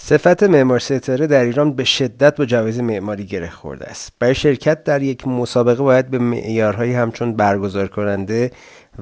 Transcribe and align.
صفت 0.00 0.42
معمار 0.42 0.78
ستاره 0.78 1.26
در 1.26 1.44
ایران 1.44 1.72
به 1.72 1.84
شدت 1.84 2.36
با 2.36 2.44
جوایز 2.44 2.80
معماری 2.80 3.24
گره 3.24 3.50
خورده 3.50 3.86
است. 3.86 4.12
برای 4.18 4.34
شرکت 4.34 4.84
در 4.84 5.02
یک 5.02 5.28
مسابقه 5.28 5.82
باید 5.82 6.10
به 6.10 6.18
معیارهایی 6.18 6.94
همچون 6.94 7.36
برگزار 7.36 7.88
کننده 7.88 8.50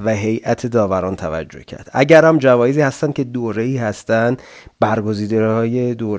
و 0.05 0.11
هیئت 0.11 0.67
داوران 0.67 1.17
توجه 1.17 1.63
کرد. 1.65 1.91
اگر 1.93 2.25
هم 2.25 2.39
جوایزی 2.39 2.81
هستند 2.81 3.15
که 3.15 3.25
دوره 3.25 3.63
ای 3.63 3.77
هستند 3.77 4.43
برگزیده 4.81 5.47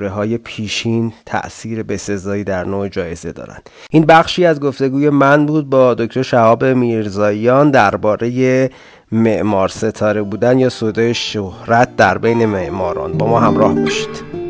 های 0.09 0.38
پیشین 0.38 1.14
تاثیر 1.25 1.84
بسزایی 1.84 2.44
در 2.44 2.64
نوع 2.64 2.88
جایزه 2.88 3.32
دارند. 3.32 3.70
این 3.91 4.05
بخشی 4.05 4.46
از 4.46 4.59
گفتگوی 4.59 5.09
من 5.09 5.46
بود 5.46 5.70
با 5.70 5.94
دکتر 5.94 6.21
شهاب 6.21 6.66
میرزاییان 6.66 7.71
درباره 7.71 8.70
معمار 9.12 9.70
ستاره 9.70 10.21
بودن 10.21 10.59
یا 10.59 10.70
سودای 10.70 11.14
شهرت 11.14 11.96
در 11.96 12.18
بین 12.18 12.46
معماران. 12.46 13.14
با 13.14 13.28
ما 13.28 13.39
همراه 13.39 13.75
باشید. 13.75 14.46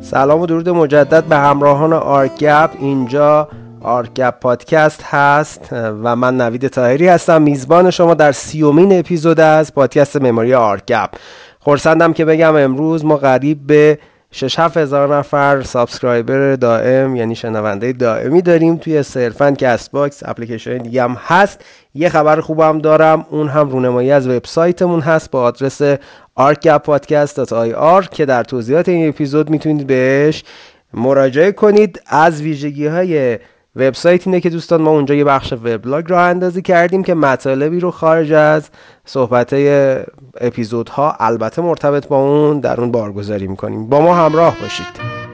سلام 0.00 0.40
و 0.40 0.46
درود 0.46 0.68
مجدد 0.68 1.24
به 1.24 1.36
همراهان 1.36 1.92
آرگپ 1.92 2.70
اینجا 2.80 3.48
آرگپ 3.80 4.40
پادکست 4.40 5.02
هست 5.02 5.68
و 5.72 6.16
من 6.16 6.36
نوید 6.40 6.66
طاهری 6.66 7.08
هستم. 7.08 7.42
میزبان 7.42 7.90
شما 7.90 8.14
در 8.14 8.32
سیومین 8.32 8.98
اپیزود 8.98 9.40
از 9.40 9.74
پادکست 9.74 10.16
مموری 10.16 10.54
آرگپ 10.54 11.10
خرسندم 11.60 12.12
که 12.12 12.24
بگم 12.24 12.56
امروز 12.56 13.04
ما 13.04 13.16
قریب 13.16 13.66
به 13.66 13.98
6 14.36 14.58
هزار 14.58 15.16
نفر 15.16 15.62
subscriber 15.62 16.56
دائم 16.56 17.16
یعنی 17.16 17.34
شنونده 17.34 17.92
دائمی 17.92 18.42
داریم 18.42 18.76
توی 18.76 19.02
صرفا 19.02 19.50
کست 19.50 19.90
باکس 19.90 20.22
اپلیکیشن 20.26 20.78
دیگه 20.78 21.02
هم 21.02 21.16
هست. 21.26 21.64
یه 21.94 22.08
خبر 22.08 22.40
خوبم 22.40 22.78
دارم 22.78 23.26
اون 23.30 23.48
هم 23.48 23.70
رونمایی 23.70 24.10
از 24.10 24.28
وبسایتمون 24.28 25.00
هست 25.00 25.30
با 25.30 25.42
آدرس 25.42 25.82
arcgapodcast.ir 26.38 28.08
که 28.10 28.26
در 28.26 28.44
توضیحات 28.44 28.88
این 28.88 29.08
اپیزود 29.08 29.50
می‌تونید 29.50 29.86
بهش 29.86 30.44
مراجعه 30.94 31.52
کنید. 31.52 32.00
از 32.06 32.42
ویژگی 32.42 32.86
های 32.86 33.38
وبسایت 33.76 34.26
اینه 34.26 34.40
که 34.40 34.50
دوستان 34.50 34.82
ما 34.82 34.90
اونجا 34.90 35.14
یه 35.14 35.24
بخش 35.24 35.52
وبلاگ 35.52 36.10
راه 36.10 36.22
اندازی 36.22 36.62
کردیم 36.62 37.02
که 37.02 37.14
مطالبی 37.14 37.80
رو 37.80 37.90
خارج 37.90 38.32
از 38.32 38.68
صحبت 39.04 39.54
اپیزودها 40.40 41.16
البته 41.20 41.62
مرتبط 41.62 42.08
با 42.08 42.16
اون 42.16 42.60
در 42.60 42.80
اون 42.80 42.92
بارگذاری 42.92 43.46
می‌کنیم. 43.46 43.86
با 43.86 44.00
ما 44.00 44.14
همراه 44.14 44.56
باشید. 44.62 45.25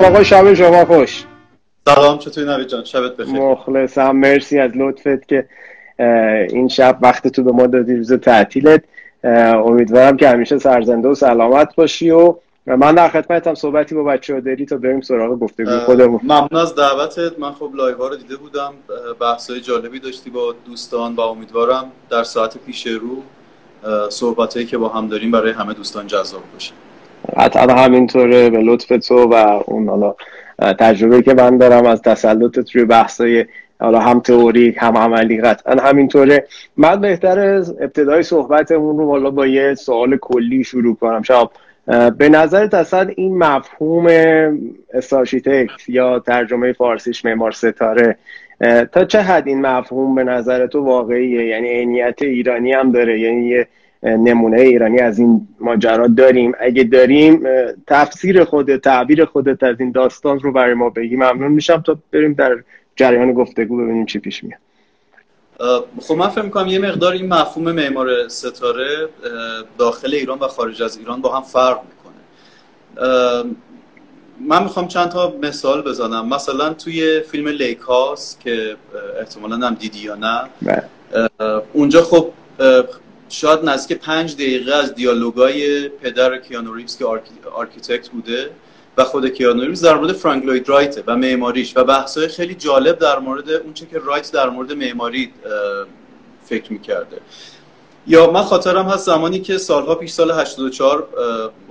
آقا 0.00 0.22
شب 0.22 0.54
شما 0.54 0.84
خوش. 0.84 1.24
سلام 1.88 2.18
چطوری 2.18 2.46
نوید 2.46 2.68
جان؟ 2.68 2.84
شبت 2.84 3.16
بخیر. 3.16 3.34
مخلصم 3.34 4.10
مرسی 4.10 4.58
از 4.58 4.70
لطفت 4.74 5.28
که 5.28 5.48
این 6.48 6.68
شب 6.68 6.98
وقت 7.02 7.28
تو 7.28 7.42
به 7.42 7.52
ما 7.52 7.66
دادی 7.66 7.96
روز 7.96 8.12
تعطیلت. 8.12 8.82
امیدوارم 9.64 10.16
که 10.16 10.28
همیشه 10.28 10.58
سرزنده 10.58 11.08
و 11.08 11.14
سلامت 11.14 11.74
باشی 11.74 12.10
و 12.10 12.34
من 12.66 12.94
در 12.94 13.08
خدمتم 13.08 13.54
صحبتی 13.54 13.94
با 13.94 14.02
بچه 14.02 14.34
ها 14.34 14.40
داری 14.40 14.66
تا 14.66 14.76
بریم 14.76 15.00
سراغ 15.00 15.38
گفتگو 15.38 15.78
خودمون. 15.78 16.20
ممنون 16.22 16.56
از 16.56 16.74
دعوتت. 16.74 17.38
من 17.38 17.52
خب 17.52 17.70
live 17.74 17.96
ها 17.96 18.08
رو 18.08 18.16
دیده 18.16 18.36
بودم. 18.36 18.74
بحث 19.20 19.50
جالبی 19.50 20.00
داشتی 20.00 20.30
با 20.30 20.54
دوستان 20.66 21.14
و 21.14 21.20
امیدوارم 21.20 21.92
در 22.10 22.22
ساعت 22.22 22.58
پیش 22.58 22.86
رو 22.86 23.22
صحبت 24.08 24.66
که 24.66 24.78
با 24.78 24.88
هم 24.88 25.08
داریم 25.08 25.30
برای 25.30 25.52
همه 25.52 25.74
دوستان 25.74 26.06
جذاب 26.06 26.42
باشه. 26.52 26.72
قطعا 27.36 27.74
همینطوره 27.74 28.50
به 28.50 28.58
لطف 28.58 28.88
تو 29.08 29.28
و 29.28 29.62
اون 29.66 29.88
حالا 29.88 30.14
تجربه 30.78 31.22
که 31.22 31.34
من 31.34 31.58
دارم 31.58 31.86
از 31.86 32.02
تسلطت 32.02 32.76
روی 32.76 32.84
بحثای 32.84 33.44
حالا 33.80 33.98
هم 33.98 34.20
تئوری 34.20 34.70
هم 34.70 34.96
عملی 34.96 35.40
قطعا 35.40 35.74
همینطوره. 35.74 36.46
من 36.76 37.00
بهتر 37.00 37.38
ابتدای 37.80 38.22
صحبتمون 38.22 38.98
رو 38.98 39.10
حالا 39.10 39.30
با 39.30 39.46
یه 39.46 39.74
سوال 39.74 40.16
کلی 40.16 40.64
شروع 40.64 40.96
کنم. 40.96 41.22
شب 41.22 41.50
به 42.10 42.28
نظرت 42.28 42.74
اصلا 42.74 43.10
این 43.16 43.38
مفهوم 43.38 44.06
استارشیتکت 44.94 45.88
یا 45.88 46.18
ترجمه 46.18 46.72
فارسیش 46.72 47.24
معمار 47.24 47.52
ستاره 47.52 48.16
تا 48.92 49.04
چه 49.04 49.20
حد 49.20 49.48
این 49.48 49.60
مفهوم 49.60 50.14
به 50.14 50.24
نظر 50.24 50.66
تو 50.66 50.84
واقعیه؟ 50.84 51.46
یعنی 51.46 51.68
عینیت 51.68 52.22
ایرانی 52.22 52.72
هم 52.72 52.92
داره؟ 52.92 53.20
یعنی 53.20 53.64
نمونه 54.02 54.60
ایرانی 54.60 54.98
از 54.98 55.18
این 55.18 55.48
ماجرا 55.60 56.06
داریم. 56.06 56.52
اگه 56.60 56.84
داریم 56.84 57.42
تفسیر 57.86 58.44
خود 58.44 58.76
تعبیر 58.76 59.24
خودت 59.24 59.62
از 59.62 59.80
این 59.80 59.92
داستان 59.92 60.40
رو 60.40 60.52
برای 60.52 60.74
ما 60.74 60.90
بگی. 60.90 61.16
ممنون 61.16 61.52
میشم 61.52 61.82
تا 61.86 61.98
بریم 62.12 62.32
در 62.32 62.56
جریان 62.96 63.32
گفتگو 63.32 63.76
ببینیم 63.76 64.06
چی 64.06 64.18
پیش 64.18 64.44
میاد. 64.44 64.60
خب 66.00 66.14
من 66.14 66.28
فکر 66.28 66.42
می‌کنم 66.42 66.66
یه 66.66 66.78
مقدار 66.78 67.12
این 67.12 67.28
مفهوم 67.28 67.72
معمار 67.72 68.28
ستاره 68.28 69.08
داخل 69.78 70.14
ایران 70.14 70.38
و 70.38 70.48
خارج 70.48 70.82
از 70.82 70.98
ایران 70.98 71.20
با 71.20 71.36
هم 71.36 71.42
فرق 71.42 71.80
می‌کنه. 71.82 72.20
من 74.48 74.62
می‌خوام 74.62 74.88
چند 74.88 75.08
تا 75.08 75.34
مثال 75.42 75.82
بزنم. 75.82 76.28
مثلا 76.28 76.74
توی 76.74 77.20
فیلم 77.20 77.48
لیک 77.48 77.78
که 78.40 78.76
احتمالا 79.20 79.56
هم 79.56 79.74
دیدی 79.74 79.98
یا 79.98 80.14
نه. 80.14 80.40
بله. 80.62 80.84
اونجا 81.72 82.02
خب 82.02 82.30
شاید 83.30 83.64
نزدیک 83.64 83.98
پنج 83.98 84.34
دقیقه 84.34 84.74
از 84.74 84.94
دیالوگای 84.94 85.88
پدر 85.88 86.38
کیانو 86.38 86.74
ریوز 86.74 86.98
که 86.98 87.04
architect 87.54 88.08
بوده 88.08 88.50
و 88.96 89.04
خود 89.04 89.28
کیانو 89.28 89.62
ریوز 89.62 89.80
در 89.82 89.94
مورد 89.94 90.12
فرانک 90.12 90.44
لوید 90.44 90.68
رایت 90.68 91.02
و 91.06 91.16
معماریش 91.16 91.76
و 91.76 91.84
بحث‌های 91.84 92.28
خیلی 92.28 92.54
جالب 92.54 92.98
در 92.98 93.18
مورد 93.18 93.50
اونچه 93.50 93.86
که 93.86 93.98
رایت 93.98 94.32
در 94.32 94.48
مورد 94.48 94.72
معماری 94.72 95.32
فکر 96.44 96.72
می‌کرده. 96.72 97.18
یا 98.06 98.30
من 98.30 98.42
خاطرم 98.42 98.86
هست 98.86 99.06
زمانی 99.06 99.40
که 99.40 99.58
سالها 99.58 99.94
پیش 99.94 100.10
سال 100.10 100.30
84 100.30 101.08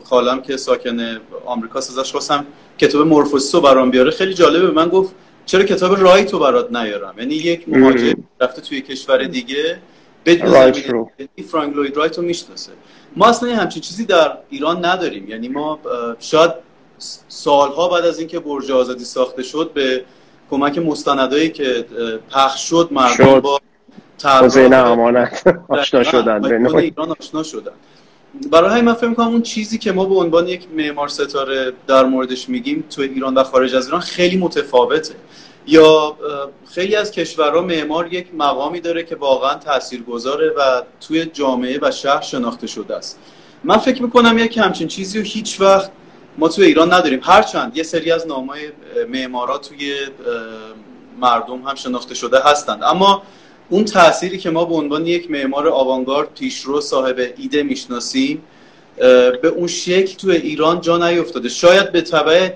خالم 0.04 0.42
که 0.42 0.58
ساکن 0.58 1.18
آمریکا 1.46 1.80
ازش 1.80 2.12
خواستم 2.12 2.46
کتاب 2.78 3.08
مورفوسیس 3.08 3.56
برام 3.56 3.92
بیاره. 3.92 4.12
خیلی 4.12 4.34
جالبه 4.34 4.72
من 4.72 4.90
گفت 4.90 5.16
چرا 5.46 5.64
کتاب 5.64 6.02
رایت 6.02 6.34
رو 6.34 6.40
برات 6.40 6.72
نیارم؟ 6.72 7.16
یعنی 7.18 7.36
یک 7.36 7.70
مهاجر 7.70 8.14
رفته 8.42 8.62
توی 8.62 8.82
کشور 8.82 9.24
دیگه. 9.24 9.80
بدون 10.36 11.12
فرانک 11.48 11.76
لوید 11.76 11.98
رایت 11.98 12.18
رو 12.18 12.24
می‌شناسه. 12.24 12.72
ما 13.16 13.28
اصلا 13.28 13.56
همچین 13.56 13.82
چیزی 13.82 14.06
در 14.06 14.38
ایران 14.50 14.86
نداریم. 14.86 15.30
یعنی 15.30 15.48
ما 15.48 15.80
شاید 16.20 16.52
سالها 17.28 17.88
بعد 17.88 18.06
از 18.06 18.20
اینکه 18.20 18.40
برج 18.40 18.72
آزادی 18.72 19.06
ساخته 19.06 19.44
شد 19.44 19.72
به 19.74 20.04
کمک 20.52 20.78
مستندایی 20.78 21.50
که 21.50 21.86
پخش 22.32 22.70
شد 22.70 22.90
مردم 22.92 23.40
با 23.40 23.60
حسین 24.24 24.74
امانت 24.74 25.44
آشنا 25.68 26.04
شدن 26.04 26.42
به 26.42 26.78
ایران 26.78 27.16
آشنا 27.20 27.44
شدن. 27.44 27.72
برای 28.52 28.72
همین 28.72 28.86
من 28.86 28.94
فکر 28.94 29.14
کنم 29.14 29.28
اون 29.28 29.42
چیزی 29.42 29.78
که 29.78 29.92
ما 29.92 30.06
به 30.06 30.16
عنوان 30.16 30.48
یک 30.48 30.68
معمار 30.76 31.08
ستاره 31.08 31.74
در 31.88 32.04
موردش 32.04 32.50
میگیم 32.50 32.84
تو 32.90 33.02
ایران 33.02 33.34
و 33.34 33.44
خارج 33.44 33.76
از 33.76 33.86
ایران 33.86 34.02
خیلی 34.02 34.38
متفاوته. 34.38 35.16
یا 35.70 36.18
خیلی 36.74 36.96
از 36.96 37.12
کشورها 37.12 37.62
معمار 37.62 38.14
یک 38.14 38.28
مقامی 38.34 38.80
داره 38.80 39.04
که 39.04 39.16
واقعا 39.16 39.56
تاثیرگذاره 39.56 40.50
و 40.50 40.82
توی 41.08 41.26
جامعه 41.26 41.80
و 41.82 41.92
شهر 41.92 42.22
شناخته 42.22 42.68
شده 42.68 42.96
است. 42.96 43.20
من 43.64 43.78
فکر 43.78 44.04
می‌کنم 44.04 44.38
یک 44.38 44.58
همچین 44.58 44.88
چیزی 44.88 45.20
رو 45.20 45.26
هیچ 45.26 45.62
وقت 45.62 45.92
ما 46.38 46.48
توی 46.48 46.66
ایران 46.66 46.94
نداریم. 46.94 47.20
هرچند 47.24 47.78
یه 47.78 47.84
سری 47.84 48.12
از 48.12 48.28
نامای 48.28 48.72
معمارا 49.10 49.58
توی 49.58 49.94
مردم 51.20 51.62
هم 51.62 51.76
شناخته 51.76 52.16
شده 52.16 52.40
هستند. 52.40 52.84
اما 52.84 53.24
اون 53.70 53.86
تأثیری 53.86 54.38
که 54.38 54.50
ما 54.50 54.66
به 54.66 54.76
عنوان 54.76 55.06
یک 55.06 55.32
معمار 55.32 55.68
آوانگارد 55.68 56.34
پیشرو 56.34 56.82
صاحب 56.82 57.20
ایده 57.38 57.64
می‌شناسیم 57.64 58.44
به 59.42 59.48
اون 59.56 59.68
شکل 59.68 60.16
تو 60.16 60.30
ایران 60.30 60.82
جا 60.82 61.10
نیفتاده. 61.10 61.50
شاید 61.50 61.92
به 61.92 62.02
طبع 62.02 62.50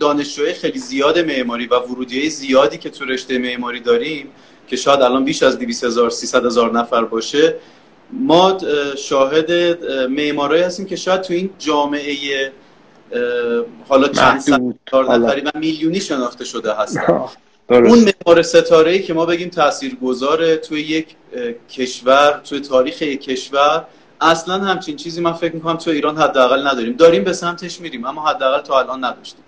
دانشجوی 0.00 0.52
خیلی 0.52 0.78
زیاد 0.78 1.18
معماری 1.18 1.66
و 1.66 1.74
ورودی 1.74 2.30
زیادی 2.30 2.78
که 2.78 2.90
تو 2.90 3.04
رشته 3.04 3.38
معماری 3.38 3.80
داریم 3.80 4.28
که 4.68 4.76
شاید 4.76 5.00
الان 5.00 5.24
بیش 5.24 5.42
از 5.42 5.58
200 5.58 5.84
هزار 5.84 6.10
300 6.10 6.46
هزار 6.46 6.72
نفر 6.72 7.04
باشه 7.04 7.54
ما 8.12 8.58
شاهد 8.96 9.52
معمارایی 10.10 10.62
هستیم 10.62 10.86
که 10.86 10.96
شاید 10.96 11.20
تو 11.20 11.34
این 11.34 11.50
جامعه 11.58 12.52
حالا 13.88 14.08
چند 14.08 14.40
صد 14.40 14.60
نفری 14.94 15.40
و 15.40 15.50
میلیونی 15.54 16.00
شناخته 16.00 16.44
شده 16.44 16.74
هستن. 16.74 17.24
اون 17.68 17.98
معمار 17.98 18.42
ستاره 18.42 18.92
ای 18.92 19.02
که 19.02 19.14
ما 19.14 19.26
بگیم 19.26 19.48
تاثیرگذاره 19.48 20.56
توی 20.56 20.80
یک 20.80 21.06
کشور 21.70 22.40
توی 22.44 22.60
تاریخ 22.60 23.02
یک 23.02 23.20
کشور 23.20 23.84
اصلا 24.20 24.58
همچین 24.58 24.96
چیزی 24.96 25.20
من 25.20 25.32
فکر 25.32 25.54
می‌کنم 25.54 25.76
تو 25.76 25.90
ایران 25.90 26.16
حداقل 26.16 26.66
نداریم. 26.66 26.92
داریم 26.92 27.24
به 27.24 27.32
سمتش 27.32 27.80
میریم 27.80 28.04
اما 28.04 28.28
حداقل 28.28 28.60
تا 28.60 28.78
الان 28.78 29.04
نداشتیم. 29.04 29.44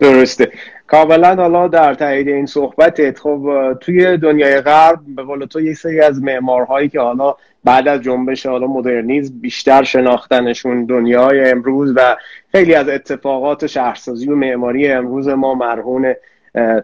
درسته. 0.00 0.52
کاملا 0.86 1.34
حالا 1.34 1.68
در 1.68 1.94
تایید 1.94 2.28
این 2.28 2.46
صحبتت 2.46 3.18
خب 3.18 3.72
توی 3.80 4.16
دنیای 4.16 4.60
غرب 4.60 4.98
به 5.16 5.22
قول 5.22 5.44
تو 5.44 5.60
یک 5.60 5.76
سری 5.76 6.00
از 6.00 6.22
معمارهایی 6.22 6.88
که 6.88 7.00
حالا 7.00 7.34
بعد 7.64 7.88
از 7.88 8.02
جنبش 8.02 8.46
حالا 8.46 8.66
مدرنیزم 8.66 9.40
بیشتر 9.40 9.82
شناختنشون 9.82 10.84
دنیای 10.84 11.50
امروز 11.50 11.92
و 11.96 12.16
خیلی 12.52 12.74
از 12.74 12.88
اتفاقات 12.88 13.66
شهرسازی 13.66 14.28
و 14.28 14.34
معماری 14.36 14.88
امروز 14.88 15.28
ما 15.28 15.54
مرهون 15.54 16.14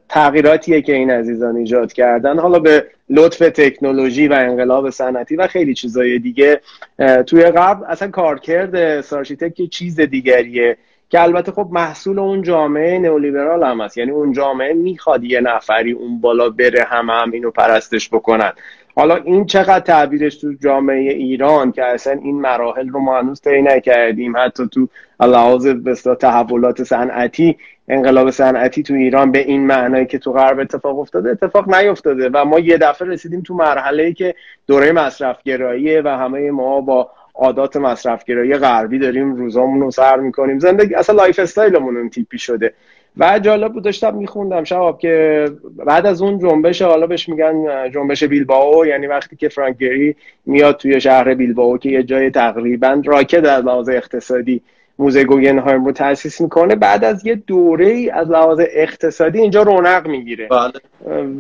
تغییراتیه 0.09 0.83
که 0.83 0.93
این 0.93 1.11
عزیزان 1.11 1.57
ایجاد 1.57 1.93
کردن. 1.93 2.39
حالا 2.39 2.59
به 2.59 2.87
لطف 3.11 3.39
تکنولوژی 3.39 4.29
و 4.29 4.33
انقلاب 4.33 4.91
صنعتی 4.91 5.37
و 5.37 5.47
خیلی 5.47 5.75
چیزای 5.75 6.19
دیگه 6.19 6.61
توی 7.27 7.43
قبل 7.43 7.85
اصلا 7.85 8.09
کارکرد 8.09 9.01
سارشیتک 9.01 9.61
یه 9.61 9.67
چیز 9.67 10.01
دیگریه 10.01 10.77
که 11.09 11.23
البته 11.23 11.53
خب 11.53 11.69
محصول 11.73 12.19
اون 12.19 12.43
جامعه 12.43 12.99
نئولیبرال 12.99 13.65
هم 13.65 13.81
هست. 13.81 13.99
یعنی 13.99 14.11
اون 14.11 14.33
جامعه 14.33 14.73
می‌خواد 14.73 15.25
یه 15.25 15.41
نفری 15.41 15.93
اون 15.93 16.21
بالا 16.21 16.51
بره 16.51 16.85
هم 16.85 17.11
هم 17.11 17.31
اینو 17.33 17.51
پرستش 17.51 18.09
بکنن. 18.09 18.53
حالا 18.97 19.17
این 19.17 19.47
چقدر 19.47 19.81
تعبیرش 19.81 20.37
تو 20.37 20.53
جامعه 20.63 21.13
ایران 21.13 21.73
که 21.73 21.85
اصلا 21.85 22.13
این 22.13 22.41
مراحل 22.41 22.89
رو 22.89 23.01
ما 23.01 23.19
هنوز 23.19 23.41
طی 23.41 23.63
نکردیم 23.63 24.37
حتی 24.37 24.69
تو 24.69 24.89
لحاظ 25.21 25.67
بسیار 25.67 26.17
تحولات 26.17 26.83
صنعتی 26.83 27.57
انقلاب 27.89 28.31
صنعتی 28.31 28.83
تو 28.83 28.95
ایران 28.95 29.33
به 29.33 29.39
این 29.39 29.67
معنایی 29.67 30.07
که 30.07 30.19
تو 30.19 30.33
غرب 30.33 30.59
اتفاق 30.59 30.99
افتاده 30.99 31.31
اتفاق 31.31 31.75
نیفتاده 31.75 32.31
و 32.33 32.45
ما 32.45 32.59
یه 32.59 32.79
دفعه 32.79 33.09
رسیدیم 33.09 33.41
تو 33.41 33.55
مرحله 33.55 34.13
که 34.13 34.35
دوره 34.67 34.93
مصرفگراییه 34.93 36.03
و 36.05 36.09
همه 36.09 36.51
ما 36.51 36.81
با 36.81 37.11
عادات 37.35 37.77
مصرفگرایی 37.77 38.57
غربی 38.57 38.99
داریم 38.99 39.35
روزامون 39.35 39.81
رو 39.81 39.91
سر 39.91 40.17
می‌کنیم. 40.17 40.59
زندگی 40.59 40.95
اصلا 40.95 41.17
lifestyle 41.17 41.39
مون 41.39 42.11
تیپی 42.11 42.39
شده. 42.39 42.75
و 43.17 43.39
جالب 43.39 43.73
بود 43.73 43.85
داشتم 43.85 44.15
میخوندم 44.15 44.65
شهاب 44.65 44.99
که 44.99 45.47
بعد 45.87 46.07
از 46.07 46.23
اون 46.23 46.39
جنبش 46.39 46.83
حالا 46.83 47.07
بهش 47.07 47.29
میگن 47.29 47.91
جنبش 47.91 48.25
بیلباو 48.25 48.87
یعنی 48.87 49.07
وقتی 49.07 49.37
که 49.37 49.49
فرانک 49.49 49.91
گری 49.91 50.17
میاد 50.47 50.77
توی 50.77 51.01
شهر 51.01 51.35
بیلباو 51.35 51.79
که 51.79 51.89
یه 51.89 52.03
جای 52.03 52.31
تقریبا 52.31 53.03
راکه 53.05 53.41
در 53.41 53.61
لحاظ 53.61 53.89
اقتصادی 53.89 54.63
موزه 54.99 55.25
گوگنهایم 55.25 55.85
رو 55.85 55.93
تاسیس 55.93 56.41
می‌کنه 56.41 56.75
بعد 56.75 57.05
از 57.05 57.27
یه 57.27 57.35
دوره 57.35 57.87
ای 57.87 58.11
از 58.11 58.31
لحاظ 58.31 58.61
اقتصادی 58.71 59.41
اینجا 59.41 59.63
رونق 59.63 60.07
می‌گیره 60.07 60.49
بله. 60.49 60.73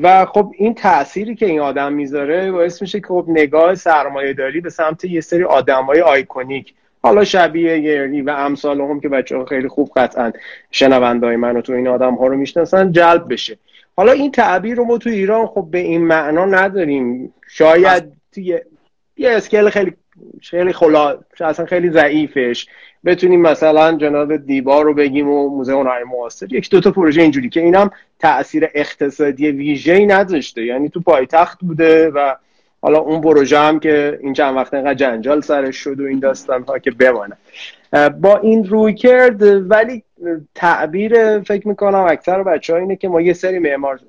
و 0.03 0.25
خب 0.25 0.53
این 0.59 0.75
تأثیری 0.75 1.35
که 1.35 1.47
این 1.47 1.61
آدم 1.61 1.93
می‌ذاره 1.93 2.53
باعث 2.53 2.83
میشه 2.83 3.01
که 3.01 3.07
خب 3.07 3.25
نگاه 3.29 3.75
سرمایه 3.75 4.33
داری 4.33 4.61
به 4.61 4.71
سمت 4.71 5.05
یه 5.05 5.21
سری 5.21 5.45
آدمای 5.45 6.01
آیکونیک 6.01 6.75
حالا 7.07 7.25
شبیه 7.25 7.79
گری 7.79 8.23
و 8.23 8.31
امثال 8.31 8.81
هم 8.81 9.01
که 9.01 9.09
بچه 9.09 9.37
ها 9.37 9.45
خیلی 9.45 9.69
خوب 9.69 9.91
قطعا 9.97 10.33
شنوندهای 10.71 11.37
من 11.37 11.57
و 11.57 11.61
تو 11.61 11.73
این 11.73 11.89
آدم 11.89 12.15
ها 12.15 12.27
رو 12.27 12.37
می‌شناسن 12.37 12.93
جلب 12.93 13.33
بشه. 13.33 13.59
حالا 13.97 14.13
این 14.13 14.31
تعبیر 14.31 14.77
رو 14.77 14.85
ما 14.85 14.99
تو 14.99 15.11
ایران 15.11 15.47
خب 15.47 15.69
به 15.71 15.79
این 15.79 16.05
معنا 16.05 16.45
نداریم. 16.45 17.35
شاید 17.49 18.05
توی 18.35 18.61
یه 19.17 19.31
اسکیل 19.31 19.69
خیلی 19.69 19.93
خیلی 20.43 20.73
خلا 20.73 21.19
اصلا 21.41 21.67
خیلی 21.67 21.91
ضعیفش. 21.91 22.67
بتونیم 23.05 23.41
مثلا 23.41 23.97
جناب 23.97 24.37
دیبا 24.37 24.83
رو 24.83 24.95
بگیم 24.95 25.29
و 25.29 25.49
موزه 25.57 25.73
هنر 25.73 26.05
معاصر. 26.05 26.53
یک 26.53 26.71
دو 26.71 26.81
تا 26.81 26.91
پروژه 26.91 27.23
اینجوری 27.23 27.49
که 27.49 27.61
اینم 27.61 27.91
تاثیر 28.19 28.69
اقتصادی 28.75 29.51
ویژه‌ای 29.51 30.07
نداشته. 30.07 30.65
یعنی 30.65 30.89
تو 30.89 31.01
پایتخت 31.01 31.61
بوده 31.61 32.11
و 32.11 32.35
حالا 32.87 32.99
اون 32.99 33.21
پروژه 33.21 33.59
هم 33.59 33.81
که 33.81 34.19
این 34.23 34.33
چند 34.33 34.57
وقت 34.57 34.75
اینقدر 34.75 34.95
جنجال 34.95 35.41
سرش 35.41 35.77
شد 35.77 36.01
و 36.01 36.05
این 36.05 36.19
داستان 36.19 36.63
ها 36.63 36.79
که 36.79 36.91
بمانه. 36.91 37.37
با 38.21 38.37
این 38.37 38.65
روی 38.65 38.95
کرد 38.95 39.43
ولی 39.71 40.03
تعبیر 40.55 41.41
فکر 41.41 41.69
می‌کنم 41.69 42.07
اکثر 42.09 42.43
بچه 42.43 42.73
ها 42.73 42.79
اینه 42.79 42.97
که 42.97 43.09
ما 43.09 43.21
یه 43.21 43.33
سری 43.33 43.59
معمار 43.59 44.01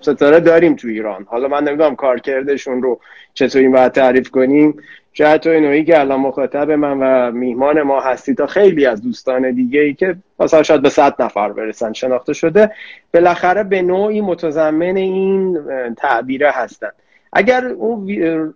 ستاره 0.00 0.40
داریم 0.40 0.76
تو 0.76 0.88
ایران. 0.88 1.26
حالا 1.28 1.48
من 1.48 1.64
نمی‌دونم 1.64 1.96
کارکردشون 1.96 2.82
رو 2.82 3.00
چطوری 3.34 3.68
باید 3.68 3.92
تعریف 3.92 4.30
کنیم. 4.30 4.76
شاید 5.12 5.40
تو 5.40 5.50
اینویی 5.50 5.84
که 5.84 6.00
الان 6.00 6.20
مخاطب 6.20 6.70
من 6.70 6.98
و 7.00 7.32
میهمان 7.32 7.82
ما 7.82 8.00
هستی 8.00 8.34
تا 8.34 8.46
خیلی 8.46 8.86
از 8.86 9.02
دوستان 9.02 9.50
دیگه 9.50 9.80
ای 9.80 9.94
که 9.94 10.16
مثلا 10.40 10.62
شاید 10.62 10.82
به 10.82 10.88
صد 10.88 11.22
نفر 11.22 11.52
برسن 11.52 11.92
شناخته 11.92 12.32
شده 12.32 12.70
بالاخره 13.14 13.62
به 13.62 13.82
نوعی 13.82 14.20
متضمن 14.20 14.96
این 14.96 15.58
تعبیره 15.96 16.50
هستن. 16.50 16.90
اگر 17.32 17.66
اون 17.66 18.08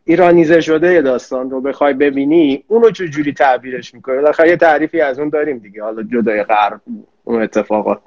ایرانیزه 0.04 0.60
شده 0.60 1.02
داستان 1.02 1.50
رو 1.50 1.60
بخوای 1.60 1.92
ببینی 1.92 2.64
اون 2.68 2.82
رو 2.82 2.90
چجوری 2.90 3.32
تعبیرش 3.32 3.94
می‌کنه 3.94 4.16
بالاخره 4.16 4.48
یه 4.48 4.56
تعریفی 4.56 5.00
از 5.00 5.18
اون 5.18 5.28
داریم 5.28 5.58
دیگه. 5.58 5.82
حالا 5.82 6.02
جدای 6.02 6.42
غرب 6.42 6.80
اون 7.24 7.42
اتفاقات. 7.42 7.98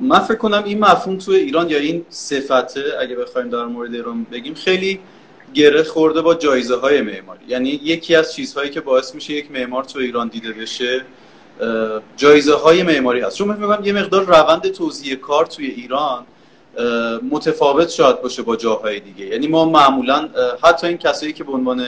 من 0.00 0.18
فکر 0.18 0.36
کنم 0.36 0.62
این 0.64 0.78
مفهوم 0.78 1.18
توی 1.18 1.36
ایران 1.36 1.70
یا 1.70 1.78
این 1.78 2.04
صفته 2.08 2.80
اگه 3.00 3.16
بخوایم 3.16 3.48
در 3.48 3.64
مورد 3.64 3.94
ایران 3.94 4.26
بگیم 4.32 4.54
خیلی 4.54 5.00
گره 5.54 5.82
خورده 5.82 6.22
با 6.22 6.34
جایزه 6.34 6.76
های 6.76 7.00
معماری. 7.00 7.40
یعنی 7.48 7.68
یکی 7.68 8.14
از 8.14 8.34
چیزهایی 8.34 8.70
که 8.70 8.80
باعث 8.80 9.14
میشه 9.14 9.32
یک 9.32 9.50
معمار 9.50 9.84
تو 9.84 9.98
ایران 9.98 10.28
دیده 10.28 10.52
بشه 10.52 11.02
جایزه 12.16 12.54
های 12.54 12.82
معماری 12.82 13.20
هست. 13.20 13.36
چون 13.36 13.48
من 13.48 13.84
یه 13.84 13.92
مقدار 13.92 14.24
روند 14.24 14.68
توزیع 14.68 15.14
کار 15.14 15.46
توی 15.46 15.66
ایران 15.66 16.24
متفاوت 17.30 17.88
شاید 17.88 18.22
باشه 18.22 18.42
با 18.42 18.56
جاهای 18.56 19.00
دیگه. 19.00 19.26
یعنی 19.26 19.46
ما 19.46 19.64
معمولا 19.64 20.28
حتی 20.62 20.86
این 20.86 20.98
کسایی 20.98 21.32
که 21.32 21.44
به 21.44 21.52
عنوان 21.52 21.86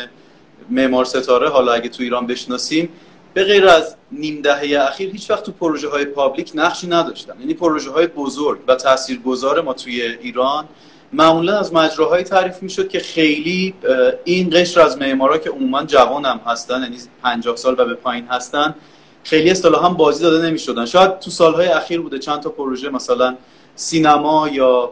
معمار 0.70 1.05
ستاره 1.05 1.49
حالا 1.49 1.73
اگه 1.73 1.88
تو 1.88 2.02
ایران 2.02 2.26
بشناسیم 2.26 2.88
به 3.34 3.44
غیر 3.44 3.69
از 3.69 3.94
نیم 4.12 4.40
دهه 4.43 4.81
اخیر 4.88 5.11
هیچ 5.11 5.31
وقت 5.31 5.44
تو 5.44 5.52
پروژه 5.52 5.88
های 5.88 6.05
پابلیک 6.05 6.52
نقشی 6.55 6.87
نداشتن. 6.87 7.34
یعنی 7.40 7.55
پروژه 7.55 7.90
های 7.90 8.06
بزرگ 8.06 8.58
و 8.69 8.75
تاثیرگذار 8.75 9.61
ما 9.61 9.73
توی 9.73 10.02
ایران 10.02 10.64
معمولا 11.12 11.58
از 11.58 11.73
مجراهایی 11.73 12.25
تعریف 12.25 12.62
می‌شد 12.62 12.88
که 12.88 12.99
خیلی 12.99 13.75
این 14.25 14.50
قشر 14.52 14.81
از 14.81 14.99
معمارا 14.99 15.38
که 15.38 15.50
عموما 15.50 15.82
جوان 15.82 16.25
هم 16.25 16.40
هستن 16.46 16.82
یعنی 16.82 16.96
50 17.23 17.56
سال 17.56 17.75
و 17.79 17.84
به 17.84 17.94
پایین 17.94 18.26
هستن 18.26 18.75
خیلی 19.25 19.50
اصطلاحا 19.50 19.88
بازی 19.88 20.23
داده 20.23 20.46
نمی‌شدن. 20.46 20.87
شاید 20.87 21.19
تو 21.19 21.31
سالهای 21.31 21.69
اخیر 21.69 22.00
بوده 22.00 22.19
چند 22.19 22.40
تا 22.40 22.50
پروژه 22.50 22.88
مثلا 22.88 23.37
سینما 23.75 24.49
یا 24.49 24.91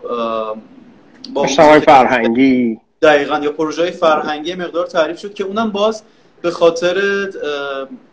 با 1.34 1.46
فرهنگی. 1.86 2.80
دقیقا 3.02 3.38
یا 3.38 3.52
پروژه 3.52 3.90
فرهنگی 3.90 4.54
مقدار 4.54 4.86
تعریف 4.86 5.18
شد 5.18 5.34
که 5.34 5.44
اونم 5.44 5.70
باز 5.70 6.02
به 6.42 6.50
خاطر 6.50 7.26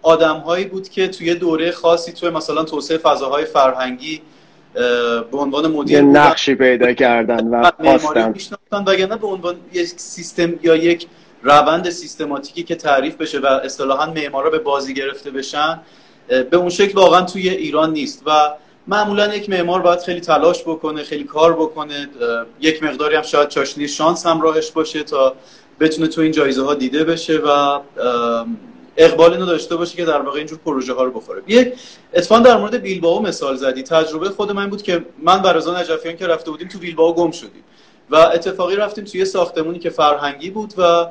آدم 0.01 0.37
هایی 0.37 0.65
بود 0.65 0.89
که 0.89 1.07
توی 1.07 1.35
دوره 1.35 1.71
خاصی 1.71 2.11
توی 2.11 2.29
مثلا 2.29 2.63
توسعه 2.63 2.97
فضاهای 2.97 3.45
فرهنگی 3.45 4.21
به 5.31 5.37
عنوان 5.37 5.71
مدیر 5.71 5.97
یه 5.97 6.01
نقشی 6.01 6.55
پیدا 6.55 6.93
کردن 6.93 7.47
و 7.47 7.71
خواستن. 7.83 8.33
وگرنه 8.87 9.15
به 9.15 9.27
عنوان 9.27 9.55
یک 9.73 9.85
سیستم 9.85 10.53
یا 10.63 10.75
یک 10.75 11.07
روند 11.43 11.89
سیستماتیکی 11.89 12.63
که 12.63 12.75
تعریف 12.75 13.15
بشه 13.15 13.39
و 13.39 13.45
اصطلاحا 13.45 14.11
معمارا 14.11 14.49
به 14.49 14.59
بازی 14.59 14.93
گرفته 14.93 15.31
بشن 15.31 15.79
به 16.27 16.57
اون 16.57 16.69
شکل 16.69 16.93
واقعا 16.97 17.21
توی 17.21 17.49
ایران 17.49 17.93
نیست. 17.93 18.23
و 18.25 18.31
معمولا 18.87 19.35
یک 19.35 19.49
معمار 19.49 19.81
باید 19.81 19.99
خیلی 19.99 20.21
تلاش 20.21 20.61
بکنه 20.61 21.03
خیلی 21.03 21.23
کار 21.23 21.53
بکنه. 21.53 22.09
یک 22.59 22.83
مقداری 22.83 23.15
هم 23.15 23.21
شاید 23.21 23.49
چاشنی 23.49 23.87
شانس 23.87 24.25
همراهش 24.25 24.71
باشه 24.71 25.03
تا 25.03 25.35
بتونه 25.79 26.07
تو 26.07 26.21
این 26.21 26.31
جایزه 26.31 26.63
ها 26.63 26.73
دیده 26.73 27.03
بشه 27.03 27.37
و 27.37 27.79
اقبال 28.97 29.33
اینو 29.33 29.45
داشته 29.45 29.75
باشه 29.75 29.95
که 29.95 30.05
در 30.05 30.21
واقع 30.21 30.37
اینجور 30.37 30.59
پروژه 30.65 30.93
ها 30.93 31.03
رو 31.03 31.11
بخوره. 31.11 31.41
یک 31.47 31.73
اتفاقا 32.13 32.41
در 32.41 32.57
مورد 32.57 32.75
بیلبائو 32.75 33.19
مثال 33.19 33.55
زدی. 33.55 33.83
تجربه 33.83 34.29
خود 34.29 34.51
من 34.51 34.69
بود 34.69 34.81
که 34.81 35.05
من 35.23 35.41
برازان 35.41 35.77
نجفیان 35.77 36.17
که 36.17 36.27
رفته 36.27 36.51
بودیم 36.51 36.67
تو 36.67 36.79
بیلبائو 36.79 37.13
گم 37.13 37.31
شدیم 37.31 37.63
و 38.09 38.15
اتفاقی 38.15 38.75
رفتیم 38.75 39.03
توی 39.03 39.25
ساختمونی 39.25 39.79
که 39.79 39.89
فرهنگی 39.89 40.49
بود 40.49 40.73
و 40.77 41.07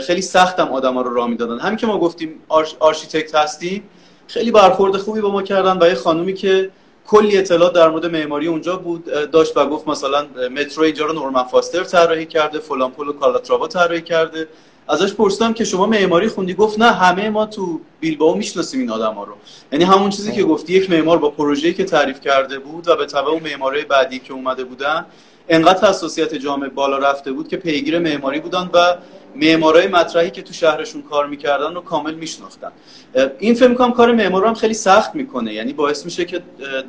خیلی 0.00 0.22
سختم 0.22 0.68
آدما 0.68 1.02
رو 1.02 1.14
راه 1.14 1.28
می‌دادن. 1.28 1.58
همین 1.58 1.76
که 1.76 1.86
ما 1.86 1.98
گفتیم 1.98 2.34
آرشیتکت 2.80 3.34
هستیم 3.34 3.82
خیلی 4.26 4.50
برخورد 4.50 4.96
خوبی 4.96 5.20
با 5.20 5.30
ما 5.30 5.42
کردن 5.42 5.78
و 5.80 5.88
یه 5.88 5.94
خانومی 5.94 6.34
که 6.34 6.70
کلی 7.06 7.38
اطلاعات 7.38 7.72
در 7.72 7.88
مورد 7.88 8.06
معماری 8.06 8.46
اونجا 8.46 8.76
بود 8.76 9.04
داشت 9.32 9.56
و 9.56 9.66
گفت 9.66 9.88
مثلا 9.88 10.26
مترو 10.56 10.84
اینجا 10.84 11.06
رو 11.06 11.12
نورمن 11.12 11.44
فاستر 11.44 11.84
طراحی 11.84 12.26
کرده 12.26 12.58
فلان 12.58 12.90
پل 12.90 13.08
و 13.08 13.12
کالاتراوا 13.12 13.68
طراحی 13.68 14.02
کرده. 14.02 14.48
ازش 14.88 15.14
پرسیدم 15.14 15.52
که 15.52 15.64
شما 15.64 15.86
معماری 15.86 16.28
خوندی؟ 16.28 16.54
گفت 16.54 16.78
نه 16.78 16.92
همه 16.92 17.30
ما 17.30 17.46
تو 17.46 17.80
بیلبائو 18.00 18.34
می‌شناسیم 18.34 18.80
این 18.80 18.90
آدما 18.90 19.24
رو. 19.24 19.32
یعنی 19.72 19.84
همون 19.84 20.10
چیزی 20.10 20.32
که 20.32 20.42
گفتی 20.42 20.72
یک 20.72 20.90
معمار 20.90 21.18
با 21.18 21.30
پروژه‌ای 21.30 21.74
که 21.74 21.84
تعریف 21.84 22.20
کرده 22.20 22.58
بود 22.58 22.88
و 22.88 22.96
به 22.96 23.06
تبع 23.06 23.28
اون 23.28 23.42
معمارای 23.42 23.84
بعدی 23.84 24.18
که 24.18 24.32
اومده 24.32 24.64
بودن 24.64 25.06
انقدر 25.48 25.88
حساسیت 25.88 26.34
جامعه 26.34 26.68
بالا 26.68 26.98
رفته 26.98 27.32
بود 27.32 27.48
که 27.48 27.56
پیگیر 27.56 27.98
معماری 27.98 28.40
بودن 28.40 28.70
و 28.72 28.96
معمارای 29.36 29.86
مطرحی 29.86 30.30
که 30.30 30.42
تو 30.42 30.52
شهرشون 30.52 31.02
کار 31.02 31.26
می‌کردن 31.26 31.74
رو 31.74 31.80
کامل 31.80 32.14
میشناختن. 32.14 32.72
این 33.38 33.54
فکر 33.54 33.68
می‌کنم 33.68 33.92
کار 33.92 34.12
معمار 34.12 34.42
رو 34.42 34.48
هم 34.48 34.54
خیلی 34.54 34.74
سخت 34.74 35.14
می‌کنه. 35.14 35.52
یعنی 35.54 35.72
باعث 35.72 36.04
میشه 36.04 36.24
که 36.24 36.42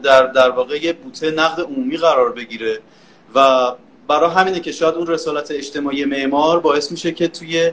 در 0.03 0.27
در 0.27 0.49
واقع 0.49 0.83
یه 0.83 0.93
بوته 0.93 1.31
نقد 1.31 1.61
عمومی 1.61 1.97
قرار 1.97 2.31
بگیره 2.31 2.79
و 3.35 3.71
برای 4.07 4.29
همینه 4.29 4.59
که 4.59 4.71
شاید 4.71 4.95
اون 4.95 5.07
رسالت 5.07 5.51
اجتماعی 5.51 6.05
معمار 6.05 6.59
باعث 6.59 6.91
میشه 6.91 7.11
که 7.11 7.27
توی 7.27 7.71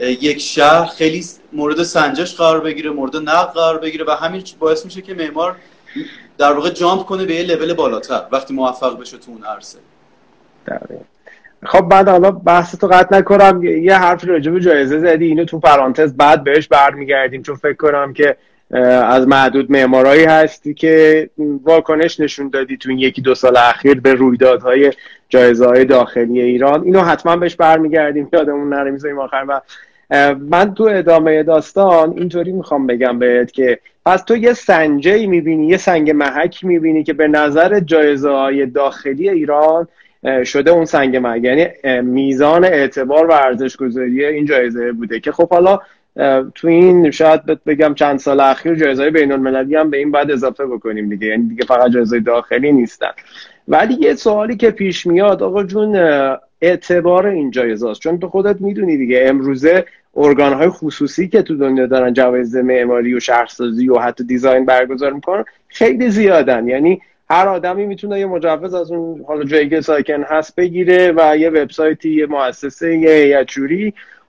یک 0.00 0.38
شهر 0.38 0.86
خیلی 0.86 1.24
مورد 1.52 1.82
سنجش 1.82 2.34
قرار 2.34 2.60
بگیره 2.60 2.90
مورد 2.90 3.16
نقد 3.16 3.52
قرار 3.52 3.78
بگیره 3.78 4.04
و 4.04 4.10
همین 4.10 4.42
باعث 4.58 4.84
میشه 4.84 5.02
که 5.02 5.14
معمار 5.14 5.56
در 6.38 6.52
واقع 6.52 6.70
جامپ 6.70 7.06
کنه 7.06 7.24
به 7.24 7.34
یه 7.34 7.42
لول 7.42 7.72
بالاتر 7.72 8.26
وقتی 8.32 8.54
موفق 8.54 9.00
بشه 9.00 9.18
تو 9.18 9.30
اون 9.30 9.44
عرصه. 9.44 9.78
خب 11.62 11.80
بعد 11.80 12.08
حالا 12.08 12.30
بحث 12.30 12.76
تو 12.76 12.86
قطع 12.86 13.18
نکنم. 13.18 13.64
یه 13.64 13.94
حرف 13.94 14.28
راجع 14.28 14.52
به 14.52 14.60
جایزه 14.60 14.98
زدی. 14.98 15.26
اینو 15.26 15.44
تو 15.44 15.58
پرانتز 15.58 16.16
بعد 16.16 16.44
بهش 16.44 16.68
برمیگردیم. 16.68 17.42
چون 17.42 17.54
فکر 17.54 17.76
کنم 17.76 18.12
که 18.12 18.36
از 19.04 19.28
معدود 19.28 19.72
معمارایی 19.72 20.24
هستی 20.24 20.74
که 20.74 21.30
واکنش 21.64 22.20
نشون 22.20 22.48
دادی 22.48 22.76
تو 22.76 22.90
این 22.90 22.98
یکی 22.98 23.22
دو 23.22 23.34
سال 23.34 23.56
اخیر 23.56 24.00
به 24.00 24.14
رویدادهای 24.14 24.92
جایزه 25.28 25.66
های 25.66 25.84
داخلی 25.84 26.40
ایران. 26.40 26.82
اینو 26.84 27.00
حتما 27.00 27.36
بهش 27.36 27.56
برمیگردیم. 27.56 28.28
یادمون 28.32 28.68
نره 28.68 28.90
می‌ذاریم 28.90 29.18
آخر. 29.18 29.44
و 29.48 29.60
من 30.50 30.74
تو 30.74 30.84
ادامه 30.84 31.42
داستان 31.42 32.14
اینطوری 32.16 32.52
می‌خوام 32.52 32.86
بگم 32.86 33.18
بهت 33.18 33.52
که 33.52 33.78
پس 34.06 34.22
تو 34.22 34.36
یه 34.36 34.52
سنجه 34.52 35.26
می‌بینی 35.26 35.66
یه 35.66 35.76
سنگ 35.76 36.10
محک 36.10 36.64
می‌بینی 36.64 37.04
که 37.04 37.12
به 37.12 37.28
نظر 37.28 37.80
جایزه 37.80 38.30
های 38.30 38.66
داخلی 38.66 39.28
ایران 39.28 39.88
شده 40.44 40.70
اون 40.70 40.84
سنگ 40.84 41.16
محک 41.16 41.44
یعنی 41.44 41.66
میزان 42.00 42.64
اعتبار 42.64 43.26
و 43.26 43.32
ارزش 43.32 43.76
گذاری 43.76 44.24
این 44.24 44.44
جایزه 44.44 44.92
بوده 44.92 45.20
که 45.20 45.32
خب 45.32 45.48
حالا 45.48 45.78
تو 46.54 46.68
این 46.68 47.10
شاید 47.10 47.64
بگم 47.64 47.94
چند 47.94 48.18
سال 48.18 48.40
اخیر 48.40 48.74
جایزه 48.74 49.10
بین 49.10 49.32
المللی 49.32 49.76
هم 49.76 49.90
به 49.90 49.96
این 49.96 50.10
بعد 50.10 50.30
اضافه 50.30 50.66
بکنیم 50.66 51.08
دیگه. 51.08 51.26
یعنی 51.26 51.48
دیگه 51.48 51.64
فقط 51.64 51.90
جایزه 51.90 52.20
داخلی 52.20 52.72
نیستن. 52.72 53.10
ولی 53.68 53.94
یه 53.94 54.14
سوالی 54.14 54.56
که 54.56 54.70
پیش 54.70 55.06
میاد 55.06 55.42
آقا 55.42 55.64
جون 55.64 55.96
اعتبار 56.60 57.26
این 57.26 57.50
جایزه 57.50 57.88
است 57.88 58.00
چون 58.00 58.18
تو 58.18 58.28
خودت 58.28 58.60
می‌دونی 58.60 58.96
دیگه 58.96 59.24
امروزه 59.26 59.84
ارگان 60.16 60.52
های 60.52 60.68
خصوصی 60.68 61.28
که 61.28 61.42
تو 61.42 61.56
دنیا 61.56 61.86
دارن 61.86 62.12
جوایز 62.12 62.56
معماری 62.56 63.14
و 63.14 63.20
شهرسازی 63.20 63.88
و 63.88 63.98
حتی 63.98 64.24
دیزاین 64.24 64.66
برگزار 64.66 65.12
می‌کنن 65.12 65.44
خیلی 65.68 66.10
زیادن. 66.10 66.68
یعنی 66.68 67.00
هر 67.30 67.48
آدمی 67.48 67.86
می‌تونه 67.86 68.20
یه 68.20 68.26
مجوز 68.26 68.74
از 68.74 68.92
اون 68.92 69.24
حالا 69.28 69.44
جایی 69.44 69.68
که 69.68 69.80
ساکن 69.80 70.22
هست 70.22 70.56
بگیره 70.56 71.12
و 71.16 71.36
یه 71.36 71.50
وبسایتی 71.50 72.10
یه 72.10 72.26
مؤسسه 72.26 72.96
یه 72.96 73.10
هیئت 73.10 73.46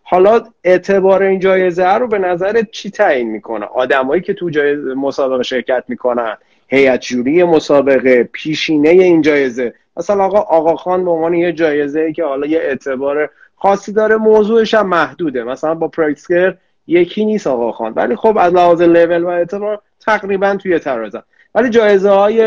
حالا 0.03 0.41
اعتبار 0.63 1.23
این 1.23 1.39
جایزه 1.39 1.93
رو 1.93 2.07
به 2.07 2.19
نظرت 2.19 2.71
چی 2.71 2.89
تعیین 2.89 3.29
می‌کنه؟ 3.29 3.65
آدمایی 3.65 4.21
که 4.21 4.33
تو 4.33 4.49
جایزه 4.49 4.93
مسابقه 4.93 5.43
شرکت 5.43 5.83
می‌کنن 5.87 6.37
هیئت 6.67 7.01
جوری 7.01 7.43
مسابقه 7.43 8.23
پیشینه 8.23 8.89
این 8.89 9.21
جایزه. 9.21 9.73
مثلا 9.97 10.23
آقا 10.23 10.39
آقا 10.39 10.75
خان 10.75 11.05
به 11.05 11.11
عنوان 11.11 11.33
یه 11.33 11.51
جایزه 11.51 11.99
ای 11.99 12.13
که 12.13 12.23
حالا 12.23 12.47
یه 12.47 12.59
اعتبار 12.59 13.29
خاصی 13.55 13.93
داره 13.93 14.15
موضوعش 14.17 14.73
هم 14.73 14.87
محدوده. 14.87 15.43
مثلا 15.43 15.75
با 15.75 15.87
پرایتسکر 15.87 16.55
یکی 16.87 17.25
نیست 17.25 17.47
آقا 17.47 17.71
خان. 17.71 17.93
ولی 17.95 18.15
خب 18.15 18.37
از 18.37 18.53
لحاظ 18.53 18.81
لول 18.81 19.23
و 19.23 19.27
اعتبار 19.27 19.81
تقریبا 20.05 20.55
توی 20.55 20.79
ترازن 20.79 21.23
ولی 21.55 21.69
جایزه 21.69 22.09
های 22.09 22.41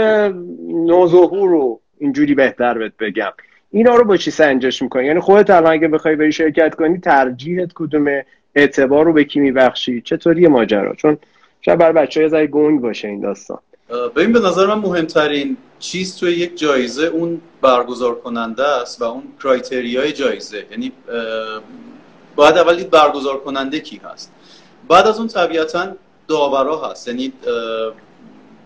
نوظهور 0.68 1.48
رو 1.48 1.80
اینجوری 1.98 2.34
بهتر 2.34 2.78
بهت 2.78 2.92
بگم. 3.00 3.32
اینا 3.70 3.94
رو 3.94 4.04
با 4.04 4.16
چی 4.16 4.30
سنجش 4.30 4.82
می‌کنی؟ 4.82 5.06
یعنی 5.06 5.20
خودت 5.20 5.50
الان 5.50 5.72
اگه 5.72 5.88
بخوای 5.88 6.16
بری 6.16 6.32
شرکت 6.32 6.74
کنی 6.74 6.98
ترجیحت 6.98 7.70
کدومه 7.74 8.26
اعتبار 8.54 9.04
رو 9.04 9.12
به 9.12 9.24
کی 9.24 9.40
میبخشی؟ 9.40 10.00
چطوری 10.00 10.48
ماجرا؟ 10.48 10.94
چون 10.94 11.18
شاید 11.60 11.78
بر 11.78 11.92
بچه 11.92 12.20
های 12.20 12.28
زای 12.28 12.48
گنگ 12.48 12.80
باشه 12.80 13.08
این 13.08 13.20
داستان. 13.20 13.58
ببین 14.16 14.32
به 14.32 14.40
نظر 14.40 14.66
من 14.66 14.74
مهمترین 14.74 15.56
چیز 15.78 16.16
توی 16.16 16.32
یک 16.32 16.58
جایزه 16.58 17.06
اون 17.06 17.40
برگزار 17.60 18.14
کننده 18.14 18.68
است 18.68 19.02
و 19.02 19.04
اون 19.04 19.22
کرایتریای 19.42 20.12
جایزه. 20.12 20.66
یعنی 20.70 20.92
باید 22.36 22.58
اول 22.58 22.84
برگزار 22.84 23.38
کننده 23.38 23.80
کی 23.80 24.00
هست. 24.04 24.32
بعد 24.88 25.06
از 25.06 25.18
اون 25.18 25.28
طبیعتا 25.28 25.96
داورا 26.28 26.88
هست. 26.88 27.08
یعنی 27.08 27.32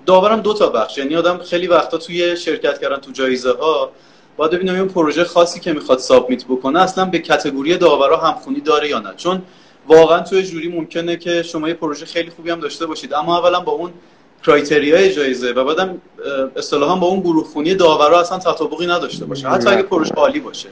داورم 0.09 0.41
دو 0.41 0.55
تا 0.55 0.69
بخش. 0.69 0.99
یعنی 0.99 1.17
آدم 1.17 1.39
خیلی 1.39 1.67
وقتا 1.67 1.99
توی 1.99 2.37
شرکت 2.37 2.81
کردن 2.81 2.97
تو 2.97 3.11
جایزه 3.13 3.53
ها 3.53 3.91
باید 4.37 4.53
ببینم 4.53 4.75
اون 4.75 4.89
پروژه 4.89 5.25
خاصی 5.25 5.61
که 5.61 5.73
می‌خواد 5.73 5.99
سابمیت 5.99 6.45
بکنه 6.45 6.81
اصلا 6.81 7.05
به 7.05 7.19
کتگوری 7.19 7.77
داورا 7.77 8.17
همخونی 8.17 8.61
داره 8.61 8.89
یا 8.89 8.99
نه. 8.99 9.15
چون 9.17 9.43
واقعا 9.89 10.21
توی 10.21 10.43
جوری 10.43 10.69
ممکنه 10.69 11.17
که 11.17 11.43
شما 11.43 11.69
یه 11.69 11.75
پروژه 11.75 12.07
خیلی 12.07 12.31
خوبی 12.31 12.51
هم 12.51 12.61
داشته 12.61 12.87
باشید. 12.87 13.15
اما 13.15 13.39
اولا 13.39 13.61
با 13.61 13.73
اون 13.73 13.91
کرایتریای 14.47 15.15
جایزه 15.15 15.53
و 15.53 15.65
بعدم 15.65 16.01
اصطلاحا 16.57 16.97
با 16.97 17.07
اون 17.07 17.21
گروه 17.21 17.45
خونی 17.45 17.75
داورا 17.75 18.21
اصلا 18.21 18.39
تطابقی 18.39 18.87
نداشته 18.87 19.25
باشه. 19.25 19.49
حتی 19.49 19.69
اگه 19.69 19.83
پروژه 19.83 20.15
عالی 20.15 20.41
باشه. 20.41 20.69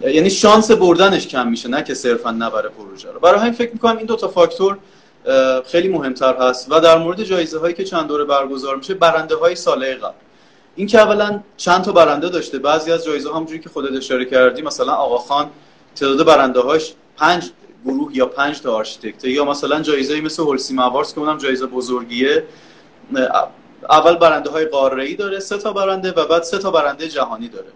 یعنی 0.00 0.30
شانس 0.30 0.70
بردنش 0.70 1.26
کم 1.26 1.48
میشه 1.48 1.68
نه 1.68 1.82
که 1.82 1.94
صرفا 1.94 2.30
نبره 2.30 2.68
پروژه 2.68 3.08
رو. 3.12 3.20
برای 3.20 3.40
همین 3.40 3.52
فکر 3.52 3.72
می‌کنم 3.72 3.96
این 3.96 4.06
دو 4.06 4.16
تا 4.16 4.28
فاکتور 4.28 4.78
خیلی 5.66 5.88
مهمتر 5.88 6.36
هست 6.36 6.72
و 6.72 6.80
در 6.80 6.98
مورد 6.98 7.22
جایزه 7.22 7.58
هایی 7.58 7.74
که 7.74 7.84
چند 7.84 8.08
دوره 8.08 8.24
برگزار 8.24 8.76
میشه 8.76 8.94
برنده 8.94 9.36
های 9.36 9.54
ساله 9.54 9.94
قبل. 9.94 10.14
این 10.76 10.86
که 10.86 10.98
اولا 10.98 11.40
چند 11.56 11.84
تا 11.84 11.92
برنده 11.92 12.28
داشته 12.28 12.58
بعضی 12.58 12.92
از 12.92 13.04
جایزه 13.04 13.30
همونجوری 13.30 13.60
که 13.60 13.68
خودت 13.68 13.96
اشاره 13.96 14.24
کردی 14.24 14.62
مثلا 14.62 14.92
آقا 14.92 15.18
خان 15.18 15.50
تعداد 15.96 16.26
برنده 16.26 16.60
هاش 16.60 16.94
پنج 17.16 17.50
گروه 17.84 18.16
یا 18.16 18.26
پنج 18.26 18.60
تا 18.60 18.74
آرشیتکت 18.74 19.24
یا 19.24 19.44
مثلا 19.44 19.80
جایزه 19.80 20.20
مثل 20.20 20.42
Holcim 20.42 20.74
Awards 20.74 21.14
که 21.14 21.20
اونم 21.20 21.38
جایزه 21.38 21.66
بزرگیه. 21.66 22.44
اول 23.90 24.16
برنده 24.16 24.50
های 24.50 24.64
قاره 24.64 25.14
داره 25.14 25.40
سه 25.40 25.58
تا 25.58 25.72
برنده 25.72 26.12
و 26.12 26.26
بعد 26.26 26.42
سه 26.42 26.58
تا 26.58 26.70
برنده 26.70 27.08
جهانی 27.08 27.48
داره. 27.48 27.68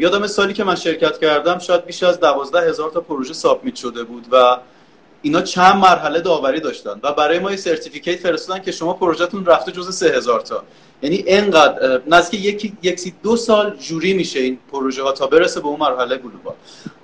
یادم 0.00 0.26
سالی 0.26 0.52
که 0.52 0.64
من 0.64 0.74
شرکت 0.74 1.18
کردم 1.18 1.58
شاید 1.58 1.84
بیش 1.84 2.02
از 2.02 2.20
دوازده 2.20 2.68
هزار 2.68 2.90
تا 2.90 3.00
پروژه 3.00 3.34
submit 3.34 3.74
شده 3.74 4.04
بود 4.04 4.26
و 4.32 4.56
اینا 5.22 5.42
چند 5.42 5.76
مرحله 5.76 6.20
داوری 6.20 6.60
داشتن 6.60 7.00
و 7.02 7.12
برای 7.12 7.38
ما 7.38 7.50
یه 7.50 7.56
certificate 7.56 8.20
فرستادن 8.20 8.62
که 8.62 8.72
شما 8.72 8.92
پروژهتون 8.92 9.46
رفته 9.46 9.72
جز 9.72 9.96
سه 9.96 10.08
هزار 10.16 10.40
تا. 10.40 10.62
یعنی 11.02 11.24
انقدر 11.26 12.00
نزدیک 12.06 12.44
یکی 12.44 12.72
یکی 12.82 13.14
دو 13.22 13.36
سال 13.36 13.76
جوری 13.76 14.14
میشه 14.14 14.40
این 14.40 14.58
پروژه 14.72 15.02
ها 15.02 15.12
تا 15.12 15.26
برسه 15.26 15.60
به 15.60 15.66
اون 15.66 15.80
مرحله 15.80 16.16
global. 16.16 16.54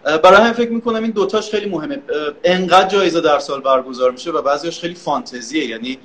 برای 0.04 0.40
همین 0.40 0.52
فکر 0.52 0.70
می‌کنم 0.70 1.02
این 1.02 1.10
دوتاش 1.10 1.50
خیلی 1.50 1.70
مهمه. 1.70 2.02
انقدر 2.44 2.88
جایزه 2.88 3.20
در 3.20 3.38
سال 3.38 3.60
برگزار 3.60 4.10
میشه 4.10 4.30
و 4.30 4.42
بعضیش 4.42 4.80
خیلی 4.80 4.94
فانتزیه. 4.94 5.64
یعنی 5.64 5.98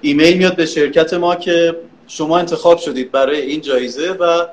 ایمیل 0.00 0.38
میاد 0.38 0.56
به 0.56 0.66
شرکت 0.66 1.14
ما 1.14 1.36
که 1.36 1.76
شما 2.06 2.38
انتخاب 2.38 2.78
شدید 2.78 3.12
برای 3.12 3.40
این 3.40 3.60
جایزه 3.60 4.10
و 4.10 4.46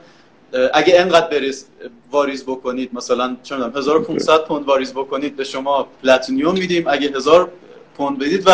اگه 0.74 1.00
انقدر 1.00 1.28
بریز 1.28 1.68
واریز 2.12 2.44
بکنید 2.44 2.90
مثلا 2.94 3.36
چه 3.44 3.56
1500 3.56 4.46
پوند 4.46 4.66
واریز 4.66 4.94
بکنید 4.94 5.36
به 5.36 5.44
شما 5.44 5.88
platinum 6.04 6.54
میدیم. 6.54 6.84
اگه 6.88 7.10
1000 7.16 7.50
پوند 7.98 8.20
بدید 8.20 8.48
و 8.48 8.52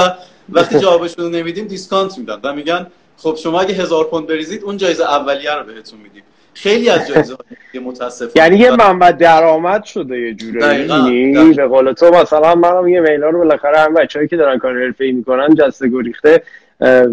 وقتی 0.49 0.79
جوابش 0.79 1.19
رو 1.19 1.29
نمیدیم 1.29 1.67
discount 1.67 2.17
میدن 2.17 2.39
و 2.43 2.53
میگن 2.53 2.87
خب 3.17 3.35
شما 3.35 3.61
اگه 3.61 3.73
هزار 3.73 4.03
پوند 4.03 4.27
بریزید 4.27 4.63
اون 4.63 4.77
جایزه 4.77 5.03
اولیه 5.03 5.55
رو 5.55 5.63
بهتون 5.63 5.99
میدیم. 5.99 6.23
خیلی 6.53 6.89
از 6.89 7.07
جایزه 7.07 7.35
متاسفانه 7.85 8.35
یعنی 8.35 8.57
یه 8.57 8.71
منبع 8.71 9.11
درآمد 9.11 9.83
شده 9.83 10.19
یه 10.19 10.33
جوری 10.33 11.53
به 11.53 11.67
قول 11.67 11.93
تو 11.93 12.09
مثلا 12.09 12.55
منم 12.55 12.87
ایمیلا 12.87 13.29
رو 13.29 13.37
بالاخره 13.37 13.79
هم 13.79 13.93
بچه‌ای 13.93 14.27
که 14.27 14.37
دارن 14.37 14.57
کار 14.57 14.83
حرفه‌ای 14.83 15.11
می‌کنن 15.11 15.55
جسته 15.55 15.87
گریخته 15.87 16.43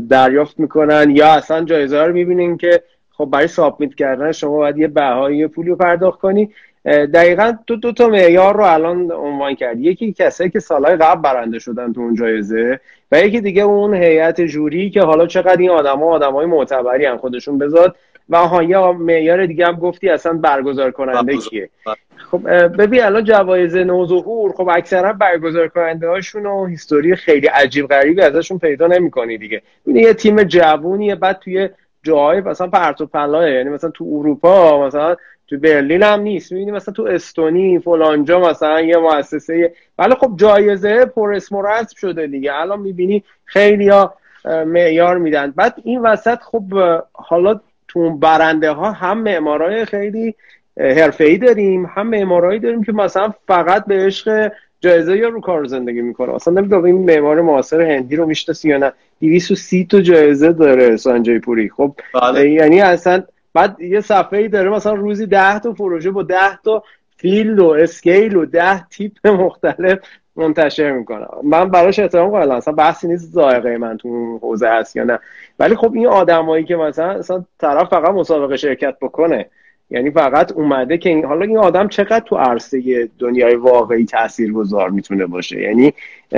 دریافت 0.09 0.59
می‌کنن 0.59 1.11
یا 1.11 1.27
اصلا 1.27 1.65
جایزه 1.65 2.03
رو 2.03 2.13
می‌بینین 2.13 2.57
که 2.57 2.83
خب 3.19 3.29
برای 3.33 3.47
سابمیت 3.49 3.95
کردن 3.95 4.33
شما 4.33 4.57
باید 4.57 4.79
یه 4.79 4.89
بهایی 4.89 5.47
پولی 5.47 5.69
رو 5.69 5.77
پرداخت 5.77 6.21
کنی. 6.21 6.51
دقیقا 6.85 7.53
تو 7.67 7.77
دو 7.77 7.93
تا 7.93 8.09
معیار 8.09 8.57
رو 8.57 8.65
الان 8.65 9.13
عنوان 9.13 9.55
کرد 9.55 9.81
یکی 9.81 10.13
کسایی 10.13 10.51
که 10.51 10.61
سالهای 10.61 10.97
قبل 10.97 11.23
برنده 11.23 11.59
شدن 11.59 11.93
تو 11.93 12.01
اون 12.01 12.15
جایزه 12.15 12.81
و 13.13 13.21
یکی 13.21 13.41
دیگه 13.41 13.63
اون 13.63 13.95
هیئت 13.95 14.41
جوری 14.41 14.91
که 14.91 15.03
حالا 15.03 15.27
چقدر 15.27 15.57
این 15.57 15.71
آدما 15.71 16.07
آدمای 16.07 16.47
معتبری 16.47 17.07
هم 17.07 17.17
خودشون 17.17 17.59
بذات 17.59 17.95
و 18.29 18.37
ها 18.37 18.63
یه 18.63 18.79
معیار 18.79 19.47
دیگه 19.47 19.67
هم 19.67 19.77
گفتی 19.77 20.09
اصلا 20.09 20.33
برگزار 20.33 20.91
کننده 20.91 21.37
کیه؟ 21.37 21.69
خب 22.31 22.49
ببین 22.67 23.03
الان 23.03 23.25
جوایز 23.25 23.77
نوظهور 23.77 24.53
خب 24.53 24.69
اکثرا 24.69 25.13
برگزار 25.13 25.69
کننده 25.69 26.09
هاشون 26.09 26.47
و 26.47 26.67
هیستوری 26.67 27.17
خیلی 27.17 27.47
عجیب 27.47 27.87
غریبی 27.87 28.23
ازشون 28.23 28.59
پیدا 28.59 28.87
نمی‌کنی 28.87 29.39
دیگه. 29.39 29.63
این 29.87 29.97
یه 29.97 30.15
تیم 30.15 30.43
جوونیه 30.43 31.15
بعد 31.15 31.39
توی 31.39 31.69
جای 32.09 32.41
مثلا 32.41 32.67
پرت 32.67 33.01
و 33.01 33.07
پلاه 33.07 33.51
یعنی 33.51 33.71
مثلا 33.71 33.91
تو 33.91 34.05
اروپا 34.05 34.87
مثلا 34.87 35.17
تو 35.49 35.59
برلین 35.59 36.03
هم 36.03 36.21
نیست. 36.21 36.53
می‌بینی 36.53 36.71
مثلا 36.71 36.95
تو 36.95 37.03
استونی 37.03 37.79
فلانجا 37.79 38.41
مثلا 38.41 38.81
یه 38.81 38.97
مؤسسه. 38.97 39.73
ولی 39.99 40.15
خب 40.15 40.33
جایزه 40.37 41.05
پر 41.05 41.35
اسم 41.35 41.57
و 41.57 41.63
رسم 41.63 41.95
شده 41.97 42.27
دیگه. 42.27 42.55
الان 42.55 42.81
می‌بینی 42.81 43.25
خیلی 43.45 43.89
ها 43.89 44.15
معیار 44.45 45.19
میدن. 45.19 45.51
بعد 45.51 45.75
این 45.85 46.01
وسط 46.03 46.39
خب 46.39 46.63
حالا 47.13 47.61
تو 47.89 48.11
برنده 48.11 48.71
ها 48.71 48.93
هم 48.93 49.19
معمارای 49.19 49.85
خیلی 49.85 50.35
ای 51.21 51.39
داریم 51.39 51.87
هم 51.95 52.07
معمارایی 52.07 52.61
داریم 52.61 52.85
که 52.85 52.93
مثلا 52.93 53.33
فقط 53.47 53.85
به 53.85 54.07
عشق 54.07 54.53
جایزه 54.81 55.17
یا 55.17 55.29
رو 55.29 55.41
کار 55.41 55.65
زندگی 55.65 56.03
می‌کنه؟ 56.03 56.35
اصلا 56.35 56.55
نمی‌دونم 56.55 56.85
این 56.85 57.05
معمار 57.05 57.41
معاصر 57.41 57.81
هندی 57.81 58.17
رو 58.17 58.27
می‌شناسی 58.27 58.69
یا 58.69 58.79
نه. 58.79 58.93
230 59.21 59.85
تا 59.85 60.01
جایزه 60.01 60.53
داره 60.53 60.97
سانجای 60.97 61.39
پوری. 61.39 61.69
خب 61.69 61.95
بله. 62.15 62.51
یعنی 62.51 62.81
اصلا 62.81 63.23
بعد 63.55 63.81
یه 63.81 64.01
صفحه 64.01 64.39
ای 64.39 64.49
داره 64.49 64.71
مثلا 64.71 64.95
روزی 64.95 65.27
10 65.27 65.59
تا 65.59 65.73
پروژه 65.73 66.11
با 66.11 66.23
10 66.23 66.37
تا 66.65 66.83
field 67.17 67.59
و 67.59 67.69
scale 67.69 68.37
و 68.37 68.45
10 68.45 68.89
تیپ 68.89 69.27
مختلف 69.27 69.99
منتشر 70.37 70.93
می‌کنم 70.93 71.29
من 71.43 71.71
براش 71.71 71.99
احترام 71.99 72.31
قائلم 72.31 72.51
اصلا 72.51 72.75
بحثی 72.75 73.09
نیست 73.09 73.33
ذائقه 73.33 73.79
من 73.79 73.97
تو 73.97 74.39
حوزه 74.39 74.69
هست 74.69 74.97
یا 74.97 75.05
نه. 75.05 75.19
ولی 75.59 75.77
خب 75.77 75.93
این 75.95 76.07
آدمایی 76.07 76.65
که 76.65 76.77
مثلا 76.77 77.11
اصلا 77.11 77.45
طرف 77.59 77.89
فقط 77.89 78.11
مسابقه 78.11 78.57
شرکت 78.57 78.97
بکنه. 79.03 79.47
یعنی 79.91 80.11
فقط 80.11 80.53
اومده 80.53 80.99
که 80.99 81.09
این 81.09 81.25
حالا 81.25 81.45
این 81.45 81.59
آدم 81.59 81.89
چقدر 81.89 82.21
تو 82.21 82.37
عرصه 82.37 83.09
دنیای 83.19 83.55
واقعی 83.55 84.05
تاثیرگذار 84.05 84.91
می‌تونه 84.91 85.27
باشه؟ 85.27 85.61
یعنی 85.61 85.93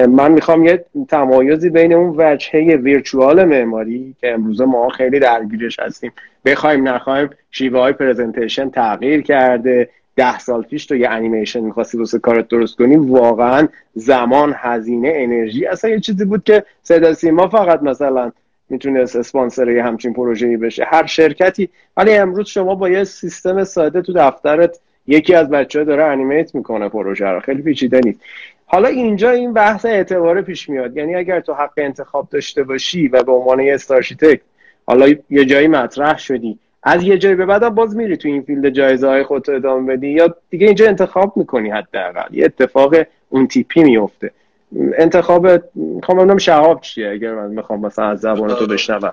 من 0.09 0.33
می‌خوام 0.33 0.65
یه 0.65 0.85
تمایزی 1.09 1.71
بین 1.71 1.93
اون 1.93 2.15
وجهه 2.17 2.77
ویرچوال 2.77 3.45
معماری 3.45 4.15
که 4.21 4.33
امروزه 4.33 4.65
ما 4.65 4.89
خیلی 4.89 5.19
درگیرش 5.19 5.79
هستیم 5.79 6.13
بخوایم 6.45 6.89
نخوایم 6.89 7.31
شیوه 7.51 7.81
های 7.81 7.93
پرزنتیشن 7.93 8.71
تغییر 8.71 9.23
کرده 9.23 9.89
ده 10.17 10.39
سال 10.39 10.63
پیش 10.63 10.87
تو 10.87 10.97
یه 10.97 11.09
انیمیشن 11.09 11.61
می‌خواستی 11.61 11.99
واسه 11.99 12.19
کارت 12.19 12.49
درست 12.49 12.77
کنی 12.77 12.97
واقعا 12.97 13.69
زمان 13.95 14.55
هزینه 14.57 15.13
انرژی 15.17 15.67
اصلا 15.67 15.91
یه 15.91 16.01
چیزی 16.01 16.25
بود 16.25 16.45
که 16.45 16.65
صدا 16.83 17.15
سیما 17.15 17.49
فقط 17.49 17.83
مثلا 17.83 18.33
می‌تونست 18.71 19.17
اسپانسر 19.17 19.69
یه 19.69 19.83
همچین 19.83 20.13
پروژه‌ای 20.13 20.57
بشه. 20.57 20.85
هر 20.85 21.07
شرکتی. 21.07 21.69
ولی 21.97 22.15
امروز 22.15 22.49
شما 22.49 22.75
با 22.75 22.89
یه 22.89 23.05
سیستم 23.05 23.65
ساده 23.65 24.03
تو 24.03 24.13
دفترت 24.13 24.81
یکی 25.07 25.35
از 25.35 25.51
بچه 25.51 25.85
داره 25.85 26.05
انیمیت 26.05 26.55
می‌کنه 26.55 26.89
پروژه 26.89 27.27
رو. 27.27 27.41
خیلی 27.41 27.63
پیچیده 27.63 28.01
نیست. 28.05 28.21
حالا 28.67 28.89
اینجا 28.89 29.31
این 29.31 29.53
بحث 29.53 29.85
اعتبار 29.85 30.43
پیش 30.43 30.69
میاد. 30.69 30.97
یعنی 30.97 31.15
اگر 31.15 31.41
تو 31.41 31.55
حق 31.55 31.73
انتخاب 31.77 32.29
داشته 32.31 32.63
باشی 32.63 33.09
و 33.09 33.23
به 33.23 33.33
عنوان 33.33 33.61
یه 33.61 33.75
starchitect 33.75 34.41
حالا 34.87 35.09
یه 35.31 35.45
جایی 35.45 35.69
مطرح 35.69 36.19
شدی. 36.19 36.59
از 36.83 37.03
یه 37.03 37.19
جایی 37.19 37.35
به 37.35 37.47
بعد 37.47 37.69
باز 37.69 37.97
میری 37.97 38.17
تو 38.17 38.29
این 38.29 38.43
field 38.43 38.71
جایزه 38.71 39.09
های 39.09 39.23
خودت 39.23 39.49
ادامه 39.49 39.97
بدی 39.97 40.09
یا 40.09 40.35
دیگه 40.51 40.67
اینجا 40.67 40.87
انتخاب 40.87 41.33
می‌کنی 41.37 41.71
حداقل. 41.71 42.35
یه 42.35 42.45
اتفاق 42.45 42.95
اون 43.29 43.47
تیپی 43.47 43.83
میفته 43.83 44.31
انتخاب 44.77 45.47
می‌خوام 45.75 46.19
ببینم 46.19 46.39
شهاب 46.39 46.81
چیه 46.81 47.11
اگر 47.11 47.35
من 47.35 47.49
می‌خوام 47.49 47.81
مثلا 47.81 48.05
از 48.05 48.21
زبان 48.21 48.55
تو 48.55 48.67
بشنوم. 48.67 49.13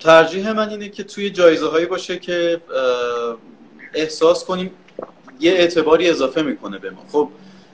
ترجیح 0.00 0.52
من 0.52 0.68
اینه 0.68 0.88
که 0.88 1.04
توی 1.04 1.30
جایزه 1.30 1.68
هایی 1.68 1.86
باشه 1.86 2.18
که 2.18 2.60
احساس 3.94 4.44
کنیم 4.44 4.70
یه 5.40 5.52
اعتباری 5.52 6.10
اضافه 6.10 6.42
می‌کنه 6.42 6.78
به 6.78 6.90
ما. 6.90 7.04
خب 7.12 7.28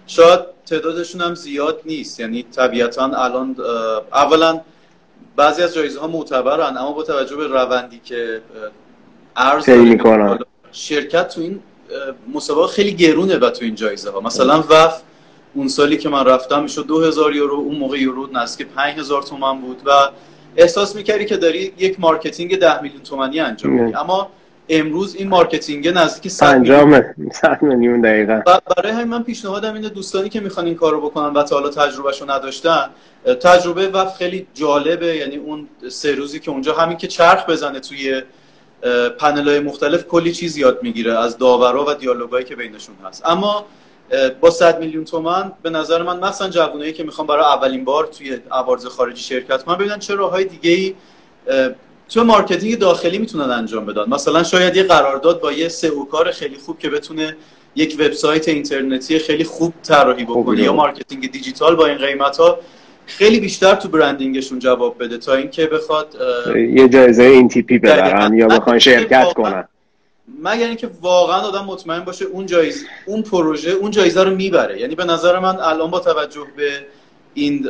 شاید 0.06 0.40
تعدادشون 0.66 1.20
هم 1.20 1.34
زیاد 1.34 1.80
نیست. 1.84 2.20
یعنی 2.20 2.42
طبیعتا 2.42 3.04
الان 3.04 3.56
اولا 4.12 4.60
بعضی 5.36 5.62
از 5.62 5.74
جایزه 5.74 6.00
ها 6.00 6.06
معتبرن 6.06 6.76
اما 6.76 6.92
با 6.92 7.02
توجه 7.02 7.36
به 7.36 7.46
روندی 7.46 8.00
که 8.04 8.40
عرض 9.36 9.68
می‌کنن. 9.68 10.38
شرکت 10.72 11.28
تو 11.28 11.40
این 11.40 11.60
مسابقه 12.34 12.66
خیلی 12.66 12.92
گرونه 12.92 13.38
و 13.38 13.50
تو 13.50 13.64
این 13.64 13.74
جایزه 13.74 14.10
ها 14.10 14.20
مثلا 14.20 14.64
WAF 14.70 15.02
اون 15.54 15.69
سالی 15.69 15.97
که 15.97 16.09
من 16.09 16.25
رفتم 16.25 16.62
می‌شد 16.62 16.87
2000 16.87 17.37
یورو 17.37 17.54
اون 17.54 17.76
موقع 17.76 17.99
یورو 17.99 18.28
نزدیک 18.33 18.66
5000 18.66 19.23
تومان 19.23 19.61
بود 19.61 19.83
و 19.87 19.90
احساس 20.57 20.97
می‌کردی 20.97 21.25
که 21.25 21.37
داری 21.37 21.73
یک 21.78 22.00
marketing 22.00 22.58
10 22.59 22.83
میلیون 22.83 23.02
تومانی 23.02 23.40
انجام 23.40 23.73
میدی. 23.73 23.97
اما 23.97 24.30
امروز 24.69 25.14
این 25.14 25.28
marketing 25.28 25.88
نزدیک 25.88 26.33
100 26.33 26.59
میلیون. 26.59 27.04
100 27.33 27.62
میلیون 27.62 28.00
دقیقاً. 28.00 28.42
برای 28.76 28.92
همین 28.92 29.09
من 29.09 29.23
پیشنهادم 29.23 29.75
اینه 29.75 29.88
دوستانی 29.88 30.28
که 30.28 30.40
می‌خوان 30.40 30.66
این 30.66 30.75
کارو 30.75 31.00
بکنن 31.00 31.33
و 31.35 31.42
تا 31.42 31.57
حالا 31.57 31.69
تجربهشو 31.69 32.30
نداشتن 32.30 32.90
تجربه 33.42 33.88
و 33.88 34.11
خیلی 34.11 34.47
جالبه 34.54 35.16
یعنی 35.16 35.37
اون 35.37 35.69
سه 35.88 36.14
روزی 36.14 36.40
که 36.40 36.50
اونجا 36.50 36.75
همین 36.75 36.97
که 36.97 37.07
چرخ 37.07 37.50
بزنه 37.50 37.80
توی 37.80 38.23
پنل 39.19 39.49
های 39.49 39.61
مختلف 39.61 40.07
کلی 40.07 40.33
چیز 40.33 40.57
یاد 40.57 40.83
می‌گیره 40.83 41.19
از 41.19 41.38
داورا 41.38 41.85
و 41.88 41.95
دیالوگایی 41.95 42.45
که 42.45 42.57
بینشون 42.57 42.95
هست. 43.04 43.26
اما 43.26 43.66
با 44.40 44.50
100 44.50 44.80
میلیون 44.80 45.04
تومن 45.04 45.52
به 45.62 45.70
نظر 45.70 46.02
من 46.02 46.20
مثلا 46.20 46.48
جوانایی 46.48 46.92
که 46.92 47.04
می‌خوان 47.04 47.26
برای 47.26 47.44
اولین 47.44 47.84
بار 47.84 48.06
توی 48.06 48.38
awards 48.50 48.87
خارجی 48.86 49.22
شرکت 49.22 49.62
کنن 49.62 49.76
ببینن 49.76 49.98
چه 49.98 50.14
راههای 50.14 50.44
دیگه 50.44 50.70
ای 50.70 50.94
تو 52.08 52.24
marketing 52.25 52.78
داخلی 52.78 53.18
می‌تونن 53.18 53.50
انجام 53.50 53.86
بدن. 53.86 54.04
مثلا 54.08 54.42
شاید 54.42 54.76
یه 54.76 54.82
قرارداد 54.82 55.40
با 55.40 55.52
یه 55.52 55.68
SEO 55.68 56.04
کار 56.04 56.30
خیلی 56.30 56.56
خوب 56.56 56.78
که 56.78 56.90
بتونه 56.90 57.36
یک 57.76 57.96
وبسایت 57.98 58.48
اینترنتی 58.48 59.18
خیلی 59.18 59.44
خوب 59.44 59.74
طراحی 59.82 60.24
بکنه 60.24 60.62
یا 60.62 60.72
marketing 60.72 61.30
دیجیتال 61.30 61.76
با 61.76 61.86
این 61.86 61.99
قیمت 61.99 62.36
ها 62.36 62.58
خیلی 63.06 63.40
بیشتر 63.40 63.75
تو 63.75 63.88
branding 63.88 64.35
شون 64.35 64.58
جواب 64.58 65.04
بده 65.04 65.18
تا 65.18 65.34
اینکه 65.34 65.66
بخواد 65.66 66.16
یه 66.56 66.88
جایزه 66.88 67.23
این 67.23 67.49
تیپی 67.49 67.78
ببرن 67.78 68.34
یا 68.34 68.49
بخوان 68.49 68.78
شرکت 68.78 69.32
کنن. 69.32 69.68
مگر 70.38 70.66
اینکه 70.66 70.90
واقعا 71.00 71.40
آدم 71.40 71.64
مطمئن 71.64 72.00
باشه 72.00 72.25
اون 72.25 72.47
جایزه 72.47 72.86
اون 73.06 73.23
پروژه 73.23 73.71
اون 73.71 73.90
جایزه 73.90 74.23
رو 74.23 74.30
می‌بره. 74.30 74.80
یعنی 74.80 74.95
به 74.95 75.04
نظر 75.04 75.38
من 75.38 75.56
الان 75.56 75.90
با 75.90 76.00
توجه 76.00 76.47
به 76.56 76.86
این 77.34 77.69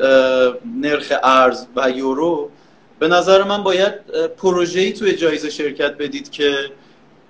نرخ 0.81 1.13
ارز 1.23 1.67
و 1.77 1.91
یورو 1.91 2.51
به 2.99 3.09
نظر 3.09 3.43
من 3.43 3.63
باید 3.63 3.93
پروژه‌ای 4.37 4.93
توی 4.93 5.17
جایزه 5.17 5.51
شرکت 5.51 5.97
بدید 5.97 6.31
که 6.31 6.55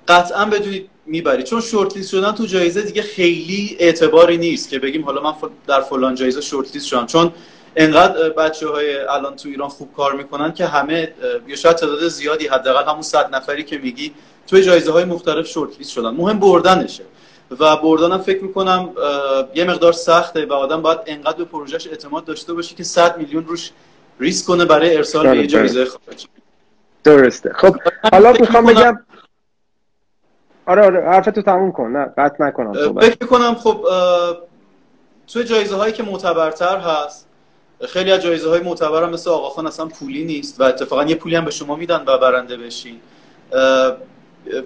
قطعا 0.08 0.44
بدونید 0.44 0.90
می‌برید. 1.06 1.46
چون 1.46 1.60
شورت 1.60 1.96
لیست 1.96 2.10
شدن 2.10 2.32
تو 2.32 2.46
جایزه 2.46 2.82
دیگه 2.82 3.02
خیلی 3.02 3.76
اعتباری 3.80 4.38
نیست 4.38 4.68
که 4.68 4.78
بگیم 4.78 5.04
حالا 5.04 5.22
من 5.22 5.34
در 5.66 5.80
فلان 5.80 6.14
جایزه 6.14 6.40
شورت 6.40 6.74
لیست 6.74 6.86
شدم. 6.86 7.06
چون 7.06 7.32
انقدر 7.76 8.28
بچه 8.28 8.68
های 8.68 8.98
الان 8.98 9.36
تو 9.36 9.48
ایران 9.48 9.68
خوب 9.68 9.92
کار 9.96 10.14
می‌کنن 10.14 10.52
که 10.52 10.66
همه 10.66 11.12
یا 11.48 11.56
شاید 11.56 11.76
تعداد 11.76 12.08
زیادی 12.08 12.46
حداقل 12.46 12.90
همون 12.90 13.02
صد 13.02 13.34
نفری 13.34 13.64
که 13.64 13.78
میگی 13.78 14.12
توی 14.46 14.62
جایزه 14.62 14.92
های 14.92 15.04
مختلف 15.04 15.46
شورت 15.46 15.78
لیست 15.78 15.90
شدن. 15.90 16.10
مهم 16.10 16.38
بردنشه. 16.38 17.04
و 17.58 17.76
بردنم 17.76 18.18
فکر 18.18 18.42
می‌کنم 18.42 18.90
یه 19.54 19.64
مقدار 19.64 19.92
سخته 19.92 20.46
و 20.46 20.52
آدم 20.52 20.82
باید 20.82 20.98
انقدر 21.06 21.36
به 21.36 21.44
پروژهش 21.44 21.86
اعتماد 21.86 22.24
داشته 22.24 22.54
باشه 22.54 22.74
که 22.74 22.84
100 22.84 23.18
میلیون 23.18 23.46
روش 23.46 23.70
ریسک 24.20 24.46
کنه 24.46 24.64
برای 24.64 24.96
ارسال 24.96 25.36
به 25.36 25.46
جایزه 25.46 25.84
خارجی. 25.84 26.26
درسته. 27.04 27.52
خب 27.52 27.76
حالا 28.12 28.32
می‌خوام 28.32 28.66
بگم 28.66 29.00
آره 30.66 30.84
آره 30.84 31.08
حرفتو 31.08 31.42
تموم 31.42 31.72
کن. 31.72 31.90
نه 31.90 32.14
قطع 32.18 32.44
نکنم 32.44 33.00
فکر 33.00 33.26
کنم 33.26 33.54
خب 33.54 33.86
توی 35.32 35.44
جایزه 35.44 35.76
هایی 35.76 35.92
که 35.92 36.02
معتبرتر 36.02 36.78
هست 36.78 37.26
خیلی 37.88 38.12
از 38.12 38.20
جایزه 38.20 38.48
های 38.48 38.60
معتبر 38.60 39.02
هم 39.02 39.10
مثل 39.10 39.30
آقاخان 39.30 39.66
اصلا 39.66 39.86
پولی 39.86 40.24
نیست 40.24 40.60
و 40.60 40.64
اتفاقا 40.64 41.04
یه 41.04 41.14
پولی 41.14 41.36
هم 41.36 41.44
به 41.44 41.50
شما 41.50 41.76
میدن 41.76 42.04
و 42.06 42.18
برنده 42.18 42.56
بشین. 42.56 43.00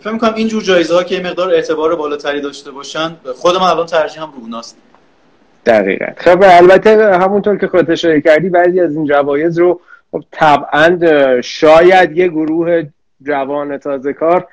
فکر 0.01 0.11
می‌کنم 0.11 0.35
اینجور 0.35 0.63
جایزه 0.63 0.95
ها 0.95 1.03
که 1.03 1.21
مقدار 1.21 1.51
اعتبار 1.51 1.97
بالاتری 1.97 2.41
داشته 2.41 2.71
باشن 2.71 3.17
خود 3.35 3.57
من 3.57 3.63
الان 3.63 3.87
ترجیحم 3.87 4.33
روناست. 4.41 4.77
دقیقا. 5.67 6.07
خب 6.17 6.43
البته 6.43 7.19
همونطور 7.19 7.59
که 7.59 7.67
خودت 7.67 7.91
اشاره 7.91 8.21
کردی 8.21 8.49
بعضی 8.49 8.81
از 8.81 8.97
این 8.97 9.07
جوایز 9.07 9.59
رو 9.59 9.81
خب 10.13 10.25
طبعا 10.31 10.99
شاید 11.41 12.19
یه 12.19 12.29
گروه 12.29 12.83
جوان 13.23 13.79
تازه 13.79 14.13
کار 14.13 14.47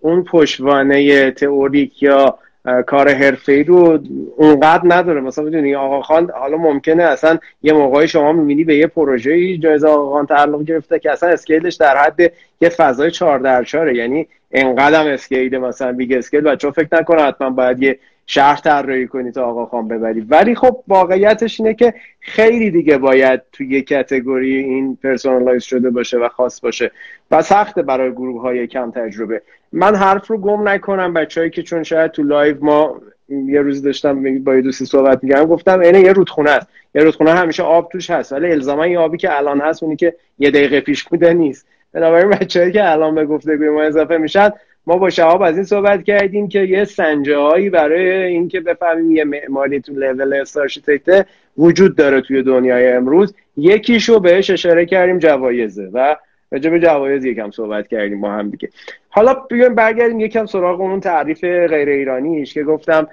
اون 0.00 0.24
پشوانه 0.24 1.30
تئوریک 1.30 2.02
یا 2.02 2.38
کار 2.86 3.08
حرفه 3.08 3.52
ای 3.52 3.62
رو 3.64 3.98
اونقدر 4.36 4.82
نداره. 4.84 5.20
مثلا 5.20 5.44
بدونی 5.44 5.74
آقا 5.74 6.02
خان 6.02 6.30
حالا 6.30 6.56
ممکنه 6.56 7.02
اصلا 7.02 7.38
یه 7.62 7.72
موقعی 7.72 8.08
شما 8.08 8.32
می‌بینی 8.32 8.64
به 8.64 8.76
یه 8.76 8.86
پروژه 8.86 9.56
جایزه 9.58 9.88
آقا 9.88 10.12
خان 10.12 10.26
تعلق 10.26 10.62
گرفته 10.62 10.98
که 10.98 11.12
اصلا 11.12 11.28
اسکیلش 11.28 11.74
در 11.74 11.96
حد 11.96 12.20
یه 12.60 12.68
فضای 12.68 13.10
چهار 13.10 13.38
در 13.38 13.64
چهاره 13.64 13.96
یعنی 13.96 14.28
انقدر 14.52 15.12
scale 15.12 15.58
مثلا 15.58 15.92
big 15.92 16.12
scale. 16.12 16.40
بچه 16.40 16.70
فکر 16.70 16.88
نکنه 16.92 17.22
حتما 17.22 17.50
باید 17.50 17.82
یه 17.82 17.98
شهر 18.30 18.56
طراحی 18.56 19.06
کنی 19.06 19.32
تا 19.32 19.44
آقا 19.44 19.66
خان 19.66 19.88
ببری. 19.88 20.20
ولی 20.20 20.54
خب 20.54 20.82
واقعیتش 20.88 21.60
اینه 21.60 21.74
که 21.74 21.94
خیلی 22.20 22.70
دیگه 22.70 22.98
باید 22.98 23.40
توی 23.52 23.68
یه 23.68 23.82
category 23.82 24.56
این 24.56 24.98
personalize 25.02 25.62
شده 25.62 25.90
باشه 25.90 26.18
و 26.18 26.28
خاص 26.28 26.60
باشه 26.60 26.90
و 27.30 27.42
سخته 27.42 27.82
برای 27.82 28.12
گروه 28.12 28.42
های 28.42 28.66
کم 28.66 28.90
تجربه. 28.90 29.42
من 29.72 29.94
حرف 29.94 30.26
رو 30.26 30.38
گم 30.38 30.68
نکنم 30.68 31.14
بچههایی 31.14 31.50
که 31.50 31.62
چون 31.62 31.82
شاید 31.82 32.10
تو 32.10 32.22
live 32.22 32.64
ما 32.64 33.00
یه 33.28 33.60
روز 33.60 33.82
داشتم 33.82 34.44
با 34.44 34.54
یه 34.54 34.62
دوستی 34.62 34.84
صحبت 34.84 35.24
میگم 35.24 35.44
گفتم 35.44 35.80
اینه 35.80 36.00
یه 36.00 36.12
رودخونه 36.12 36.50
است. 36.50 36.68
یه 36.94 37.02
رودخونه 37.02 37.30
همیشه 37.30 37.62
آب 37.62 37.88
توش 37.92 38.10
هست 38.10 38.32
ولی 38.32 38.52
الزاما 38.52 38.82
این 38.82 38.96
آبی 38.96 39.16
که 39.16 39.36
الان 39.36 39.60
هست 39.60 39.82
اونی 39.82 39.96
که 39.96 40.14
یه 40.38 40.50
دقیقه 40.50 40.80
پیش 40.80 41.04
بوده 41.04 41.32
نیست. 41.32 41.66
بنابراین 41.92 42.30
بچه‌ای 42.30 42.72
که 42.72 42.90
الان 42.90 43.14
به 43.14 43.26
گفتگوی 43.26 43.68
ما 43.68 43.82
اضافه 43.82 44.16
میشن 44.16 44.50
ما 44.88 44.96
با 44.96 45.10
شهاب 45.10 45.42
از 45.42 45.54
این 45.54 45.64
صحبت 45.64 46.04
کردیم 46.04 46.48
که 46.48 46.60
یه 46.60 46.84
سنجه 46.84 47.36
هایی 47.36 47.70
برای 47.70 48.10
اینکه 48.10 48.60
بفهمیم 48.60 49.10
یه 49.10 49.24
معماری 49.24 49.80
تو 49.80 49.92
level 49.92 50.34
starchitect 50.34 51.26
وجود 51.58 51.96
داره 51.96 52.20
توی 52.20 52.42
دنیای 52.42 52.92
امروز. 52.92 53.34
یکیشو 53.56 54.20
بهش 54.20 54.50
اشاره 54.50 54.86
کردیم 54.86 55.18
جوایزه 55.18 55.90
و 55.92 56.16
راجع 56.52 56.70
به 56.70 56.80
جوایز 56.80 57.24
یکم 57.24 57.50
صحبت 57.50 57.88
کردیم 57.88 58.20
با 58.20 58.30
هم 58.30 58.50
دیگه. 58.50 58.68
حالا 59.08 59.34
بیایم 59.34 59.74
برگردیم 59.74 60.20
یکم 60.20 60.46
سراغ 60.46 60.80
اون 60.80 61.00
تعریف 61.00 61.44
غیر 61.44 61.88
ایرانیش 61.88 62.54
که 62.54 62.64
گفتم 62.64 63.06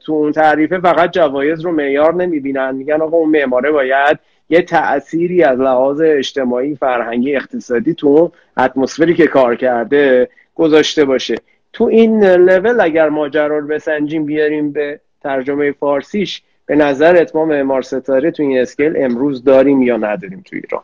تو 0.00 0.12
اون 0.12 0.32
تعریفه 0.32 0.78
فقط 0.78 1.10
جوایز 1.12 1.60
رو 1.60 1.72
معیار 1.72 2.14
نمی‌بینن. 2.14 2.74
میگن 2.74 3.00
آقا 3.00 3.16
اون 3.16 3.30
معماره 3.30 3.70
باید 3.70 4.18
یه 4.48 4.62
تأثیری 4.62 5.42
از 5.42 5.60
لحاظ 5.60 6.00
اجتماعی 6.04 6.74
فرهنگی 6.74 7.36
اقتصادی 7.36 7.94
تو 7.94 8.32
اتمسفری 8.56 9.14
که 9.14 9.26
کار 9.26 9.56
کرده 9.56 10.28
گذاشته 10.54 11.04
باشه. 11.04 11.34
تو 11.72 11.84
این 11.84 12.24
لول 12.24 12.80
اگر 12.80 13.08
ماجرا 13.08 13.58
رو 13.58 13.66
بسنجیم 13.66 14.24
بیاریم 14.24 14.72
به 14.72 15.00
ترجمه 15.22 15.72
فارسیش 15.72 16.42
به 16.66 16.76
نظر 16.76 17.16
اتمام 17.16 17.48
معمار 17.48 17.82
ستاره 17.82 18.30
تو 18.30 18.42
این 18.42 18.58
اسکیل 18.58 18.92
امروز 18.96 19.44
داریم 19.44 19.82
یا 19.82 19.96
نداریم 19.96 20.42
تو 20.50 20.56
ایران. 20.56 20.82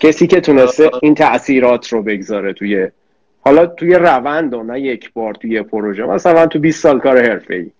کسی 0.00 0.26
که 0.26 0.40
تونسته 0.40 0.90
این 1.02 1.14
تاثیرات 1.14 1.88
رو 1.88 2.02
بگذاره 2.02 2.52
توی 2.52 2.88
حالا 3.40 3.66
توی 3.66 3.94
روند 3.94 4.54
و 4.54 4.62
نه 4.62 4.80
یک 4.80 5.12
بار 5.12 5.34
توی 5.34 5.62
پروژه. 5.62 6.02
مثلا 6.02 6.46
تو 6.46 6.58
20 6.58 6.82
سال 6.82 7.00
کار 7.00 7.22
حرفه 7.22 7.54
ای 7.54 7.70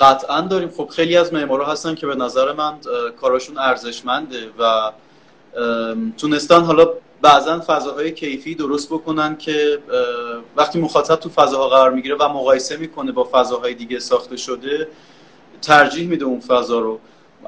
قطعا 0.00 0.40
داریم. 0.40 0.68
خب 0.68 0.88
خیلی 0.88 1.16
از 1.16 1.34
معمارا 1.34 1.66
هستن 1.66 1.94
که 1.94 2.06
به 2.06 2.14
نظر 2.14 2.52
من 2.52 2.72
کاراشون 3.20 3.58
ارزشمنده 3.58 4.36
و 4.58 4.90
تونستن 6.18 6.60
حالا 6.60 6.88
بعضا 7.24 7.60
فضاهای 7.66 8.12
کیفی 8.12 8.54
درست 8.54 8.88
بکنن 8.88 9.36
که 9.36 9.78
وقتی 10.56 10.80
مخاطب 10.80 11.16
تو 11.16 11.28
فضاها 11.28 11.68
قرار 11.68 11.90
می‌گیره 11.90 12.16
و 12.20 12.28
مقایسه 12.28 12.76
می‌کنه 12.76 13.12
با 13.12 13.28
فضاهای 13.32 13.74
دیگه 13.74 13.98
ساخته 13.98 14.36
شده 14.36 14.88
ترجیح 15.62 16.08
میده 16.08 16.24
اون 16.24 16.40
فضا 16.40 16.80
رو. 16.80 16.98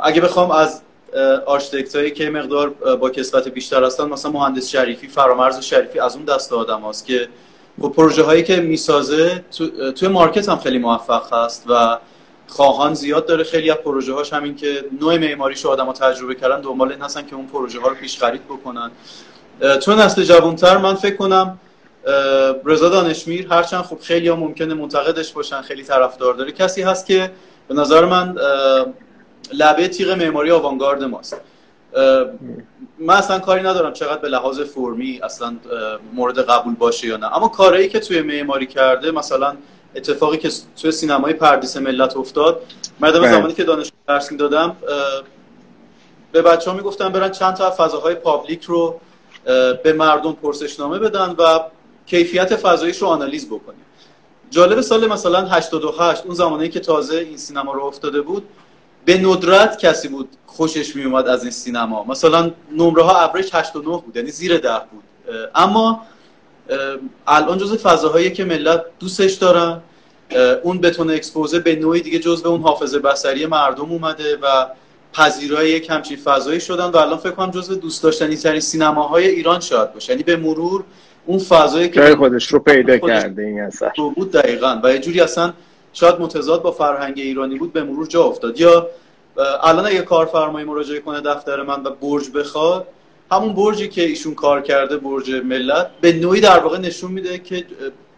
اگه 0.02 0.20
بخوام 0.20 0.50
از 0.50 0.80
آرشیتکت 1.46 1.96
هایی 1.96 2.10
که 2.10 2.30
مقدار 2.30 2.70
با 2.70 3.10
کسوت 3.10 3.48
بیشتر 3.48 3.84
هستن 3.84 4.08
مثلا 4.08 4.30
مهندس 4.30 4.68
شریفی 4.68 5.08
فرامرز 5.08 5.60
شریفی 5.60 5.98
از 5.98 6.16
اون 6.16 6.24
دست 6.24 6.52
آدم 6.52 6.80
هست 6.80 7.06
که 7.06 7.28
با 7.78 7.88
پروژه 7.88 8.22
هایی 8.22 8.42
که 8.42 8.56
می‌سازه 8.56 9.44
تو، 9.56 9.92
توی 9.92 10.08
مارکت 10.08 10.48
هم 10.48 10.58
خیلی 10.58 10.78
موفق 10.78 11.32
هست 11.32 11.64
و 11.68 11.98
خواهان 12.48 12.94
زیاد 12.94 13.26
داره. 13.26 13.44
خیلی 13.44 13.70
از 13.70 13.76
پروژه 13.76 14.12
هاش 14.12 14.32
همین 14.32 14.56
که 14.56 14.84
نوع 15.00 15.18
معماریش 15.18 15.64
رو 15.64 15.70
آدم 15.70 15.92
تجربه 15.92 16.34
کردن 16.34 16.60
دنبال 16.60 16.92
این 16.92 17.02
هستن 17.02 17.26
که 17.26 17.34
اون 17.36 17.46
پروژه 17.46 17.80
ها 17.80 17.88
رو 17.88 17.94
پیش 17.94 18.18
خرید 18.18 18.44
بکنن. 18.44 18.90
تو 19.60 19.94
نسل 19.94 20.22
جوانتر 20.22 20.76
من 20.76 20.94
فکر 20.94 21.16
کنم 21.16 21.58
رضا 22.64 22.88
دانشمیر 22.88 23.46
هرچند 23.50 23.84
خب 23.84 23.98
خیلی 24.00 24.28
ها 24.28 24.36
ممکنه 24.36 24.74
منتقدش 24.74 25.32
باشن 25.32 25.62
خیلی 25.62 25.82
طرفدار 25.82 26.34
داره. 26.34 26.52
کسی 26.52 26.82
هست 26.82 27.06
که 27.06 27.30
به 27.68 27.74
نظر 27.74 28.04
من 28.04 28.36
لبه 29.52 29.88
تیغ 29.88 30.10
معماری 30.10 30.50
آوانگارد 30.50 31.04
ماست. 31.04 31.40
من 32.98 33.14
اصلا 33.14 33.38
کاری 33.38 33.62
ندارم 33.62 33.92
چقدر 33.92 34.18
به 34.18 34.28
لحاظ 34.28 34.60
فرمی 34.60 35.20
اصلا 35.22 35.56
مورد 36.12 36.38
قبول 36.38 36.74
باشه 36.74 37.06
یا 37.06 37.16
نه. 37.16 37.36
اما 37.36 37.48
کاری 37.48 37.88
که 37.88 38.00
توی 38.00 38.22
معماری 38.22 38.66
کرده 38.66 39.10
مثلا 39.10 39.56
اتفاقی 39.94 40.36
که 40.36 40.50
توی 40.82 40.92
سینمای 40.92 41.32
پردیس 41.32 41.76
ملت 41.76 42.16
افتاد 42.16 42.62
مردم 43.00 43.20
بله. 43.20 43.32
زمانی 43.32 43.52
که 43.52 43.64
دانشگاه 43.64 43.92
درس 44.08 44.32
دادم 44.32 44.76
به 46.32 46.42
بچه 46.42 46.70
ها 46.70 46.76
می‌گفتم 46.76 47.08
برن 47.08 47.30
چند 47.30 47.54
تا 47.54 47.70
فضاهای 47.70 48.14
public 48.14 48.64
رو 48.64 49.00
به 49.82 49.92
مردم 49.92 50.32
پرسشنامه 50.32 50.98
بدن 50.98 51.34
و 51.38 51.60
کیفیت 52.06 52.56
فضاییش 52.56 52.98
رو 52.98 53.08
آنالیز 53.08 53.46
بکنیم 53.46 53.84
جالب 54.50 54.80
سال 54.80 55.06
مثلا 55.06 55.46
88 55.46 56.26
اون 56.26 56.34
زمانی 56.34 56.68
که 56.68 56.80
تازه 56.80 57.16
این 57.16 57.36
سینما 57.36 57.72
راه 57.72 57.84
افتاده 57.84 58.20
بود 58.20 58.48
به 59.04 59.18
ندرت 59.18 59.78
کسی 59.78 60.08
بود 60.08 60.28
خوشش 60.46 60.96
می 60.96 61.04
اومد 61.04 61.28
از 61.28 61.42
این 61.42 61.50
سینما. 61.50 62.04
مثلا 62.04 62.50
نمره 62.72 63.02
ها 63.02 63.20
ابرش 63.20 63.54
8 63.54 63.76
و 63.76 63.78
9 63.78 63.84
بود 63.84 64.16
یعنی 64.16 64.30
زیر 64.30 64.58
ده 64.58 64.80
بود. 64.90 65.02
اما 65.54 66.02
الان 67.26 67.58
جز 67.58 67.76
فضاهایی 67.76 68.32
که 68.32 68.44
ملت 68.44 68.84
دوستش 69.00 69.32
دارن 69.32 69.80
اون 70.62 70.80
بتون 70.80 71.10
اکسپوزه 71.10 71.58
به 71.58 71.76
نوعی 71.76 72.00
دیگه 72.00 72.18
جزء 72.18 72.48
اون 72.48 72.62
حافظه 72.62 72.98
بصری 72.98 73.46
مردم 73.46 73.90
اومده 73.92 74.36
و 74.36 74.66
پذیرای 75.16 75.70
یک 75.70 75.90
همچین 75.90 76.16
فضایی 76.16 76.60
شدن 76.60 76.84
و 76.84 76.96
الان 76.96 77.16
فکر 77.18 77.30
کنم 77.30 77.50
جزء 77.50 77.74
دوست 77.74 78.02
داشتنی 78.02 78.36
ترین 78.36 78.60
سینماهای 78.60 79.28
ایران 79.28 79.60
شاید 79.60 79.92
باشه. 79.92 80.12
یعنی 80.12 80.22
به 80.22 80.36
مرور 80.36 80.84
اون 81.26 81.38
فضایی 81.38 81.88
که 81.88 82.16
خودش 82.16 82.46
رو 82.46 82.58
پیدا 82.58 82.98
کرده 82.98 83.42
این 83.42 83.60
اثر. 83.60 83.92
بود 84.16 84.32
دقیقاً. 84.32 84.80
و 84.84 84.92
یه 84.92 84.98
جوری 84.98 85.20
اصلا 85.20 85.52
شاید 85.92 86.20
متضاد 86.20 86.62
با 86.62 86.70
فرهنگ 86.70 87.14
ایرانی 87.16 87.58
بود 87.58 87.72
به 87.72 87.82
مرور 87.82 88.06
جا 88.06 88.22
افتاد. 88.22 88.60
یا 88.60 88.86
الان 89.62 89.86
اگه 89.86 90.02
کارفرمایی 90.02 90.66
مراجعه 90.66 91.00
کنه 91.00 91.20
دفتر 91.20 91.62
من 91.62 91.82
و 91.82 91.90
برج 91.90 92.30
بخواد 92.30 92.86
همون 93.32 93.54
برجی 93.54 93.88
که 93.88 94.02
ایشون 94.02 94.34
کار 94.34 94.62
کرده 94.62 94.96
برج 94.96 95.30
ملت 95.30 95.90
به 96.00 96.12
نوعی 96.12 96.40
در 96.40 96.58
واقع 96.58 96.78
نشون 96.78 97.12
میده 97.12 97.38
که 97.38 97.64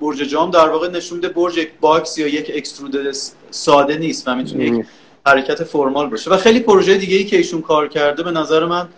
برج 0.01 0.17
جام 0.17 0.51
در 0.51 0.69
واقع 0.69 0.89
نشون 0.89 1.19
میده 1.19 1.29
برج 1.29 1.57
یک 1.57 1.71
box 1.81 2.19
یا 2.19 2.27
یک 2.27 2.53
extrude 2.55 3.17
ساده 3.51 3.97
نیست 3.97 4.29
و 4.29 4.35
می‌تونه 4.35 4.65
یک 4.65 4.87
حرکت 5.29 5.65
formal 5.65 6.11
باشه. 6.11 6.31
و 6.31 6.37
خیلی 6.37 6.61
پروژه 6.61 6.97
دیگه 6.99 7.17
ای 7.17 7.25
که 7.25 7.37
ایشون 7.37 7.63
کار 7.63 7.89
کرده 7.89 8.23
به 8.23 8.31
نظر 8.31 8.67
من 8.67 8.89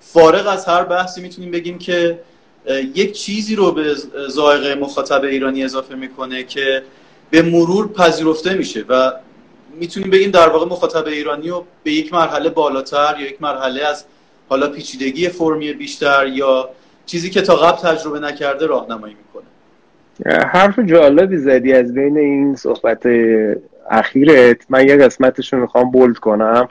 فارغ 0.00 0.46
از 0.46 0.66
هر 0.66 0.84
بحثی 0.84 1.20
می‌تونیم 1.20 1.50
بگیم 1.50 1.78
که 1.78 2.18
یک 2.94 3.12
چیزی 3.12 3.56
رو 3.56 3.72
به 3.72 3.94
زائقه 4.28 4.74
مخاطب 4.74 5.24
ایرانی 5.24 5.64
اضافه 5.64 5.94
می‌کنه 5.94 6.42
که 6.42 6.82
به 7.30 7.42
مرور 7.42 7.92
پذیرفته 7.92 8.54
میشه 8.54 8.84
و 8.88 9.12
می‌تونیم 9.80 10.10
بگیم 10.10 10.30
در 10.30 10.48
واقع 10.48 10.66
مخاطب 10.66 11.06
ایرانی 11.06 11.48
رو 11.48 11.64
به 11.84 11.92
یک 11.92 12.12
مرحله 12.12 12.50
بالاتر 12.50 13.16
یا 13.20 13.26
یک 13.26 13.42
مرحله 13.42 13.84
از 13.84 14.04
حالا 14.48 14.68
پیچیدگی 14.68 15.28
فرمی 15.28 15.72
بیشتر 15.72 16.26
یا 16.26 16.68
چیزی 17.06 17.30
که 17.30 17.42
تا 17.42 17.56
قبل 17.56 17.78
تجربه 17.90 18.20
نکرده 18.20 18.66
راهنمایی 18.66 19.14
می‌کنه. 19.14 19.46
حرف 20.44 20.78
جالبی 20.78 21.36
زدی 21.36 21.72
از 21.72 21.94
بین 21.94 22.18
این 22.18 22.56
صحبت 22.56 23.06
اخیرت 23.90 24.66
من 24.68 24.88
یه 24.88 24.96
قسمتش 24.96 25.52
رو 25.52 25.60
می‌خوام 25.60 25.90
بولد 25.90 26.16
کنم. 26.16 26.68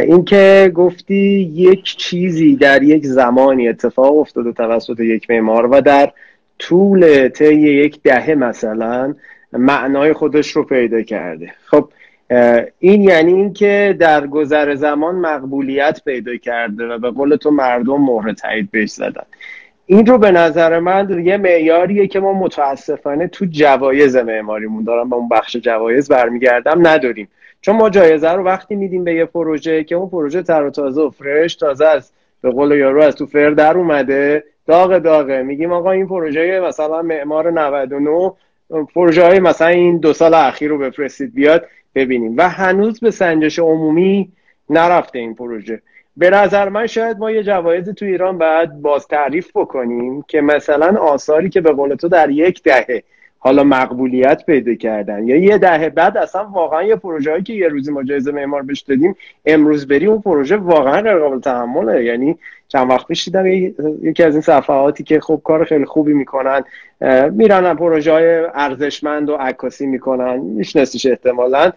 اینکه 0.00 0.72
گفتی 0.74 1.50
یک 1.54 1.96
چیزی 1.96 2.56
در 2.56 2.82
یک 2.82 3.06
زمانی 3.06 3.68
اتفاق 3.68 4.16
افتاده 4.16 4.52
توسط 4.52 5.00
یک 5.00 5.30
معمار 5.30 5.66
و 5.66 5.80
در 5.80 6.12
طول 6.58 7.28
طی 7.28 7.54
یک 7.54 8.02
دهه 8.02 8.34
مثلا 8.34 9.14
معنای 9.52 10.12
خودش 10.12 10.50
رو 10.50 10.64
پیدا 10.64 11.02
کرده. 11.02 11.52
خب 11.66 11.88
این 12.78 13.02
یعنی 13.02 13.32
اینکه 13.32 13.96
در 14.00 14.26
گذر 14.26 14.74
زمان 14.74 15.14
مقبولیت 15.14 16.00
پیدا 16.04 16.36
کرده 16.36 16.86
و 16.86 16.98
به 16.98 17.10
قول 17.10 17.36
تو 17.36 17.50
مردم 17.50 18.00
مهر 18.00 18.32
تایید 18.32 18.70
بهش 18.70 18.90
زدن. 18.90 19.24
این 19.92 20.06
رو 20.06 20.18
به 20.18 20.30
نظر 20.30 20.78
من 20.78 21.24
یه 21.24 21.36
معیاریه 21.36 22.06
که 22.06 22.20
ما 22.20 22.32
متاسفانه 22.32 23.28
تو 23.28 23.46
جوایز 23.50 24.16
معماریمون 24.16 24.84
دارم 24.84 25.10
به 25.10 25.16
اون 25.16 25.28
بخش 25.28 25.56
جوایز 25.56 26.08
برمیگردم 26.08 26.86
نداریم. 26.86 27.28
چون 27.60 27.76
ما 27.76 27.90
جایزه 27.90 28.32
رو 28.32 28.44
وقتی 28.44 28.76
میدیم 28.76 29.04
به 29.04 29.14
یه 29.14 29.24
پروژه 29.24 29.84
که 29.84 29.94
اون 29.94 30.10
پروژه 30.10 30.42
تر 30.42 30.62
و 30.62 30.70
تازه 30.70 31.00
و 31.00 31.10
فرش 31.10 31.54
تازه 31.54 31.86
از 31.86 32.12
به 32.42 32.50
قول 32.50 32.72
یارو 32.72 33.02
از 33.02 33.16
تو 33.16 33.26
فر 33.26 33.50
در 33.50 33.76
اومده 33.76 34.44
داغ 34.66 34.98
داغه. 34.98 35.42
میگیم 35.42 35.72
آقا 35.72 35.90
این 35.90 36.08
پروژه 36.08 36.60
مثلا 36.60 37.02
معمار 37.02 37.50
99 37.50 38.32
پروژه 38.94 39.24
های 39.24 39.40
مثلا 39.40 39.68
این 39.68 39.98
دو 39.98 40.12
سال 40.12 40.34
اخیر 40.34 40.70
رو 40.70 40.78
بفرستید 40.78 41.34
بیاد 41.34 41.66
ببینیم. 41.94 42.34
و 42.36 42.48
هنوز 42.48 43.00
به 43.00 43.10
سنجش 43.10 43.58
عمومی 43.58 44.32
نرفته 44.70 45.18
این 45.18 45.34
پروژه. 45.34 45.82
به 46.16 46.30
نظر 46.30 46.68
من 46.68 46.86
شاید 46.86 47.18
ما 47.18 47.30
یه 47.30 47.42
جوایز 47.42 47.88
تو 47.88 48.04
ایران 48.04 48.38
باید 48.38 48.72
باز 48.72 49.06
تعریف 49.06 49.50
بکنیم 49.54 50.22
که 50.22 50.40
مثلا 50.40 51.00
آثاری 51.00 51.48
که 51.48 51.60
به 51.60 51.72
قول 51.72 51.94
تو 51.94 52.08
در 52.08 52.30
یک 52.30 52.62
دهه 52.62 53.02
حالا 53.38 53.64
مقبولیت 53.64 54.46
پیدا 54.46 54.74
کردن 54.74 55.28
یا 55.28 55.36
یه 55.36 55.58
دهه 55.58 55.88
بعد 55.88 56.16
اصلا 56.16 56.44
واقعا 56.44 56.82
یه 56.82 56.96
پروژه‌ای 56.96 57.42
که 57.42 57.52
یه 57.52 57.68
روزی 57.68 57.92
ما 57.92 58.02
جایزه 58.02 58.32
معمار 58.32 58.62
بهش 58.62 58.80
دادیم 58.80 59.16
امروز 59.46 59.88
بری 59.88 60.06
اون 60.06 60.20
پروژه 60.20 60.56
واقعا 60.56 61.00
غیر 61.00 61.18
قابل 61.18 61.40
تحمله. 61.40 62.04
یعنی 62.04 62.38
چند 62.72 62.90
وقت 62.90 63.06
پیش 63.06 63.24
دیدم 63.24 63.46
یکی 64.02 64.22
از 64.22 64.34
این 64.34 64.40
صفحاتی 64.40 65.04
که 65.04 65.20
خب 65.20 65.40
کار 65.44 65.64
خیلی 65.64 65.84
خوبی 65.84 66.12
می‌کنن 66.12 66.64
میرن 67.30 67.74
پروژه 67.74 68.12
های 68.12 68.44
ارزشمند 68.54 69.28
و 69.28 69.34
عکاسی 69.34 69.86
می‌کنن 69.86 70.36
میشناسیش 70.36 71.06
احتمالا. 71.06 71.72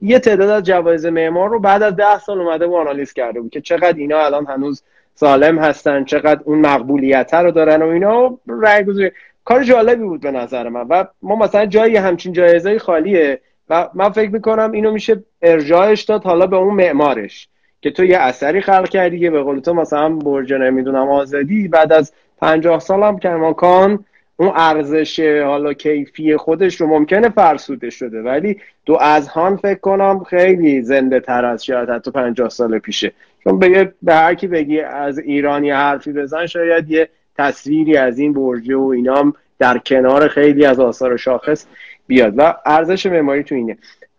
یه 0.00 0.18
تعداد 0.18 0.50
از 0.50 0.62
جوایز 0.62 1.06
معمار 1.06 1.50
رو 1.50 1.60
بعد 1.60 1.82
از 1.82 1.96
ده 1.96 2.18
سال 2.18 2.40
اومده 2.40 2.66
و 2.66 2.74
آنالیز 2.74 3.12
کرده 3.12 3.40
بود 3.40 3.50
که 3.50 3.60
چقدر 3.60 3.94
اینا 3.96 4.18
الان 4.18 4.46
هنوز 4.46 4.82
سالم 5.14 5.58
هستن 5.58 6.04
چقدر 6.04 6.40
اون 6.44 6.58
مقبولیت 6.58 7.34
رو 7.34 7.50
دارن 7.50 7.82
و 7.82 7.88
اینا. 7.88 8.38
رای 8.46 8.84
گذاری 8.84 9.10
کار 9.44 9.62
جالبی 9.62 10.04
بود 10.04 10.20
به 10.20 10.30
نظر 10.30 10.68
من. 10.68 10.86
و 10.90 11.04
ما 11.22 11.36
مثلا 11.36 11.66
جایی 11.66 11.96
همچین 11.96 12.32
جایزه 12.32 12.78
خالیه 12.78 13.40
و 13.70 13.88
من 13.94 14.10
فکر 14.10 14.30
می‌کنم 14.30 14.72
اینو 14.72 14.92
میشه 14.92 15.24
ارجاعش 15.42 16.02
داد 16.02 16.24
حالا 16.24 16.46
به 16.46 16.56
اون 16.56 16.74
معمارش. 16.74 17.48
که 17.86 17.92
تو 17.92 18.04
یه 18.04 18.18
اثری 18.18 18.60
خلق 18.60 18.88
کردی 18.88 19.20
که 19.20 19.30
به 19.30 19.42
قول 19.42 19.60
تو 19.60 19.74
مثلا 19.74 20.08
برج 20.08 20.52
نمی‌دونم 20.52 21.08
آزادی 21.08 21.68
بعد 21.68 21.92
از 21.92 22.12
پنجاه 22.40 22.80
سال 22.80 23.02
هم 23.02 23.18
کرماکان 23.18 24.04
اون 24.36 24.52
ارزش 24.54 25.20
حالا 25.20 25.72
کیفی 25.72 26.36
خودش 26.36 26.80
رو 26.80 26.86
ممکنه 26.86 27.28
فرسوده 27.28 27.90
شده. 27.90 28.22
ولی 28.22 28.60
دو 28.86 28.96
از 29.00 29.28
هان 29.28 29.56
فکر 29.56 29.78
کنم 29.78 30.24
خیلی 30.24 30.82
زنده 30.82 31.20
تر 31.20 31.44
از 31.44 31.64
شاید 31.64 31.90
حتی 31.90 32.10
پنجاه 32.10 32.48
سال 32.48 32.78
پیشه. 32.78 33.12
چون 33.44 33.58
به, 33.58 33.92
به 34.02 34.14
هر 34.14 34.34
کی 34.34 34.46
بگی 34.46 34.80
از 34.80 35.18
ایرانی 35.18 35.70
حرفی 35.70 36.12
بزن 36.12 36.46
شاید 36.46 36.90
یه 36.90 37.08
تصویری 37.38 37.96
از 37.96 38.18
این 38.18 38.32
برجه 38.32 38.76
و 38.76 38.86
اینام 38.86 39.34
در 39.58 39.78
کنار 39.78 40.28
خیلی 40.28 40.64
از 40.64 40.80
آثار 40.80 41.16
شاخص 41.16 41.66
بیاد. 42.06 42.34
و 42.36 42.54
ارزش 42.66 43.06
معماری 43.06 43.42
تو 43.42 43.54
اینه. 43.54 43.76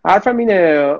حرفم 0.08 0.36
اینه. 0.36 0.94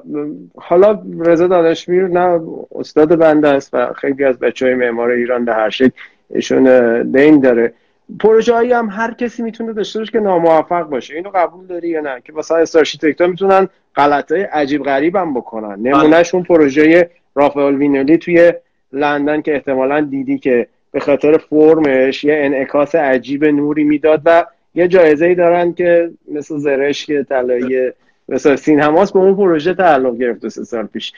حالا 0.57 1.03
رضا 1.21 1.47
دانشمیر 1.47 2.09
نه 2.09 2.40
استاد 2.75 3.18
بنده 3.18 3.49
است 3.49 3.71
و 3.75 3.92
خیلی 3.92 4.25
از 4.25 4.38
بچه 4.38 4.66
های 4.66 4.75
معمار 4.75 5.11
ایران 5.11 5.44
به 5.44 5.55
هر 5.55 5.71
شکل 5.71 5.90
ایشون 6.35 7.03
دین 7.03 7.40
داره. 7.40 7.73
پروژه 8.21 8.55
هایی 8.55 8.73
هم 8.73 8.88
هر 8.88 9.14
کسی 9.14 9.42
می‌تونه 9.42 9.73
داشته 9.73 9.99
باشه 9.99 10.12
که 10.12 10.21
ناموفق 10.21 10.83
باشه. 10.83 11.14
اینو 11.14 11.31
قبول 11.35 11.66
داری 11.66 11.88
یا 11.88 12.01
نه؟ 12.01 12.21
که 12.25 12.33
مثلا 12.33 12.57
starchitect 12.57 13.20
می‌تونن 13.21 13.68
غلط 13.97 14.33
های 14.33 14.42
عجیب 14.42 14.83
غریب 14.83 15.16
هم 15.16 15.35
بکنن. 15.35 15.83
بله. 15.83 15.97
نمونهش 15.97 16.35
اون 16.35 16.44
پروژه 16.44 17.11
رافائل 17.35 17.75
وینولی 17.75 18.18
توی 18.18 18.53
لندن 18.92 19.42
که 19.42 19.55
احتمالا 19.55 20.01
دیدی 20.01 20.38
که 20.38 20.66
به 20.92 21.01
خاطر 21.01 21.38
فرمش 21.38 22.25
یه 22.25 22.35
انعکاس 22.37 22.94
عجیب 22.94 23.44
نوری 23.44 23.85
می‌داد 23.85 24.23
و 24.25 24.44
یه 24.75 24.88
جایزه 24.88 25.27
ای 25.27 25.35
دارن 25.35 25.73
که 25.73 26.11
مثل 26.33 26.59
زرشک 26.59 27.12
طلایی 27.12 27.92
مثلا 28.29 28.57
سینماس 28.57 29.12
به 29.12 29.19
اون 29.19 29.37
پروژه 29.37 29.75
تعلق 29.75 30.17
گرفته 30.17 30.49
سه 30.49 30.64
سال 30.64 30.87
پیش. 30.87 31.12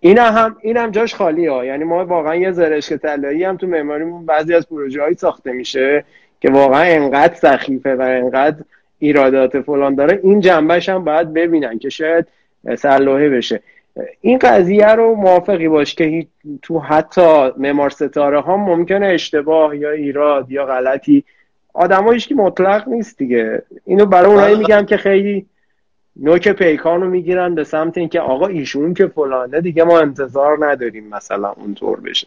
این 0.00 0.18
هم 0.18 0.56
این 0.60 0.76
هم 0.76 0.90
جاش 0.90 1.14
خالی 1.14 1.46
ها. 1.46 1.64
یعنی 1.64 1.84
ما 1.84 2.04
واقعا 2.04 2.34
یه 2.34 2.52
زرشک 2.52 2.94
طلایی 2.94 3.44
هم 3.44 3.56
تو 3.56 3.66
معماریمون 3.66 4.26
بعضی 4.26 4.54
از 4.54 4.68
پروژه 4.68 5.02
هایی 5.02 5.14
ساخته 5.14 5.52
میشه 5.52 6.04
که 6.40 6.50
واقعا 6.50 6.82
انقدر 6.82 7.34
سخیفه 7.34 7.94
و 7.94 8.00
انقدر 8.00 8.56
ایرادات 8.98 9.60
فلان 9.60 9.94
داره. 9.94 10.20
این 10.22 10.40
جنبش 10.40 10.88
هم 10.88 11.04
باید 11.04 11.32
ببینن 11.32 11.78
که 11.78 11.88
شاید 11.88 12.26
سرلوحه 12.78 13.28
بشه. 13.28 13.60
این 14.20 14.38
قضیه 14.38 14.88
رو 14.88 15.14
موافقی 15.14 15.68
باش 15.68 15.94
که 15.94 16.26
تو 16.62 16.78
حتی 16.78 17.50
معمار 17.56 17.90
ستاره 17.90 18.40
ها 18.40 18.56
ممکنه 18.56 19.06
اشتباه 19.06 19.76
یا 19.76 19.90
ایراد 19.90 20.50
یا 20.50 20.66
غلطی 20.66 21.24
آدمایش 21.74 22.28
که 22.28 22.34
مطلق 22.34 22.88
نیست 22.88 23.18
دیگه. 23.18 23.62
اینو 23.84 24.06
برای 24.06 24.32
اونایی 24.32 24.56
میگم 24.56 24.86
که 24.86 24.96
خیلی 24.96 25.46
نوک 26.16 26.48
پیکان 26.48 27.00
رو 27.00 27.10
می‌گیرن 27.10 27.54
به 27.54 27.64
سمت 27.64 27.98
اینکه 27.98 28.20
آقا 28.20 28.46
ایشون 28.46 28.94
که 28.94 29.06
فلانه 29.06 29.60
دیگه 29.60 29.84
ما 29.84 29.98
انتظار 29.98 30.66
نداریم 30.66 31.08
مثلا 31.08 31.48
اونطور 31.48 32.00
بشه. 32.00 32.26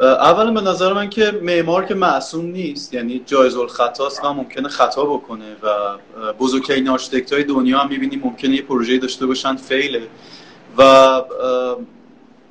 اول 0.00 0.54
به 0.54 0.60
نظر 0.60 0.92
من 0.92 1.10
که 1.10 1.40
معمار 1.42 1.84
که 1.84 1.94
معصوم 1.94 2.44
نیست 2.44 2.94
یعنی 2.94 3.22
جایز 3.26 3.56
الخطاست 3.56 4.24
و 4.24 4.32
ممکنه 4.32 4.68
خطا 4.68 5.04
بکنه 5.04 5.56
و 5.62 5.68
بزرگترین 6.32 6.88
آرشیتکت 6.88 7.32
های 7.32 7.44
دنیا 7.44 7.78
هم 7.78 7.88
می‌بینیم 7.88 8.20
ممکنه 8.24 8.54
یه 8.54 8.62
پروژه 8.62 8.98
داشته 8.98 9.26
باشن 9.26 9.56
fail 9.56 9.87
ه. 9.87 10.02
و 10.78 10.84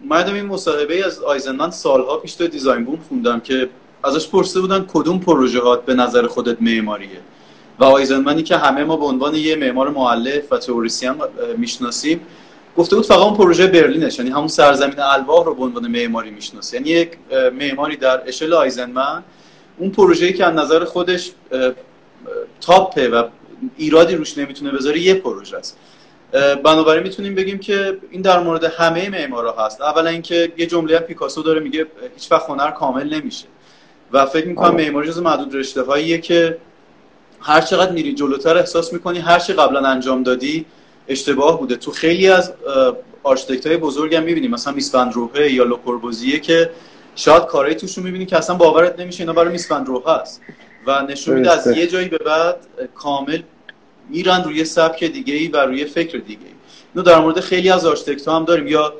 من 0.09 0.33
این 0.33 0.45
مصاحبه 0.45 1.05
از 1.05 1.23
آیزنمن 1.23 1.71
سالها 1.71 2.17
پیش 2.17 2.35
تو 2.35 2.47
Designboom 2.47 2.99
خوندم 3.09 3.39
که 3.39 3.69
ازش 4.03 4.27
پرسیده 4.27 4.61
بودن 4.61 4.85
کدوم 4.93 5.19
پروژه 5.19 5.59
به 5.85 5.93
نظر 5.93 6.27
خودت 6.27 6.61
معماریه. 6.61 7.19
و 7.79 7.83
آیزنمنی 7.83 8.43
که 8.43 8.57
همه 8.57 8.83
ما 8.83 8.97
به 8.97 9.05
عنوان 9.05 9.35
یه 9.35 9.55
معمار 9.55 9.89
معلف 9.89 10.51
و 10.51 10.57
تئوریسین 10.57 11.13
می‌شناسیم 11.57 12.21
گفته 12.77 12.95
بود 12.95 13.05
فقط 13.05 13.19
اون 13.19 13.37
پروژه 13.37 13.67
برلینش 13.67 14.19
یعنی 14.19 14.31
همون 14.31 14.47
سرزمین 14.47 14.99
الواح 14.99 15.45
رو 15.45 15.55
به 15.55 15.63
عنوان 15.63 15.87
معماری 15.87 16.31
می‌شناسه. 16.31 16.77
یعنی 16.77 16.89
یک 16.89 17.11
معماری 17.59 17.95
در 17.95 18.21
اشل 18.27 18.53
آیزنمن 18.53 19.23
اون 19.77 19.91
پروژه‌ای 19.91 20.33
که 20.33 20.45
از 20.45 20.53
نظر 20.53 20.85
خودش 20.85 21.31
تاپه 22.61 23.09
و 23.09 23.27
ایرادی 23.77 24.15
روش 24.15 24.37
نمی‌تونه 24.37 24.71
بذاره 24.71 24.99
یه 24.99 25.13
پروژه 25.13 25.57
است. 25.57 25.77
بنابراین 26.63 27.03
می‌تونیم 27.03 27.35
بگیم 27.35 27.59
که 27.59 27.97
این 28.11 28.21
در 28.21 28.39
مورد 28.39 28.63
همه 28.63 29.09
معمارا 29.09 29.65
هست. 29.65 29.81
اولا 29.81 30.09
اینکه 30.09 30.51
یه 30.57 30.65
جمله 30.65 30.99
پیکاسو 30.99 31.43
داره 31.43 31.59
میگه 31.59 31.85
هیچ 32.15 32.31
وقت 32.31 32.49
هنر 32.49 32.71
کامل 32.71 33.13
نمیشه. 33.13 33.45
و 34.11 34.25
فکر 34.25 34.47
می‌کنم 34.47 34.75
معماری 34.75 35.07
جز 35.07 35.19
معدود 35.19 35.55
رشته 35.55 35.81
هاییه 35.81 36.17
که 36.17 36.57
هر 37.41 37.61
چقدر 37.61 37.91
میری 37.91 38.13
جلوتر 38.13 38.57
احساس 38.57 38.93
می‌کنی 38.93 39.19
هر 39.19 39.39
چی 39.39 39.53
قبلا 39.53 39.79
انجام 39.79 40.23
دادی 40.23 40.65
اشتباه 41.07 41.59
بوده. 41.59 41.75
تو 41.75 41.91
خیلی 41.91 42.29
از 42.29 42.53
آرشیتکت 43.23 43.67
های 43.67 43.77
بزرگ 43.77 44.15
هم 44.15 44.23
می‌بینیم 44.23 44.51
مثلا 44.51 44.73
میس 44.73 44.91
فن 44.91 45.02
در 45.02 45.13
روهه 45.13 45.51
یا 45.53 45.63
لوکوربوزیه 45.63 46.39
که 46.39 46.69
شاید 47.15 47.45
کارهای 47.45 47.75
توش 47.75 47.97
رو 47.97 48.03
می‌بینی 48.03 48.25
که 48.25 48.37
اصلا 48.37 48.55
باورت 48.55 48.99
نمیشه 48.99 49.21
اینا 49.21 49.33
برای 49.33 49.51
میس 49.51 49.67
فن 49.67 49.77
در 49.77 49.87
روهه 49.87 50.09
است 50.09 50.41
و 50.87 51.01
نشون 51.01 51.35
میده 51.35 51.51
از 51.51 51.67
یه 51.67 51.87
جایی 51.87 52.07
به 52.07 52.17
بعد 52.17 52.55
کامل 52.95 53.41
میرن 54.09 54.43
روی 54.43 54.65
سبک 54.65 55.03
دیگه 55.03 55.33
ای 55.33 55.47
و 55.47 55.57
روی 55.57 55.85
فکر 55.85 56.17
دیگه 56.17 56.45
ای 56.45 56.53
اینو 56.95 57.05
در 57.05 57.19
مورد 57.19 57.39
خیلی 57.39 57.69
از 57.69 57.85
آرشیتکت 57.85 58.27
هم 58.27 58.45
داریم. 58.45 58.67
یا 58.67 58.93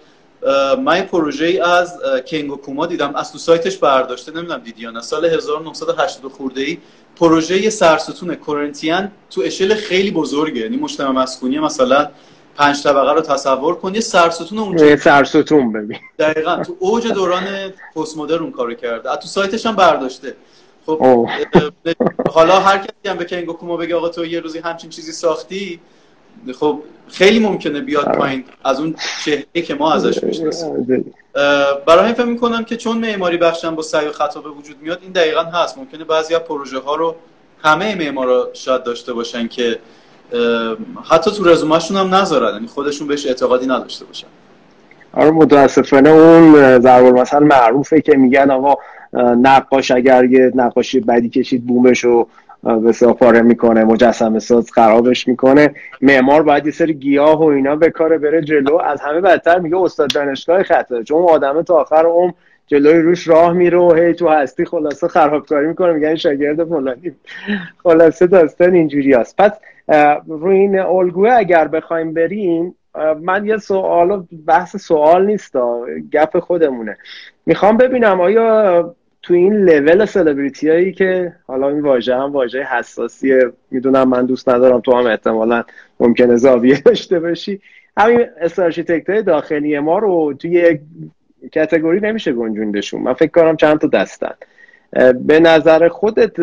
من 0.84 1.02
پروژه 1.02 1.46
ای 1.46 1.60
از 1.60 2.00
کنگو 2.28 2.56
کوما 2.56 2.86
دیدم. 2.86 3.16
از 3.16 3.32
تو 3.32 3.38
سایتش 3.38 3.78
برداشته 3.78 4.32
نمی‌دونم 4.32 4.60
دیدی 4.60 4.82
یا 4.82 4.92
نه. 4.92 5.02
سال 5.02 5.26
1980 5.26 6.32
خورده 6.32 6.62
ای. 6.62 6.78
پروژه 7.16 7.70
سرستون 7.70 8.36
کورنتیان 8.36 9.12
تو 9.30 9.42
اشل 9.46 9.74
خیلی 9.74 10.12
بزرگه. 10.12 10.62
یعنی 10.62 10.78
مجتمع 10.78 11.12
مسکونی 11.12 11.60
مثلا 11.60 12.10
پنج 12.56 12.84
طبقه 12.84 13.14
رو 13.14 13.22
تصور 13.22 13.76
کن. 13.76 13.96
یه 13.96 14.02
سرستون 14.02 14.60
اونجا. 14.60 14.98
سرستون 14.98 15.72
ببین. 15.72 15.98
دقیقا. 16.20 16.64
تو 16.64 16.76
اوج 16.80 17.08
دوران 17.08 17.44
پست 17.96 18.18
مدرن 18.18 18.52
کارو 18.52 18.74
کرده. 18.74 19.16
تو 19.16 19.28
سایتش 19.28 19.66
هم 19.66 19.76
برداشته. 19.76 20.36
خب 20.86 21.28
حالا 22.32 22.60
هر 22.60 22.78
کسی 22.78 22.90
هم 23.06 23.18
به 23.18 23.26
کنگو 23.26 23.54
کوما 23.54 23.78
بگه 23.78 23.96
آقا 23.96 24.10
تو 24.10 24.26
یه 24.26 24.40
روزی 24.40 24.60
همچین 24.60 24.90
چیزی 24.90 25.12
ساختی 25.12 25.80
خب 26.60 26.80
خیلی 27.08 27.40
ممکنه 27.40 27.82
بیاد 27.82 28.06
آره. 28.06 28.18
پایین 28.18 28.44
از 28.64 28.80
اون 28.80 28.96
چهره 29.26 29.62
که 29.66 29.76
ما 29.76 29.94
ازش 29.94 30.24
می‌شناسیم. 30.24 31.14
برای 31.88 32.00
همین 32.00 32.14
فکر 32.14 32.26
می‌کنم 32.26 32.64
که 32.64 32.78
چون 32.78 32.98
معماری 32.98 33.38
بخشم 33.38 33.76
با 33.76 33.82
سعی 33.82 34.08
و 34.08 34.12
خطا 34.12 34.42
به 34.42 34.50
وجود 34.50 34.76
میاد 34.82 35.00
این 35.02 35.12
دقیقا 35.12 35.44
هست. 35.44 35.78
ممکنه 35.78 36.04
بعضی 36.04 36.36
از 36.36 36.42
پروژه 36.42 36.80
ها 36.80 36.96
رو 36.96 37.16
همه 37.64 37.96
معمارا 37.96 38.50
شاید 38.54 38.84
داشته 38.84 39.14
باشن 39.14 39.48
که 39.48 39.80
حتی 41.10 41.32
تو 41.32 41.44
رزومهشون 41.44 41.98
هم 41.98 42.16
نذارن. 42.16 42.54
یعنی 42.54 42.68
خودشون 42.68 43.08
بهش 43.08 43.26
اعتقادی 43.26 43.68
نداشته 43.68 44.06
باشن. 44.06 44.28
آره 45.14 45.32
متاسفانه 45.32 46.10
اون 46.10 46.80
ضرب 46.80 47.06
مثلا 47.06 47.40
معروفه 47.40 48.02
که 48.02 48.18
میگن 48.18 48.52
آقا 48.52 48.76
نقاش 49.42 49.92
اگر 49.92 50.26
یه 50.26 50.52
نقاشی 50.56 51.00
بدی 51.00 51.30
کشید 51.30 51.66
بومش 51.66 52.06
و 52.06 52.28
به 52.64 53.14
پاره 53.14 53.42
می‌کنه 53.42 53.84
مجسمه 53.84 54.40
ساز 54.40 54.72
خرابش 54.72 55.28
می‌کنه. 55.28 55.76
معمار 56.02 56.44
باید 56.44 56.66
یه 56.66 56.72
سری 56.72 56.94
گیاه 56.94 57.40
و 57.40 57.44
اینا 57.44 57.76
به 57.76 57.90
کار 57.90 58.18
بره 58.18 58.42
جلو. 58.42 58.76
از 58.76 59.02
همه 59.02 59.22
بدتر 59.22 59.60
میگه 59.60 59.78
استاد 59.78 60.14
دانشگاه 60.14 60.64
خطا 60.64 61.04
چون 61.04 61.24
آدم 61.24 61.62
تا 61.62 61.76
آخر 61.76 62.06
اون 62.06 62.34
جلوی 62.68 63.02
روش 63.02 63.28
راه 63.28 63.54
میره 63.54 63.78
و 63.78 63.94
هی 63.94 64.14
تو 64.14 64.30
هستی 64.30 64.66
خلاصه 64.66 65.08
خرابکاری 65.08 65.68
می‌کنه. 65.68 65.94
میگن 65.94 66.16
شاگرد 66.16 66.64
فلانی. 66.64 67.12
خلاصه 67.84 68.28
داستان 68.28 68.74
اینجوری 68.74 69.14
است 69.14 69.38
پس 69.38 69.52
روی 70.28 70.58
این 70.58 70.80
الگوه 70.80 71.32
اگر 71.32 71.68
بخوایم 71.68 72.14
بریم 72.14 72.76
من 73.22 73.46
یه 73.46 73.58
سوال 73.58 74.24
بحث 74.48 74.76
سوال 74.76 75.26
نیست 75.26 75.56
گپ 76.14 76.40
خودمونه. 76.40 76.98
می‌خوام 77.46 77.78
ببینم 77.78 78.22
آیا 78.22 78.96
تو 79.24 79.34
این 79.34 79.54
لول 79.54 80.06
سلبریتی 80.06 80.70
هایی 80.70 80.92
که 80.92 81.34
حالا 81.48 81.70
این 81.70 81.80
واژه 81.80 82.16
هم 82.16 82.32
واژه 82.32 82.64
حساسیه 82.64 83.52
می‌دونم 83.72 84.10
من 84.10 84.26
دوست 84.26 84.50
ندارم 84.50 84.80
تو 84.80 84.96
هم 84.96 85.06
احتمالا 85.06 85.64
ممکنه 86.00 86.36
زاویه 86.36 86.80
داشته 86.86 87.20
باشی. 87.20 87.62
همین 87.98 88.26
starchitect 88.42 89.10
های 89.10 89.24
داخلی 89.24 89.80
ما 89.80 90.00
رو 90.00 90.34
توی 90.34 90.52
یک 90.52 90.82
category 91.52 92.00
نمیشه 92.00 92.34
گنجوندشون 92.34 93.02
من 93.02 93.14
فکر 93.14 93.32
کنم 93.32 93.56
چند 93.56 93.80
تا 93.80 93.88
دستن. 93.88 94.34
به 95.26 95.40
نظر 95.40 95.88
خودت 95.88 96.40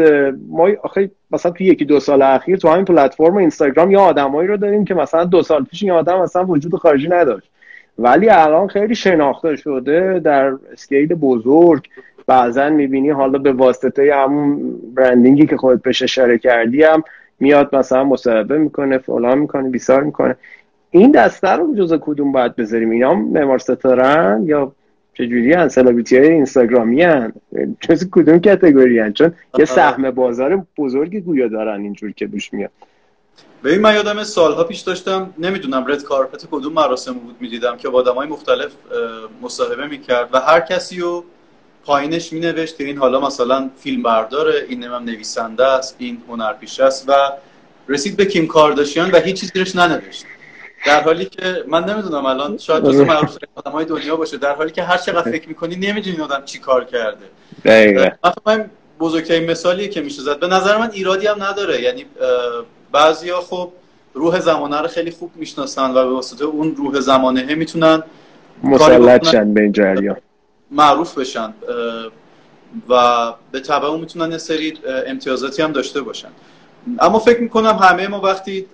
ما 0.49 0.69
آخه 0.83 1.11
مثلا 1.31 1.53
توی 1.53 1.67
یکی 1.67 1.85
دو 1.85 2.01
سال 2.01 2.23
اخیر 2.23 2.57
تو 2.57 2.69
همین 2.69 2.85
پلتفرم 2.85 3.37
اینستاگرام 3.37 3.91
یا 3.91 4.01
آدمایی 4.01 4.49
رو 4.49 4.57
داریم 4.57 4.85
که 4.85 4.95
مثلا 4.95 5.25
دو 5.25 5.43
سال 5.43 5.65
پیش 5.65 5.83
این 5.83 5.93
آدم 5.93 6.21
مثلا 6.21 6.45
وجود 6.45 6.75
خارجی 6.75 7.09
نداشت. 7.09 7.51
ولی 7.99 8.29
الان 8.31 8.69
خیلی 8.69 8.95
شناخته 8.95 9.57
شده 9.57 10.21
در 10.25 10.53
اسکیل 10.73 11.15
بزرگ. 11.15 11.89
بعضا 12.29 12.71
می‌بینی 12.71 13.11
حالا 13.11 13.39
به 13.39 13.53
واسطه 13.53 14.15
همون 14.15 14.73
برندینگی 14.95 15.47
که 15.47 15.57
خودت 15.57 15.83
بهش 15.83 16.03
اشاره 16.03 16.39
کردی 16.39 16.83
هم 16.83 17.03
میاد 17.41 17.77
مثلا 17.77 18.05
مصاحبه 18.05 18.59
می‌کنه 18.59 18.99
فلان 18.99 19.39
می‌کنه 19.39 19.69
بیسار 19.71 20.03
می‌کنه. 20.03 20.37
این 20.91 21.11
دسته 21.11 21.49
رو 21.49 21.75
جزء 21.79 21.99
کدوم 22.01 22.33
باید 22.33 22.57
بذاریم؟ 22.57 22.91
اینا 22.91 23.15
معمار 23.15 23.59
ستارن 23.59 24.43
یا 24.47 24.73
چجوری 25.15 25.53
هن؟ 25.53 25.69
سلبریتی 25.69 26.19
های 26.19 26.29
اینستاگرامی 26.29 27.03
هن. 27.03 27.33
جز 27.81 28.11
کدوم 28.11 28.39
کتگوری 28.39 28.99
هن؟ 28.99 29.13
چون 29.13 29.33
یه 29.59 29.65
سهم 29.65 30.11
بازار 30.11 30.67
بزرگی 30.79 31.21
گویا 31.21 31.49
دارن 31.49 31.81
اینجور 31.81 32.13
که 32.13 32.27
بوش 32.27 32.53
میاد. 32.53 32.71
ببین 33.65 33.81
من 33.81 33.95
یادم 33.95 34.25
سالها 34.25 34.65
پیش 34.65 34.81
داشتم 34.81 35.31
نمی‌دونم 35.39 35.85
رد 35.89 36.03
کارپت 36.03 36.47
کدوم 36.51 36.73
مراسم 36.73 37.13
بود 37.13 37.37
می‌دیدم 37.41 37.77
که 37.77 37.89
با 37.89 37.99
آدمای 37.99 38.29
مختلف 38.29 38.73
مصاحبه 39.43 39.87
می‌کرد 39.87 40.29
و 40.33 40.39
هر 40.39 40.61
کسی 40.61 41.01
رو 41.01 41.25
پایینش 41.89 42.33
می 42.33 42.41
نوشت 42.41 42.81
این 42.81 42.99
حالا 42.99 43.21
مثلا 43.21 43.71
فیلم 43.83 44.03
برداره 44.03 44.65
این 44.69 44.85
هم 44.85 45.05
نویسنده 45.05 45.65
است 45.65 45.97
این 45.99 46.23
هنرپیشه 46.29 46.85
است 46.85 47.09
و 47.09 47.13
رسید 47.89 48.17
به 48.17 48.25
کیم 48.25 48.47
کارداشیان 48.47 49.11
و 49.11 49.17
هیچ 49.21 49.41
چیزی 49.41 49.59
روش 49.59 49.77
ننوشت. 49.77 50.25
در 50.87 51.03
حالی 51.03 51.25
که 51.25 51.65
من 51.69 51.85
نمی‌دونم 51.85 52.27
الان 52.27 52.59
شاید 52.59 52.85
جزو 52.85 53.05
معروف 53.05 53.37
های 53.67 53.85
دنیا 53.85 54.17
باشه 54.17 54.37
در 54.37 54.55
حالی 54.55 54.71
که 54.71 54.83
هر 54.83 54.97
چقدر 54.97 55.31
فکر 55.31 55.49
می‌کنی 55.49 55.77
نمی‌دونی 55.77 56.21
آدم 56.21 56.43
چی 56.45 56.59
کار 56.59 56.85
کرده. 56.85 57.27
دقیقاً. 57.65 58.09
من 58.47 58.71
بزرگترین 59.01 59.51
مثالیه 59.51 59.89
که 59.89 60.01
میشه 60.01 60.23
زد. 60.23 60.41
به 60.41 60.47
نظر 60.47 60.77
من 60.79 60.91
ایرادی 60.93 61.27
هم 61.27 61.43
نداره. 61.43 61.83
یعنی 61.83 62.05
بعضیا 62.93 63.41
خب 63.41 63.73
روح 64.15 64.41
زمانه 64.41 64.81
رو 64.81 64.89
خیلی 64.89 65.11
خوب 65.11 65.31
می‌شناسن 65.37 65.91
و 65.91 65.95
به 65.95 66.05
واسطه 66.05 66.45
اون 66.45 66.75
روح 66.77 67.01
زمانه 67.01 67.55
می‌تونن 67.55 68.03
مسلط 68.63 69.29
شن 69.29 69.55
به 69.55 69.61
این 69.61 69.73
جریان. 69.73 70.17
معروف 70.71 71.19
بشن 71.19 71.55
و 72.89 73.33
به 73.53 73.61
طبع 73.61 73.85
اون 73.85 74.01
می‌تونن 74.01 74.33
یه 74.33 74.39
سری 74.39 74.79
امتیازاتی 75.07 75.63
هم 75.63 75.73
داشته 75.73 76.01
باشن. 76.01 76.29
اما 76.99 77.19
فکر 77.19 77.41
می‌کنم 77.41 77.77
همه 77.77 78.09
ما 78.09 78.21
وقتی 78.21 78.67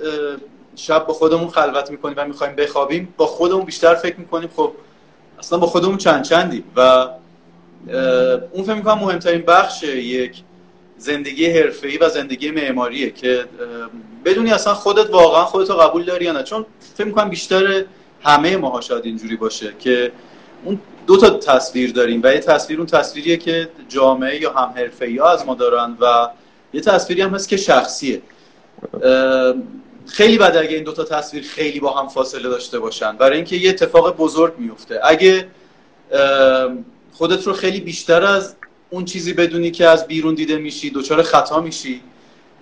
شب 0.77 1.07
با 1.07 1.15
خودمون 1.15 1.49
خلوت 1.49 1.91
می‌کنیم 1.91 2.15
و 2.19 2.25
می‌خوایم 2.25 2.57
بخوابیم 2.57 3.15
با 3.17 3.27
خودمون 3.27 3.65
بیشتر 3.65 3.95
فکر 3.95 4.17
می‌کنیم 4.17 4.51
خب 4.57 4.73
اصلا 5.39 5.59
با 5.59 5.67
خودمون 5.67 5.97
چند 5.97 6.23
چندیم 6.23 6.65
و 6.77 6.81
اون 8.53 8.65
فکر 8.65 8.75
می‌کنم 8.75 8.99
مهمترین 8.99 9.43
بخش 9.43 9.83
یک 9.83 10.43
زندگی 10.97 11.47
حرفه‌ای 11.47 11.99
و 11.99 12.09
زندگی 12.09 12.51
معماریه 12.51 13.11
که 13.11 13.45
بدونی 14.25 14.53
اصلا 14.53 14.75
خودت 14.75 15.11
واقعا 15.11 15.45
خودت 15.45 15.71
رو 15.71 15.77
قبول 15.77 16.05
داری 16.05 16.25
یا 16.25 16.33
نه. 16.33 16.43
چون 16.43 16.67
فکر 16.95 17.07
می‌کنم 17.07 17.29
بیشتر 17.29 17.85
همه 18.23 18.57
ماها 18.57 18.81
شاید 18.81 19.05
اینجوری 19.05 19.37
باشه 19.37 19.73
که 19.79 20.13
اون 20.65 20.79
دو 21.07 21.17
تا 21.17 21.31
تصویر 21.31 21.93
داریم 21.93 22.21
و 22.25 22.27
یه 22.27 22.39
تصویر 22.39 22.79
اون 22.79 22.87
تصویریه 22.87 23.37
که 23.37 23.69
جامعه 23.89 24.43
یا 24.43 24.53
هم 24.53 24.75
حرفه‌ای 24.77 25.17
ها 25.17 25.33
از 25.33 25.47
ما 25.47 25.55
دارن 25.55 25.97
و 26.01 26.29
یه 26.73 26.81
تصویری 26.81 27.23
هم 27.23 27.35
هست 27.35 27.49
که 27.49 27.57
شخصیه. 27.57 28.23
خیلی 30.07 30.39
بد 30.39 30.57
اگه 30.57 30.75
این 30.75 30.85
دوتا 30.85 31.05
تصویر 31.05 31.43
خیلی 31.43 31.81
با 31.81 31.91
هم 31.91 32.09
فاصله 32.09 32.49
داشته 32.49 32.79
باشن. 32.79 33.17
برای 33.17 33.37
اینکه 33.37 33.57
یه 33.57 33.71
اتفاق 33.71 34.17
بزرگ 34.17 34.55
میفته. 34.59 35.01
اگه 35.05 35.49
خودت 37.13 37.47
رو 37.47 37.53
خیلی 37.53 37.81
بیشتر 37.81 38.23
از 38.23 38.57
اون 38.91 39.05
چیزی 39.05 39.33
بدونی 39.33 39.71
که 39.71 39.89
از 39.89 40.07
بیرون 40.07 40.35
دیده 40.35 40.57
میشی 40.57 40.91
دچار 40.91 41.23
خطا 41.23 41.61
میشی 41.61 42.01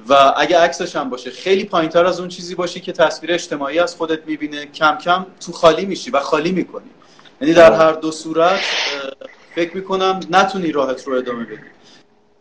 و 0.09 0.35
اگه 0.37 0.59
عکسش 0.59 0.97
هم 0.97 1.11
باشه 1.11 1.31
خیلی 1.31 1.65
پایینتر 1.65 2.07
از 2.07 2.21
اون 2.21 2.29
چیزی 2.29 2.55
باشی 2.55 2.81
که 2.81 2.93
تصویر 2.93 3.33
اجتماعی 3.33 3.79
از 3.79 3.97
خودت 3.97 4.27
می‌بینه 4.27 4.67
کم 4.67 4.99
کم 4.99 5.27
تو 5.47 5.53
خالی 5.53 5.87
میشی 5.87 6.11
و 6.11 6.21
خالی 6.21 6.53
می‌کنی. 6.53 6.91
یعنی 7.43 7.55
در 7.55 7.73
هر 7.73 7.93
دو 7.93 8.11
صورت 8.11 8.61
فکر 9.55 9.77
می‌کنم 9.77 10.21
نتونی 10.31 10.73
راحت 10.73 11.07
رو 11.07 11.15
ادامه 11.15 11.45
بدی. 11.45 11.61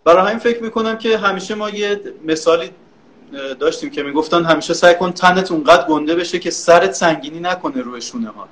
برای 0.03 0.27
همین 0.27 0.39
فکر 0.39 0.63
می‌کنم 0.63 0.97
که 0.97 1.17
همیشه 1.17 1.55
ما 1.55 1.69
یه 1.69 2.01
مثالی 2.25 2.71
داشتیم 3.59 3.89
که 3.89 4.03
می‌گفتن 4.03 4.43
همیشه 4.43 4.73
سعی 4.73 4.95
کن 4.95 5.11
تنت 5.11 5.51
اونقدر 5.51 5.85
گنده 5.85 6.15
بشه 6.15 6.39
که 6.39 6.51
سرت 6.51 6.91
سنگینی 6.93 7.39
نکنه 7.39 7.81
روی 7.81 8.01
شونه 8.01 8.29
هات 8.29 8.49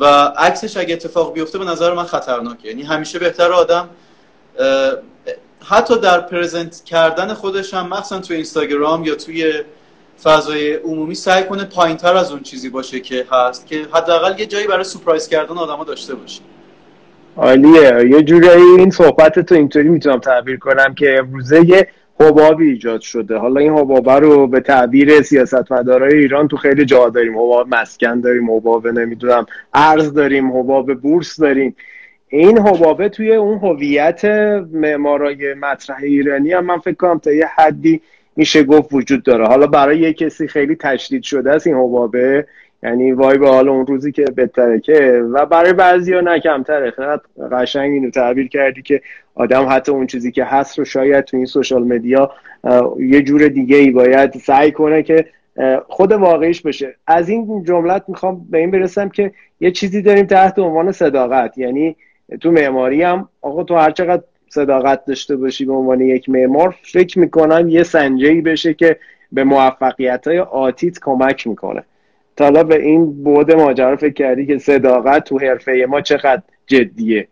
و 0.00 0.04
عکسش 0.36 0.76
اگه 0.76 0.94
اتفاق 0.94 1.32
بیفته 1.32 1.58
به 1.58 1.64
نظر 1.64 1.94
من 1.94 2.04
خطرناکه. 2.04 2.68
یعنی 2.68 2.82
همیشه 2.82 3.18
بهتر 3.18 3.52
آدم 3.52 3.88
حتی 5.64 5.98
در 5.98 6.20
پرزنت 6.20 6.84
کردن 6.84 7.34
خودش 7.34 7.74
هم 7.74 7.88
مخصوصا 7.88 8.20
توی 8.20 8.36
اینستاگرام 8.36 9.04
یا 9.04 9.14
توی 9.14 9.62
فضای 10.22 10.74
عمومی 10.74 11.14
سعی 11.14 11.44
کنه 11.44 11.64
پایینتر 11.64 12.16
از 12.16 12.30
اون 12.32 12.40
چیزی 12.40 12.68
باشه 12.68 13.00
که 13.00 13.26
هست 13.32 13.66
که 13.66 13.76
حداقل 13.92 14.40
یه 14.40 14.46
جایی 14.46 14.66
برای 14.66 14.84
سورپرایز 14.84 15.28
کردن 15.28 15.58
آدما 15.58 15.84
داشته 15.84 16.14
باشه. 16.14 16.40
عالیه. 17.36 18.10
یه 18.10 18.22
جورایی 18.22 18.62
این 18.62 18.90
صحبت 18.90 19.38
تو 19.38 19.54
اینطوری 19.54 19.88
می‌تونم 19.88 20.18
تعبیر 20.18 20.58
کنم 20.58 20.94
که 20.94 21.18
امروزه 21.18 21.68
یه 21.68 21.88
حبابی 22.20 22.70
ایجاد 22.70 23.00
شده. 23.00 23.36
حالا 23.36 23.60
این 23.60 23.72
حبابه 23.72 24.12
رو 24.12 24.46
به 24.46 24.60
تعبیر 24.60 25.22
سیاستمدارای 25.22 26.18
ایران 26.18 26.48
تو 26.48 26.56
خیلی 26.56 26.84
جا 26.84 27.08
داریم. 27.08 27.38
حباب 27.38 27.74
مسکن 27.74 28.20
داریم 28.20 28.50
حباب 28.50 28.88
نمی‌دونم 28.88 29.46
ارز 29.74 30.12
داریم 30.12 30.58
حباب 30.58 30.94
بورس 30.94 31.40
داریم. 31.40 31.76
این 32.28 32.58
حبابه 32.58 33.08
توی 33.08 33.34
اون 33.34 33.58
هویت 33.58 34.24
معمارای 34.72 35.54
مطرح 35.54 35.96
ایرانی 36.02 36.52
هم 36.52 36.64
من 36.64 36.78
فکر 36.78 36.94
کنم 36.94 37.18
تا 37.18 37.32
یه 37.32 37.46
حدی 37.56 38.00
میشه 38.38 38.62
گفت 38.62 38.92
وجود 38.92 39.22
داره. 39.22 39.46
حالا 39.46 39.66
برای 39.66 39.98
یه 39.98 40.12
کسی 40.12 40.48
خیلی 40.48 40.76
تشدید 40.76 41.22
شده 41.22 41.52
است 41.52 41.66
این 41.66 41.76
حبابه 41.76 42.46
یعنی 42.82 43.12
وای 43.12 43.38
به 43.38 43.48
حال 43.48 43.68
اون 43.68 43.86
روزی 43.86 44.12
که 44.12 44.24
بهتره 44.24 44.80
که 44.80 45.24
و 45.32 45.46
برای 45.46 45.72
بعضی 45.72 46.14
ها 46.14 46.20
نه 46.20 46.40
کمتره 46.40 46.92
قشنگ 47.52 47.92
اینو 47.92 48.10
تعبیر 48.10 48.48
کردی 48.48 48.82
که 48.82 49.00
آدم 49.34 49.66
حتی 49.70 49.92
اون 49.92 50.06
چیزی 50.06 50.32
که 50.32 50.44
هست 50.44 50.78
رو 50.78 50.84
شاید 50.84 51.24
تو 51.24 51.36
این 51.36 51.46
سوشال 51.46 51.82
مدیا 51.82 52.30
یه 52.98 53.22
جور 53.22 53.48
دیگه 53.48 53.76
ای 53.76 53.90
باید 53.90 54.32
سعی 54.32 54.72
کنه 54.72 55.02
که 55.02 55.26
خود 55.88 56.12
واقعیش 56.12 56.62
بشه. 56.62 56.94
از 57.06 57.28
این 57.28 57.64
جملت 57.64 58.04
می‌خوام 58.08 58.46
به 58.50 58.58
این 58.58 58.70
برسم 58.70 59.08
که 59.08 59.32
یه 59.60 59.70
چیزی 59.70 60.02
داریم 60.02 60.26
تحت 60.26 60.58
عنوان 60.58 60.92
صداقت. 60.92 61.58
یعنی 61.58 61.96
تو 62.40 62.50
معماری 62.50 63.02
هم 63.02 63.28
آقا 63.42 63.64
تو 63.64 63.74
هر 63.74 63.90
چقدر 63.90 64.22
صداقت 64.50 65.04
داشته 65.04 65.36
باشی 65.36 65.64
به 65.64 65.72
عنوان 65.72 66.00
یک 66.00 66.28
معمار 66.28 66.76
فکر 66.82 67.18
می‌کنم 67.18 67.68
یه 67.68 67.82
سنجه 67.82 68.40
بشه 68.40 68.74
که 68.74 68.98
به 69.32 69.44
موفقیت 69.44 70.26
های 70.26 70.38
آتیت 70.38 70.98
کمک 71.00 71.46
می‌کنه. 71.46 71.84
تا 72.36 72.50
به 72.50 72.82
این 72.82 73.22
بود 73.24 73.52
ماجرا 73.52 73.96
فکر 73.96 74.12
کردی 74.12 74.46
که 74.46 74.58
صداقت 74.58 75.24
تو 75.24 75.38
حرفه 75.38 75.86
ما 75.88 76.00
چقدر 76.00 76.42
جدیه؟ 76.66 77.28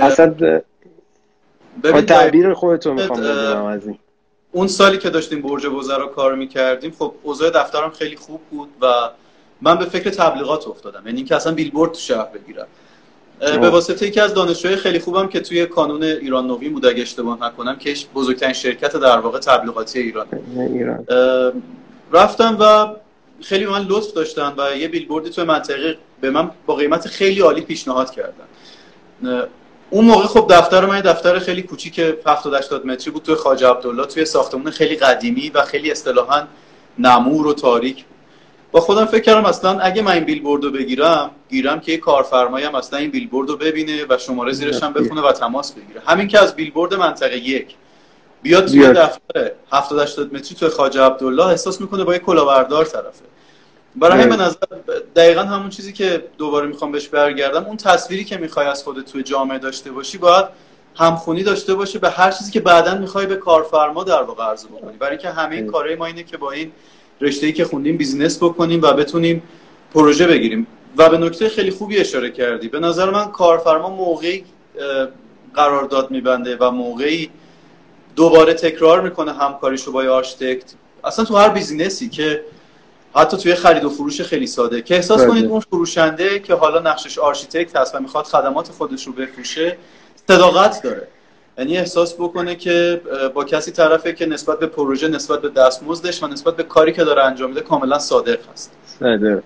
اصلا 0.00 0.34
تعبیر 2.06 2.52
خودتون 2.52 2.94
می‌خوام 2.94 3.20
بدونم 3.20 3.64
از 3.64 3.86
این. 3.86 3.98
اون 4.52 4.66
سالی 4.66 4.98
که 4.98 5.10
داشتیم 5.10 5.42
برج 5.42 5.66
وزرا 5.66 6.06
کار 6.06 6.34
می‌کردیم 6.34 6.90
خب 6.98 7.14
اوضاع 7.22 7.50
دفترم 7.50 7.90
خیلی 7.90 8.16
خوب 8.16 8.40
بود 8.50 8.68
و 8.82 8.86
من 9.62 9.78
به 9.78 9.84
فکر 9.84 10.10
تبلیغات 10.10 10.68
افتادم. 10.68 11.02
یعنی 11.06 11.16
اینکه 11.16 11.36
اصلا 11.36 11.54
بیلبورد 11.54 11.92
تو 11.92 11.98
شهر 11.98 12.24
بگیرم. 12.24 12.66
به 13.40 13.70
واسطه 13.70 14.06
یکی 14.06 14.20
از 14.20 14.34
دانشجوهای 14.34 14.76
خیلی 14.76 14.98
خوبم 14.98 15.28
که 15.28 15.40
توی 15.40 15.66
کانون 15.66 16.02
ایران 16.02 16.46
نوین 16.46 16.72
بود 16.72 16.86
اگه 16.86 17.02
اشتباه 17.02 17.38
نکنم 17.42 17.76
که 17.76 17.94
بزرگترین 18.14 18.52
شرکت 18.52 18.96
در 18.96 19.18
واقع 19.18 19.38
تبلیغاتی 19.38 19.98
ایران. 19.98 20.26
ایران. 20.56 21.04
رفتم 22.12 22.56
و 22.60 22.94
خیلی 23.42 23.66
من 23.66 23.86
لطف 23.88 24.12
داشتن 24.12 24.54
و 24.58 24.76
یه 24.76 24.88
بیلبوردی 24.88 25.30
توی 25.30 25.44
منطقه 25.44 25.98
به 26.20 26.30
من 26.30 26.50
با 26.66 26.74
قیمت 26.74 27.08
خیلی 27.08 27.40
عالی 27.40 27.60
پیشنهاد 27.60 28.10
کردن. 28.10 28.44
اون 29.90 30.04
موقع 30.04 30.26
خب 30.26 30.46
دفتر 30.50 30.86
من 30.86 31.00
دفتر 31.00 31.38
خیلی 31.38 31.62
کوچیک 31.62 31.98
70 32.26 32.54
80 32.54 32.86
متری 32.86 33.10
بود 33.10 33.22
توی 33.22 33.34
خواجه 33.34 33.68
عبدالله 33.68 34.06
توی 34.06 34.24
ساختمون 34.24 34.70
خیلی 34.70 34.96
قدیمی 34.96 35.50
و 35.54 35.62
خیلی 35.62 35.90
اصطلاحا 35.90 36.42
نمور 36.98 37.46
و 37.46 37.52
تاریک. 37.52 38.04
با 38.72 38.80
خودم 38.80 39.04
فکر 39.04 39.22
کردم 39.22 39.44
اصلا 39.44 39.78
اگه 39.78 40.02
من 40.02 40.12
این 40.12 40.24
بیلبورد 40.24 40.64
رو 40.64 40.70
بگیرم 40.70 41.30
گیرم 41.48 41.80
که 41.80 41.92
یه 41.92 41.98
کارفرمایم 41.98 42.74
اصلا 42.74 42.98
این 42.98 43.10
بیلبورد 43.10 43.48
رو 43.48 43.56
ببینه 43.56 44.06
و 44.08 44.18
شماره 44.18 44.52
زیرش 44.52 44.82
هم 44.82 44.92
بخونه 44.92 45.20
و 45.20 45.32
تماس 45.32 45.72
بگیره. 45.72 46.00
همین 46.06 46.28
که 46.28 46.38
از 46.38 46.56
بیلبورد 46.56 46.94
منطقه 46.94 47.36
یک 47.36 47.74
بیاد 48.42 48.66
توی 48.66 48.88
دفتر 48.88 49.50
70 49.72 50.00
80 50.00 50.34
متری 50.34 50.54
توی 50.54 50.68
خواجه 50.68 51.02
عبدالله 51.02 51.46
احساس 51.46 51.80
می‌کنه 51.80 52.04
با 52.04 52.12
یه 52.12 52.18
کلاهبردار 52.18 52.84
طرفه. 52.84 53.24
برای 53.96 54.22
همین 54.22 54.40
نظر 54.40 54.56
دقیقا 55.16 55.42
همون 55.42 55.70
چیزی 55.70 55.92
که 55.92 56.24
دوباره 56.38 56.66
می‌خوام 56.66 56.92
بهش 56.92 57.08
برگردم 57.08 57.64
اون 57.64 57.76
تصویری 57.76 58.24
که 58.24 58.36
می‌خوای 58.36 58.66
از 58.66 58.84
خودت 58.84 59.12
توی 59.12 59.22
جامعه 59.22 59.58
داشته 59.58 59.90
باشی 59.90 60.18
باید 60.18 60.44
همخونی 60.96 61.42
داشته 61.42 61.74
باشه 61.74 61.98
به 61.98 62.10
هر 62.10 62.30
چیزی 62.30 62.52
که 62.52 62.60
بعدا 62.60 62.94
می‌خوای 62.94 63.26
به 63.26 63.36
کارفرما 63.36 64.04
در 64.04 64.22
واقع 64.22 64.44
عرضه 64.44 64.68
بکنی. 64.68 64.96
برای 64.96 65.10
اینکه 65.10 65.30
همه 65.30 65.56
این 65.56 65.66
کارهای 65.66 65.96
ما 65.96 66.06
اینه 66.06 66.22
که 66.22 66.36
با 66.36 66.50
این 66.50 66.72
رشته 67.20 67.52
که 67.52 67.64
خوندیم 67.64 67.96
business 67.96 68.36
بکنیم 68.42 68.82
و 68.82 68.92
بتونیم 68.92 69.42
پروژه 69.94 70.26
بگیریم. 70.26 70.66
و 70.96 71.08
به 71.08 71.18
نکته 71.18 71.48
خیلی 71.48 71.70
خوبی 71.70 71.98
اشاره 71.98 72.30
کردی. 72.30 72.68
به 72.68 72.80
نظر 72.80 73.10
من 73.10 73.32
کارفرما 73.32 73.88
موقعی 73.88 74.44
قرارداد 75.54 76.10
میبنده 76.10 76.56
و 76.60 76.70
موقعی 76.70 77.30
دوباره 78.16 78.54
تکرار 78.54 79.00
می‌کنه 79.00 79.32
همکاریشو 79.32 79.92
با 79.92 80.02
آرشیتکت. 80.02 80.74
اصلا 81.04 81.24
تو 81.24 81.36
هر 81.36 81.48
business 81.48 82.01
ی 82.01 82.08
که 82.08 82.44
حتی 83.14 83.36
توی 83.36 83.54
خرید 83.54 83.84
و 83.84 83.90
فروش 83.90 84.20
خیلی 84.20 84.46
ساده 84.46 84.82
که 84.82 84.94
احساس 84.94 85.20
بله. 85.20 85.30
کنید 85.30 85.44
اون 85.44 85.60
فروشنده 85.60 86.38
که 86.38 86.54
حالا 86.54 86.80
نقشش 86.80 87.18
آرشیتکت 87.18 87.76
هست 87.76 87.94
و 87.94 88.00
می‌خواد 88.00 88.24
خدمات 88.24 88.68
خودش 88.68 89.06
رو 89.06 89.12
بفروشه 89.12 89.76
صداقت 90.28 90.82
داره. 90.82 91.08
یعنی 91.58 91.78
احساس 91.78 92.14
بکنه 92.14 92.54
که 92.54 93.00
با 93.34 93.44
کسی 93.44 93.70
طرفه 93.70 94.12
که 94.12 94.26
نسبت 94.26 94.58
به 94.58 94.66
پروژه 94.66 95.08
نسبت 95.08 95.40
به 95.40 95.48
دستمزدش 95.48 96.22
و 96.22 96.26
نسبت 96.26 96.56
به 96.56 96.62
کاری 96.62 96.92
که 96.92 97.04
داره 97.04 97.24
انجام 97.24 97.48
میده 97.48 97.60
کاملا 97.60 97.98
صادق 97.98 98.38
هست. 98.52 98.72
صادق. 98.86 99.42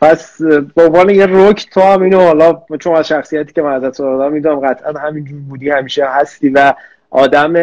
پس 0.00 0.42
به 0.74 0.84
عنوان 0.84 1.10
یه 1.10 1.26
rule 1.26 1.70
تو 1.70 1.80
هم 1.80 2.02
اینو 2.02 2.20
حالا 2.20 2.62
چون 2.80 2.94
از 2.94 3.08
شخصیتی 3.08 3.52
که 3.52 3.62
من 3.62 3.72
ازت 3.72 3.96
سوال 3.96 4.32
می‌دونم 4.32 4.60
قطعا 4.60 4.92
همینجور 4.92 5.38
بودی 5.48 5.70
همیشه 5.70 6.04
هستی 6.04 6.48
و 6.48 6.74
آدم 7.10 7.54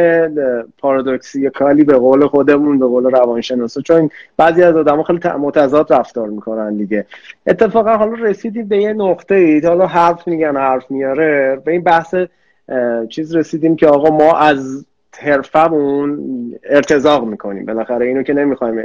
کالی 1.53 1.83
به 1.83 1.97
قول 1.97 2.27
خودمون 2.27 2.79
به 2.79 2.85
قول 2.85 3.03
روانشناسا. 3.03 3.81
چون 3.81 4.09
بعضی 4.37 4.63
از 4.63 4.75
آدم 4.75 5.03
خیلی 5.03 5.19
متضاد 5.39 5.93
رفتار 5.93 6.27
می‌کنن 6.27 6.77
دیگه. 6.77 7.05
اتفاقا 7.47 7.97
حالا 7.97 8.13
رسیدیم 8.13 8.67
به 8.67 8.77
یه 8.77 8.93
نقطه 8.93 9.35
ای 9.35 9.59
حالا 9.59 9.87
حرف 9.87 10.27
میگن 10.27 10.57
حرف 10.57 10.91
میاره. 10.91 11.61
به 11.65 11.71
این 11.71 11.83
بحث 11.83 12.15
چیز 13.09 13.35
رسیدیم 13.35 13.75
که 13.75 13.87
آقا 13.87 14.17
ما 14.17 14.37
از 14.37 14.85
حرفمون 15.19 16.19
ارتزاق 16.69 17.25
می‌کنیم. 17.25 17.65
بالاخره 17.65 18.05
اینو 18.05 18.23
که 18.23 18.33
نمی‌خوایم 18.33 18.83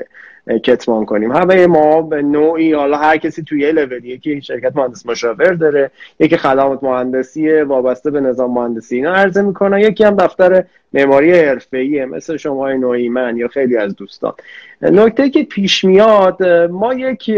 کتمان 0.64 1.05
کنیم. 1.05 1.33
همه 1.33 1.66
ما 1.66 2.03
به 2.03 2.22
نوعی 2.22 2.72
حالا 2.72 2.97
هر 2.97 3.16
کسی 3.16 3.43
توی 3.43 3.61
یه 3.61 3.72
لول 3.72 4.05
یکی 4.05 4.43
شرکت 4.43 4.76
مهندس 4.76 5.07
مشاور 5.07 5.53
داره 5.53 5.91
یکی 6.20 6.37
خدمات 6.37 6.85
مهندسی 6.85 7.61
وابسته 7.61 8.11
به 8.11 8.20
نظام 8.20 8.51
مهندسی. 8.51 8.97
اینا 8.97 9.14
عرضه 9.14 9.43
می‌کنن. 9.43 9.78
یکی 9.78 10.05
هم 10.05 10.16
دفتر 10.16 10.64
معماری 10.93 11.33
حرفه‌ایه 11.33 12.05
مثل 12.05 12.37
شما 12.37 12.72
نوعی 12.72 13.09
من 13.09 13.37
یا 13.37 13.49
خیلی 13.49 13.76
از 13.76 13.97
دوستان. 13.97 14.33
نکته 14.83 15.30
که 15.30 15.43
پیش 15.43 15.85
میاد 15.85 16.45
ما 16.70 16.95
یک 16.95 17.30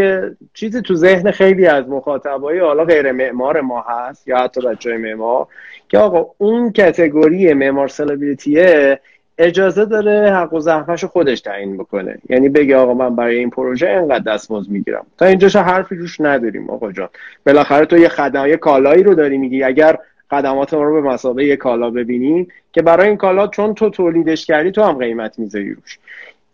چیزی 0.55 0.83
تو 0.83 0.95
ذهن 0.95 1.31
خیلی 1.31 1.67
از 1.67 1.89
مخاطبای 1.89 2.59
حالا 2.59 2.85
غیر 2.85 3.13
معمار 3.13 3.61
ما 3.61 3.85
هست 3.89 4.29
یا 4.29 4.39
حتی 4.39 4.61
بچه 4.61 4.97
معمار 4.97 5.47
که 5.95 5.99
آقا 5.99 6.27
اون 6.39 6.73
کتگوری 6.73 7.53
معمار 7.53 7.89
سلبریتیه 7.89 9.01
اجازه 9.39 9.85
داره 9.85 10.33
حق 10.33 10.53
و 10.53 10.61
زحمتش 10.61 11.05
خودش 11.05 11.41
تعیین 11.41 11.77
بکنه. 11.77 12.19
یعنی 12.29 12.49
بگه 12.49 12.77
آقا 12.77 12.95
من 12.95 13.17
برای 13.17 13.39
این 13.39 13.51
پروژه 13.51 13.89
اینقدر 13.89 14.35
دستمزد 14.35 14.71
می‌گیرم. 14.71 15.07
تا 15.19 15.27
اینجاش 15.27 15.57
حرفی 15.57 15.95
روش 15.95 16.21
نداریم 16.21 16.71
آقا 16.71 16.93
جان. 16.93 17.09
بالاخره 17.47 17.87
تو 17.87 17.99
یه 17.99 18.09
خدمات 18.09 18.51
کالایی 18.51 19.03
رو 19.03 19.15
داری 19.15 19.39
میگی. 19.39 19.63
اگر 19.63 19.99
خدمات 20.31 20.75
ما 20.75 20.83
رو 20.83 21.03
به 21.03 21.09
مثابه 21.09 21.45
یه 21.45 21.57
کالا 21.57 21.91
ببینیم 21.91 22.49
که 22.73 22.83
برای 22.83 23.09
این 23.09 23.17
کالا 23.17 23.47
چون 23.47 23.75
تو 23.75 23.91
تولیدش 23.91 24.47
کردی 24.47 24.71
تو 24.71 24.83
هم 24.83 24.99
قیمت 24.99 25.39
می‌ذاری 25.39 25.75
روش. 25.75 25.99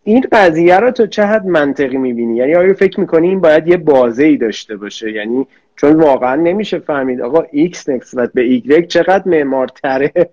این 0.03 0.25
قضیه 0.31 0.77
رو 0.77 0.91
تو 0.91 1.07
چه 1.07 1.23
حد 1.23 1.45
منطقی 1.45 1.97
می‌بینی؟ 1.97 2.37
یعنی 2.37 2.55
آیا 2.55 2.73
فکر 2.73 2.99
می‌کنی 2.99 3.27
این 3.29 3.39
باید 3.39 3.67
یه 3.67 3.77
بازه 3.77 4.23
ای 4.23 4.37
داشته 4.37 4.75
باشه؟ 4.75 5.11
یعنی 5.11 5.47
چون 5.81 5.93
واقعا 5.93 6.35
نمیشه 6.35 6.79
فهمید. 6.79 7.21
آقا 7.21 7.43
X 7.43 7.89
نسبت 7.89 8.31
به 8.33 8.59
Y 8.59 8.85
چقدر 8.87 9.23
معمارتره؟ 9.25 10.29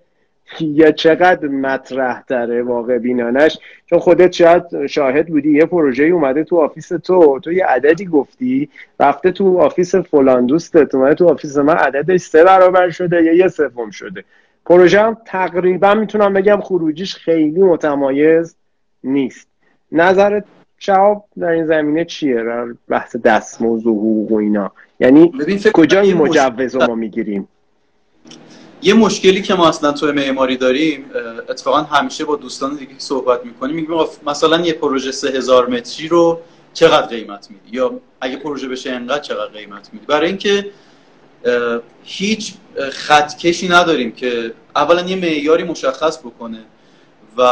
یا 0.61 0.93
چقدر 0.93 1.49
مطرح 1.49 2.23
تره 2.23 2.63
واقع 2.63 2.99
بینانش؟ 2.99 3.59
چون 3.87 3.99
خودت 3.99 4.33
شاید 4.33 4.87
شاهد 4.87 5.27
بودی 5.27 5.53
یه 5.53 5.65
پروژه 5.65 6.05
اومده 6.05 6.45
تو 6.45 6.57
office 6.57 6.89
تو. 6.89 7.41
تو 7.41 7.53
یه 7.53 7.67
عددی 7.67 8.07
گفتی 8.07 8.69
رفته 9.01 9.31
تو 9.31 9.59
office 9.59 9.95
فلان 9.95 10.47
دوستت 10.47 10.95
اومده 10.95 11.15
تو 11.15 11.29
office 11.29 11.57
من 11.57 11.77
عددش 11.77 12.21
سه 12.21 12.45
برابر 12.45 12.91
شده 12.91 13.23
یا 13.23 13.33
یه 13.33 13.49
سوم 13.49 13.91
شده. 13.91 14.25
پروژه 14.67 15.01
هم 15.01 15.17
تقریبا 15.27 15.95
می‌تونم 15.95 16.33
بگم 16.33 16.61
خروجیش 16.61 17.15
خیلی 17.15 17.63
متمایز 17.63 18.57
نیست. 19.05 19.49
نظرت 19.93 20.45
شهاب 20.79 21.25
در 21.39 21.49
این 21.49 21.67
زمینه 21.67 22.05
چیه؟ 22.05 22.45
بحث 22.89 23.17
دستمزد 23.17 23.87
و 23.87 23.91
حقوق 23.95 24.33
و 24.33 24.35
اینا. 24.35 24.73
یعنی 25.01 25.33
کجا 25.73 26.01
این 26.01 26.17
مجوز 26.17 26.75
رو 26.75 26.87
ما 26.87 26.95
می‌گیریم؟ 26.95 27.49
یه 28.83 28.95
مشکلی 28.95 29.43
که 29.43 29.55
ما 29.55 29.69
اصلا 29.69 29.93
توی 29.93 30.13
معماری 30.13 30.57
داریم 30.57 31.05
اتفاقا 31.49 31.79
همیشه 31.79 32.25
با 32.25 32.37
دوستان 32.37 32.77
دیگه 32.77 32.93
صحبت 32.99 33.45
می‌کنیم 33.45 33.77
میگیم 33.77 33.95
مثلا 34.27 34.61
یه 34.61 34.73
پروژه 34.73 35.13
سه 35.13 35.29
هزار 35.29 35.67
متری 35.67 36.09
رو 36.09 36.41
چقدر 36.73 37.07
قیمت 37.07 37.49
میدی؟ 37.51 37.77
یا 37.77 38.01
اگه 38.21 38.37
پروژه 38.37 38.69
بشه 38.69 38.91
انقدر 38.91 39.23
چقدر 39.23 39.53
قیمت 39.53 39.91
میدی؟ 39.93 40.07
برای 40.07 40.29
اینکه 40.29 40.71
هیچ 42.03 42.55
خطکشی 42.93 43.69
نداریم 43.69 44.13
که 44.13 44.53
اولا 44.77 45.01
یه 45.03 45.17
معیاری 45.17 45.65
مشخص 45.65 46.19
بکنه. 46.19 46.59
و 47.39 47.43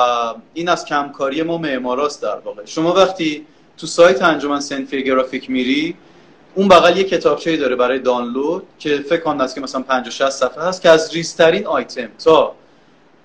این 0.55 0.69
از 0.69 0.85
کمکاری 0.85 1.43
ما 1.43 1.59
معماراست 1.59 2.23
در 2.23 2.39
واقع. 2.39 2.65
شما 2.65 2.93
وقتی 2.93 3.47
تو 3.79 3.87
سایت 3.87 4.23
انجمن 4.23 4.61
سنفی 4.61 5.05
گرافیک 5.05 5.51
میری 5.51 5.95
اون 6.55 6.69
بغل 6.69 6.97
یه 6.97 7.05
کتابچه 7.05 7.57
داره 7.57 7.77
برای 7.77 7.99
دانلود 7.99 8.63
که 8.79 8.99
فکر 8.99 9.21
کنم 9.21 9.41
است 9.41 9.55
که 9.55 9.61
مثلا 9.61 9.83
50 9.83 10.11
60 10.11 10.31
صفحه 10.31 10.65
هست 10.65 10.83
که 10.83 10.91
از 10.91 11.15
ریسترین 11.15 11.67
آیتم 11.67 12.09
تا 12.25 12.55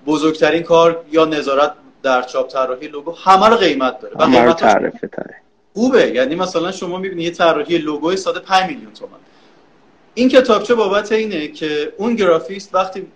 بزرگترین 0.06 0.62
کار 0.62 1.04
یا 1.12 1.24
نظارت 1.24 1.72
در 2.02 2.22
چاپ 2.22 2.48
طراحی 2.48 2.88
لوگو 2.88 3.12
همه 3.24 3.48
رو 3.48 3.56
قیمت 3.56 4.00
داره. 4.00 4.16
و 4.16 4.22
قیمت 4.24 4.56
تعرفه 4.56 5.08
تره. 5.08 5.34
خوبه. 5.74 6.10
یعنی 6.10 6.34
مثلا 6.34 6.72
شما 6.72 6.98
می‌بینید 6.98 7.24
یه 7.24 7.30
طراحی 7.30 7.78
لوگوی 7.78 8.16
ساده 8.16 8.40
5 8.40 8.70
میلیون 8.70 8.92
تومان 8.92 9.20
این 10.14 10.28
کتابچه 10.28 10.74
بابت 10.74 11.12
اینه 11.12 11.48
که 11.48 11.92
اون 11.98 12.14
گرافیست 12.14 12.74
وقتی 12.74 13.06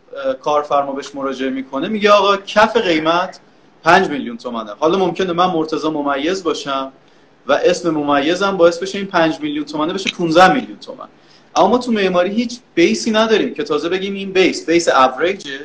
کارفرما 0.41 0.93
بهش 0.93 1.15
مراجعه 1.15 1.51
می‌کنه 1.51 1.89
میگه 1.89 2.11
آقا 2.11 2.37
کف 2.37 2.77
قیمت 2.77 3.41
5 3.85 4.09
میلیون 4.09 4.37
تومنه. 4.37 4.73
حالا 4.79 4.99
ممکنه 4.99 5.33
من 5.33 5.47
مرتضی 5.47 5.89
ممیز 5.89 6.45
باشم 6.45 6.93
و 7.47 7.53
اسم 7.53 7.91
ممیزم 7.91 8.57
باعث 8.57 8.79
بشه 8.79 8.99
این 8.99 9.07
5 9.07 9.41
میلیون 9.41 9.65
تومنه 9.65 9.93
بشه 9.93 10.11
15 10.11 10.55
میلیون 10.55 10.79
تومن. 10.79 11.09
اما 11.57 11.69
ما 11.69 11.79
تو 11.79 11.93
معماری 11.93 12.31
هیچ 12.31 12.59
بیسی 12.75 13.11
نداریم 13.11 13.55
که 13.55 13.63
تازه 13.63 13.89
بگیم 13.89 14.15
این 14.15 14.33
بیس 14.33 14.67
بیس 14.67 14.89
اوریجه 14.89 15.61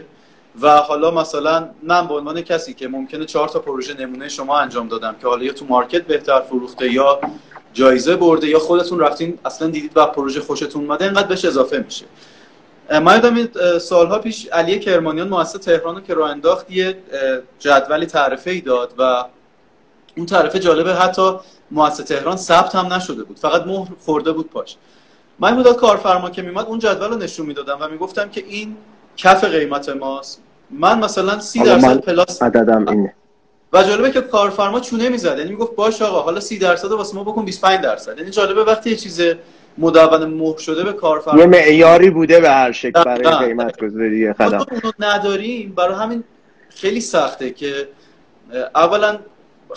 و 0.62 0.78
حالا 0.78 1.12
مثلا 1.12 1.70
من 1.84 2.08
به 2.08 2.14
عنوان 2.14 2.42
کسی 2.42 2.74
که 2.74 2.88
ممکنه 2.88 3.26
چهار 3.26 3.50
تا 3.50 3.60
پروژه 3.60 3.94
نمونه 3.94 4.30
شما 4.30 4.60
انجام 4.60 4.88
دادم 4.88 5.16
که 5.22 5.28
حالا 5.28 5.44
یا 5.44 5.54
تو 5.54 5.66
مارکت 5.66 6.02
بهتر 6.02 6.40
فروخته 6.40 6.94
یا 6.94 7.20
جایزه 7.74 8.16
برده 8.16 8.48
یا 8.48 8.60
خودتون 8.60 9.00
رفتین 9.00 9.40
اصلا 9.46 9.68
دیدید 9.68 9.92
و 9.96 10.06
پروژه 10.06 10.42
خوشتون 10.42 10.86
اومده 10.86 11.06
اینقدر 11.06 11.28
بهش 11.28 11.46
اضافه 11.46 11.84
میشه. 11.86 12.06
من 12.92 13.14
یادم 13.14 13.48
سالها 13.80 14.20
پیش 14.20 14.46
علی 14.46 14.80
کرمانیان 14.80 15.28
مؤسس 15.28 15.52
تهران 15.54 16.04
که 16.04 16.14
راه 16.14 16.30
انداخت 16.30 16.72
یه 16.72 16.98
جدولی 17.60 18.06
تعرفه 18.06 18.52
ای 18.52 18.62
داد 18.62 18.94
و 18.98 19.26
اون 20.18 20.26
تعرفه 20.26 20.60
جالبه 20.60 20.96
حتی 20.96 21.32
مؤسسه 21.72 22.04
تهران 22.04 22.38
ثبت 22.38 22.76
هم 22.76 22.94
نشده 22.94 23.24
بود 23.24 23.40
فقط 23.40 23.68
مهر 23.68 23.88
خورده 24.06 24.32
بود 24.32 24.50
پاش. 24.50 24.76
من 25.40 25.58
مدت 25.58 25.76
کارفرما 25.76 26.30
که 26.30 26.42
میمد 26.42 26.66
اون 26.66 26.80
جدول 26.80 27.10
رو 27.10 27.18
نشون 27.18 27.46
می‌دادم 27.46 27.78
و 27.82 27.88
می‌گفتم 27.88 28.30
که 28.30 28.44
این 28.48 28.78
کف 29.18 29.44
قیمت 29.44 29.90
ماست. 29.90 30.42
من 30.70 31.00
مثلا 31.00 31.40
سی 31.40 31.64
درصد 31.64 31.98
پلاس 31.98 32.44
عددم 32.44 32.88
اینه. 32.88 33.14
و 33.74 33.84
جالبه 33.84 34.12
که 34.12 34.22
کارفرما 34.22 34.80
چونه 34.80 35.10
می‌زد. 35.10 35.38
یعنی 35.38 35.50
می‌گفت 35.50 35.76
باش 35.76 36.02
آقا 36.02 36.22
حالا 36.22 36.40
30 36.40 36.58
درصد 36.58 36.92
واسه 36.92 37.16
ما 37.16 37.24
بکن 37.24 37.46
25 37.46 37.82
درصد. 37.82 38.18
یعنی 38.18 38.32
جالبه 38.32 38.64
وقتی 38.64 38.90
یه 38.90 38.96
چیز 38.96 39.22
مدون 39.78 40.26
مهر 40.26 40.58
شده 40.58 40.84
به 40.84 40.94
کارفرما 40.94 41.40
یه 41.40 41.46
معیاری 41.46 42.10
بوده 42.10 42.40
به 42.40 42.50
هر 42.50 42.72
شکل 42.72 43.04
برای 43.04 43.46
قیمت 43.46 43.84
گذاری 43.84 44.34
خدمات 44.34 44.72
اونو 44.72 44.92
نداریم. 45.00 45.74
برای 45.78 45.96
همین 45.96 46.24
خیلی 46.70 47.02
سخته 47.02 47.50
که 47.50 47.88
اولا 48.76 49.20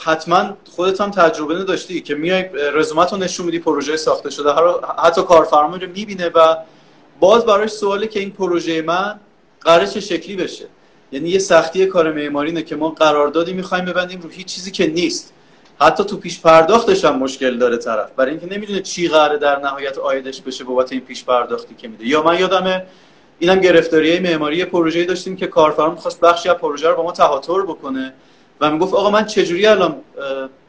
حتما 0.00 0.56
خودت 0.76 1.00
هم 1.00 1.10
تجربه 1.10 1.64
داشتی 1.64 2.00
که 2.00 2.14
میای 2.14 2.44
رزومت 2.74 3.12
رو 3.12 3.18
نشون 3.18 3.46
میدی 3.46 3.58
پروژه 3.58 3.96
ساخته 3.96 4.30
شده. 4.30 4.50
حتی 5.04 5.22
کارفرما 5.22 5.76
رو 5.76 5.86
می‌بینه 5.86 6.28
و 6.28 6.56
باز 7.20 7.46
براش 7.46 7.70
سواله 7.70 8.06
که 8.06 8.20
این 8.20 8.30
پروژه 8.30 8.82
من 8.82 9.20
قرار 9.60 9.86
چه 9.86 10.00
شکلی 10.00 10.36
بشه. 10.36 10.64
یعنی 11.14 11.28
یه 11.28 11.38
سختی 11.38 11.86
کار 11.86 12.12
معماری 12.12 12.62
که 12.62 12.76
ما 12.76 12.90
قراردادی 12.90 13.52
می‌خوایم 13.52 13.84
ببندیم 13.84 14.20
رو 14.20 14.28
هیچ 14.28 14.46
چیزی 14.46 14.70
که 14.70 14.86
نیست. 14.86 15.32
حتی 15.80 16.04
تو 16.04 16.16
پیش 16.16 16.40
پرداختش 16.40 17.04
هم 17.04 17.18
مشکل 17.18 17.58
داره 17.58 17.76
طرف. 17.76 18.10
برای 18.16 18.30
اینکه 18.30 18.46
نمی‌دونه 18.46 18.80
چی 18.80 19.08
قراره 19.08 19.38
در 19.38 19.58
نهایت 19.58 19.98
آیدش 19.98 20.40
بشه 20.40 20.64
بابت 20.64 20.92
این 20.92 21.00
پیش 21.00 21.24
پرداختی 21.24 21.74
که 21.74 21.88
میده. 21.88 22.06
یا 22.06 22.22
من 22.22 22.38
یادمه 22.38 22.86
اینم 23.38 23.60
گرفتاری 23.60 24.18
معماری 24.18 24.64
پروژه‌ای 24.64 25.06
داشتیم 25.06 25.36
که 25.36 25.46
کارفرما 25.46 25.90
می‌خواست 25.90 26.20
بخشی 26.20 26.48
از 26.48 26.56
پروژه 26.56 26.88
رو 26.88 26.96
با 26.96 27.02
ما 27.02 27.12
تهاتر 27.12 27.62
بکنه 27.62 28.14
و 28.60 28.70
می‌گفت 28.70 28.94
آقا 28.94 29.10
من 29.10 29.26
چجوری 29.26 29.66
الان 29.66 29.96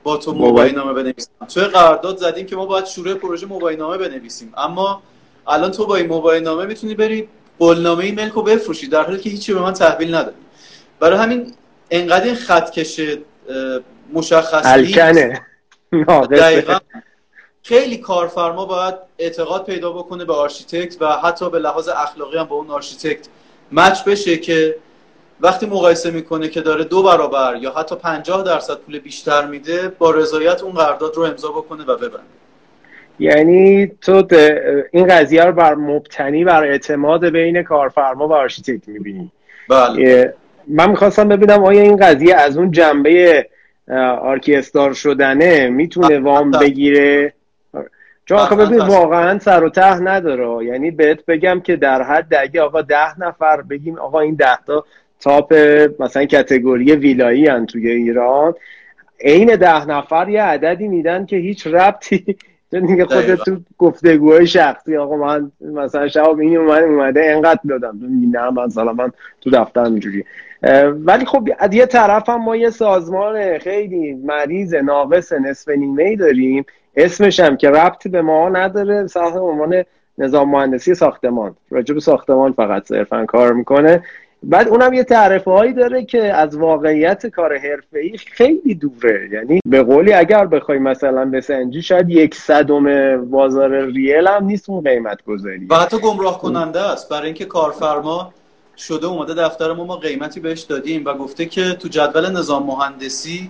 با 0.03 0.17
تو 0.17 0.33
مبایعه 0.33 0.75
نامه 0.75 0.93
بنویسم؟ 0.93 1.45
تو 1.53 1.61
قرارداد 1.61 2.17
زدیم 2.17 2.45
که 2.45 2.55
ما 2.55 2.65
باید 2.65 2.85
شروع 2.85 3.13
پروژه 3.13 3.45
مبایعه 3.47 3.79
نامه 3.79 3.97
بنویسیم. 3.97 4.53
اما 4.57 5.01
الان 5.47 5.71
تو 5.71 5.85
با 5.85 5.95
این 5.95 6.07
مبایعه 6.07 6.43
نامه 6.43 6.65
می‌تونی 6.65 6.95
بری 6.95 7.27
قولنامه 7.59 8.03
ای 8.03 8.11
ملک 8.11 8.33
رو 8.33 8.41
بفروشی 8.41 8.87
در 8.87 9.03
حالی 9.03 9.19
که 9.19 9.29
هیچی 9.29 9.53
به 9.53 9.59
من 9.59 9.73
تحویل 9.73 10.15
ندادی. 10.15 10.37
برای 10.99 11.17
همین 11.19 11.53
انقدر 11.91 12.25
این 12.25 12.35
خط 12.35 12.71
کشه 12.71 13.17
مشخص 14.13 14.65
الکنه. 14.65 15.45
دقیقا 16.31 16.77
خیلی 17.63 17.97
کارفرما 17.97 18.65
باید 18.65 18.95
اعتقاد 19.19 19.65
پیدا 19.65 19.91
بکنه 19.91 20.25
به 20.25 20.33
آرشیتکت 20.33 21.01
و 21.01 21.07
حتی 21.07 21.49
به 21.49 21.59
لحاظ 21.59 21.87
اخلاقی 21.87 22.37
هم 22.37 22.43
با 22.43 22.55
اون 22.55 22.69
آرشیتکت 22.69 23.27
match 23.71 24.03
بشه 24.03 24.37
که 24.37 24.75
وقتی 25.41 25.65
مقایسه 25.65 26.11
می‌کنه 26.11 26.47
که 26.47 26.61
داره 26.61 26.83
دو 26.83 27.03
برابر 27.03 27.57
یا 27.61 27.71
حتی 27.71 27.95
پنجاه 27.95 28.43
درصد 28.43 28.77
پول 28.77 28.99
بیشتر 28.99 29.45
میده 29.45 29.87
با 29.87 30.11
رضایت 30.11 30.63
اون 30.63 30.73
قرارداد 30.73 31.15
رو 31.15 31.23
امضا 31.23 31.49
بکنه 31.51 31.83
و 31.83 31.95
ببنده. 31.95 32.23
یعنی 33.19 33.91
تو 34.01 34.27
این 34.91 35.07
قضیه 35.07 35.43
رو 35.43 35.51
بر 35.51 35.75
مبتنی 35.75 36.43
بر 36.43 36.63
اعتماد 36.63 37.25
بین 37.25 37.63
کارفرما 37.63 38.27
و 38.27 38.33
آرشیتکت 38.33 38.87
می‌بینی. 38.87 39.31
بله. 39.69 40.33
من 40.67 40.89
می‌خواستم 40.89 41.27
ببینم 41.27 41.63
آیا 41.63 41.81
این 41.81 41.97
قضیه 41.97 42.35
از 42.35 42.57
اون 42.57 42.71
جنبه 42.71 43.45
archistar 44.21 44.93
شدنه 44.93 45.69
می‌تونه 45.69 46.19
وام 46.19 46.51
بگیره؟ 46.51 47.33
چون 48.25 48.37
آخه 48.37 48.55
ببین 48.55 48.79
واقعا 48.79 49.39
سر 49.39 49.63
و 49.63 49.69
ته 49.69 49.99
نداره. 49.99 50.65
یعنی 50.65 50.91
بهت 50.91 51.25
بگم 51.25 51.59
که 51.59 51.75
در 51.75 52.01
حد 52.01 52.35
اگه 52.39 52.61
آقا 52.61 52.81
ده 52.81 53.19
نفر 53.19 53.61
بگیم 53.61 53.99
آقا 53.99 54.19
این 54.19 54.35
ده 54.35 54.57
تا 54.67 54.85
تاپ 55.19 55.53
مثلا 55.99 56.25
کتگوری 56.25 56.91
ویلایی 56.95 57.47
هن 57.47 57.65
توی 57.65 57.89
ایران 57.89 58.53
عین 59.21 59.55
ده 59.55 59.85
نفر 59.85 60.29
یه 60.29 60.41
عددی 60.41 60.87
میدن 60.87 61.25
که 61.25 61.35
هیچ 61.35 61.67
ربطی 61.67 62.37
دیگه 62.71 63.05
خودت 63.05 63.35
تو 63.35 63.57
گفتگوهای 63.77 64.47
شخصی 64.47 64.97
آقا 64.97 65.15
من 65.17 65.51
مثلا 65.61 66.07
شب 66.07 66.39
این 66.39 66.57
اومده 66.57 66.85
اومده 66.85 67.21
اینقدر 67.21 67.59
دادم. 67.69 67.99
نه 68.31 68.49
مثلا 68.49 68.93
من 68.93 69.11
تو 69.41 69.49
دفتر 69.49 69.83
اینجوری. 69.83 70.25
ولی 70.91 71.25
خب 71.25 71.49
از 71.59 71.73
یه 71.73 71.85
طرف 71.85 72.29
هم 72.29 72.43
ما 72.43 72.55
یه 72.55 72.69
سازمان 72.69 73.57
خیلی 73.57 74.13
مریض 74.13 74.73
ناقص 74.73 75.33
نصف 75.33 75.69
نیمه 75.69 76.03
ای 76.03 76.15
داریم. 76.15 76.65
اسمش 76.95 77.39
هم 77.39 77.57
که 77.57 77.69
ربطی 77.69 78.09
به 78.09 78.21
ما 78.21 78.49
نداره 78.49 79.07
ساخت 79.07 79.35
عنوان 79.35 79.83
نظام 80.17 80.49
مهندسی 80.49 80.95
ساختمان. 80.95 81.55
راجب 81.69 81.99
ساختمان 81.99 82.51
فقط 82.51 82.87
صرفا 82.87 83.25
کار 83.25 83.53
می‌کنه. 83.53 84.03
بعد 84.47 84.67
اونم 84.67 84.93
یه 84.93 85.03
تعرفه 85.03 85.51
هایی 85.51 85.73
داره 85.73 86.05
که 86.05 86.33
از 86.33 86.57
واقعیت 86.57 87.27
کار 87.27 87.53
ای 87.93 88.17
خیلی 88.17 88.75
دوره. 88.75 89.29
یعنی 89.31 89.59
به 89.67 89.83
قولی 89.83 90.13
اگر 90.13 90.45
بخوای 90.45 90.79
مثلا 90.79 91.25
بسنجی 91.25 91.81
شاید 91.81 92.09
یک 92.09 92.35
صدم 92.35 93.17
بازار 93.25 93.85
ریل 93.85 94.27
هم 94.27 94.45
نیست 94.45 94.69
اون 94.69 94.83
قیمت 94.83 95.23
گذاری 95.23 95.65
و 95.65 95.75
حتی 95.75 95.97
گمراه 95.99 96.39
کننده 96.39 96.81
است. 96.81 97.09
برای 97.09 97.25
اینکه 97.25 97.45
کارفرما 97.45 98.33
شده 98.77 99.07
اومده 99.07 99.33
دفتر 99.33 99.73
ما 99.73 99.83
ما 99.83 99.95
قیمتی 99.95 100.39
بهش 100.39 100.61
دادیم 100.61 101.05
و 101.05 101.13
گفته 101.13 101.45
که 101.45 101.73
تو 101.73 101.87
جدول 101.87 102.31
نظام 102.31 102.65
مهندسی 102.65 103.49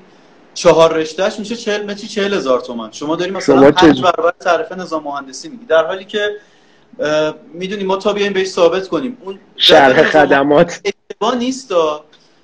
چهار 0.54 0.94
رشتهش 0.94 1.40
میشه 1.40 1.56
40 1.56 1.84
متری 1.84 2.08
40 2.08 2.34
هزار 2.34 2.60
تومن. 2.60 2.92
شما 2.92 3.16
داری 3.16 3.32
مثلا 3.32 3.72
5 3.72 4.02
برابر 4.02 4.34
تعرفه 4.40 4.76
نظام 4.76 5.04
مهندسی 5.04 5.50
میگی. 5.50 5.66
در 5.66 5.86
حالی 5.86 6.06
که 6.06 6.30
می‌دونیم 7.54 7.88
ما 7.88 7.98
تا 7.98 8.14
بیایم 8.14 8.34
بهش 8.34 8.48
ثابت 8.48 8.88
کنیم. 8.88 9.18
اون 9.22 9.40
شرح 9.56 10.04
خدمات. 10.04 10.82
اشتباه 10.86 11.36
نیست 11.36 11.74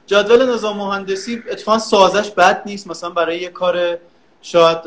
جدول 0.07 0.53
نظام 0.53 0.77
مهندسی 0.77 1.43
اتفاقا 1.51 1.79
سازش 1.79 2.29
بد 2.29 2.61
نیست. 2.65 2.87
مثلا 2.87 3.09
برای 3.09 3.39
یه 3.39 3.49
کار 3.49 3.97
شاید 4.41 4.77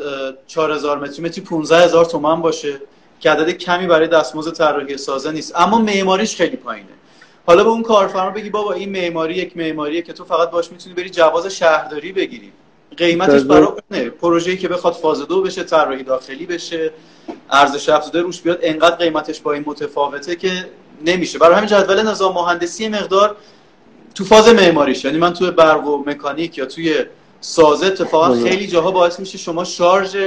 4000 0.47 0.99
متری 0.99 1.25
متری 1.25 1.43
15000 1.43 2.05
تومان 2.05 2.41
باشه 2.41 2.81
که 3.19 3.31
عدد 3.31 3.49
کمی 3.49 3.87
برای 3.87 4.07
دستمزد 4.07 4.53
طراحی 4.53 4.97
سازه 4.97 5.31
نیست. 5.31 5.53
اما 5.55 5.79
معماریش 5.79 6.35
خیلی 6.35 6.57
پایینه. 6.57 6.89
حالا 7.45 7.63
به 7.63 7.69
اون 7.69 7.83
کارفرما 7.83 8.29
بگی 8.29 8.49
بابا 8.49 8.73
این 8.73 8.89
معماری 8.89 9.33
یک 9.33 9.57
معماریه 9.57 10.01
که 10.01 10.13
تو 10.13 10.25
فقط 10.25 10.49
باش 10.51 10.71
می‌تونی 10.71 10.95
بری 10.95 11.09
جواز 11.09 11.45
شهرداری 11.45 12.11
بگیری. 12.11 12.51
قیمتش 12.97 13.41
برای 13.41 13.67
اونه 13.91 14.09
پروژه‌ای 14.09 14.57
که 14.57 14.67
بخواد 14.67 14.93
فاز 14.93 15.21
دو 15.21 15.41
بشه 15.41 15.63
طراحی 15.63 16.03
داخلی 16.03 16.45
بشه 16.45 16.91
ارزش 17.51 17.89
افزوده 17.89 18.21
روش 18.21 18.41
بیاد 18.41 18.59
انقدر 18.61 18.95
قیمتش 18.95 19.41
با 19.41 19.53
این 19.53 19.63
متفاوته 19.67 20.35
که 20.35 20.51
نمیشه. 21.05 21.39
برای 21.39 21.55
همین 21.55 21.69
جدول 21.69 22.01
نظام 22.01 22.33
مهندسی 22.33 22.87
مقدار 22.87 23.35
تو 24.15 24.23
فاز 24.23 24.49
معماریش. 24.49 25.05
یعنی 25.05 25.17
من 25.17 25.33
توی 25.33 25.51
برق 25.51 25.87
و 25.87 26.03
مکانیک 26.05 26.57
یا 26.57 26.65
توی 26.65 27.05
سازه 27.41 27.85
اتفاقا 27.85 28.29
بله. 28.29 28.49
خیلی 28.49 28.67
جاها 28.67 28.91
باعث 28.91 29.19
میشه 29.19 29.37
شما 29.37 29.63
شارژ 29.63 30.17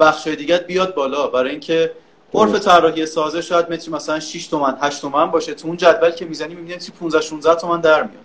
بخش 0.00 0.26
دیگه 0.26 0.58
بیاد 0.58 0.94
بالا. 0.94 1.26
برای 1.26 1.50
اینکه 1.50 1.92
عرف 2.34 2.50
بله. 2.50 2.58
طراحی 2.58 3.06
سازه 3.06 3.40
شاید 3.40 3.72
متری 3.72 3.94
مثلا 3.94 4.20
6 4.20 4.46
تومن 4.46 4.76
8 4.80 5.00
تومن 5.00 5.30
باشه. 5.30 5.54
تو 5.54 5.68
اون 5.68 5.76
جدول 5.76 6.10
که 6.10 6.24
می‌زنی 6.24 6.54
می‌بینی 6.54 6.78
15 7.00 7.20
16 7.20 7.54
تومن 7.54 7.80
در 7.80 8.02
میاد. 8.02 8.24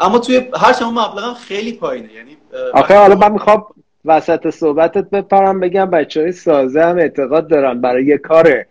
اما 0.00 0.18
توی 0.18 0.48
هر 0.60 0.72
چند 0.72 0.88
مبلغ 0.88 1.36
خیلی 1.36 1.72
پایینه 1.72 2.12
یعنی 2.12 2.36
آخه 2.74 2.98
حالا 2.98 3.14
من 3.14 3.32
می‌خوام 3.32 3.66
وسط 4.04 4.50
صحبتت 4.50 5.10
بپرم 5.10 5.60
بگم 5.60 5.90
بچه 5.90 6.20
های 6.20 6.32
سازه 6.32 6.84
هم 6.84 6.98
اعتقاد 6.98 7.48
دارن 7.48 7.80
برای 7.80 8.04
یه 8.04 8.18
کار 8.18 8.64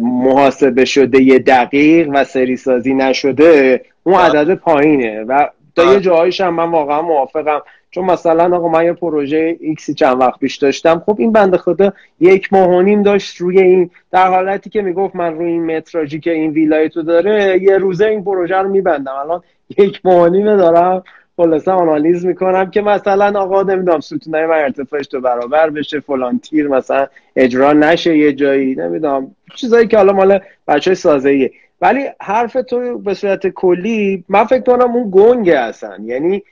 محاسبه 0.00 0.84
شده 0.84 1.22
یه 1.22 1.38
دقیق 1.38 2.08
و 2.12 2.24
سری 2.24 2.56
سازی 2.56 2.94
نشده 2.94 3.80
اون 4.02 4.16
بله. 4.16 4.40
عدد 4.40 4.54
پایینه 4.54 5.24
و 5.24 5.48
تا 5.76 5.82
یه 5.82 5.90
بله. 5.90 6.00
جاهایش 6.00 6.40
هم 6.40 6.54
من 6.54 6.70
واقعا 6.70 7.02
موافقم 7.02 7.60
چون 7.90 8.04
مثلا 8.04 8.56
آقا 8.56 8.68
من 8.68 8.84
یه 8.84 8.92
پروژه 8.92 9.56
ایکسی 9.60 9.94
چند 9.94 10.20
وقت 10.20 10.40
پیش 10.40 10.56
داشتم 10.56 11.02
خب 11.06 11.16
این 11.18 11.32
بنده 11.32 11.56
خدا 11.56 11.92
یک 12.20 12.52
ماه 12.52 12.68
و 12.68 12.82
نیم 12.82 13.02
داشت 13.02 13.36
روی 13.36 13.60
این 13.60 13.90
در 14.10 14.28
حالتی 14.28 14.70
که 14.70 14.82
می‌گفت 14.82 15.16
من 15.16 15.34
روی 15.34 15.46
این 15.46 15.76
متراژی 15.76 16.20
که 16.20 16.32
این 16.32 16.50
ویلای 16.50 16.88
تو 16.88 17.02
داره 17.02 17.62
یه 17.62 17.78
روزه 17.78 18.06
این 18.06 18.24
پروژه 18.24 18.56
رو 18.56 18.68
میبندم. 18.68 19.12
الان 19.12 19.42
یک 19.78 20.00
ماه 20.04 20.22
و 20.22 20.28
نیمه 20.28 20.56
دارم 20.56 21.02
خلاصه 21.36 21.70
آنالیز 21.70 22.26
می‌کنم 22.26 22.70
که 22.70 22.82
مثلا 22.82 23.40
آقا 23.40 23.62
نمی‌دونم 23.62 24.00
ستونای 24.00 24.46
من 24.46 24.58
ارتفاعش 24.58 25.06
تو 25.06 25.20
برابر 25.20 25.70
بشه 25.70 26.00
فلان 26.00 26.38
تیر 26.38 26.68
مثلا 26.68 27.06
اجرا 27.36 27.72
نشه 27.72 28.16
یه 28.16 28.32
جایی 28.32 28.74
نمی‌دونم 28.74 29.36
چیزایی 29.54 29.86
که 29.86 29.96
حالا 29.96 30.12
مال 30.12 30.40
بچه 30.68 30.94
سازه 30.94 31.50
ولی 31.80 32.04
حرف 32.20 32.52
تو 32.52 32.98
به 32.98 33.14
صورت 33.14 33.46
کلی 33.46 34.24
من 34.28 34.44
فکر 34.44 34.62
کنم 34.62 34.96
اون 34.96 35.10
گنگه 35.12 35.60
هستن 35.60 35.98
یعنی 36.04 36.42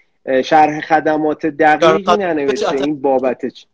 شرح 0.44 0.80
خدمات 0.80 1.46
دقیقی 1.46 2.16
ننوشته 2.16 2.72
این 2.72 3.00
بابتش 3.00 3.66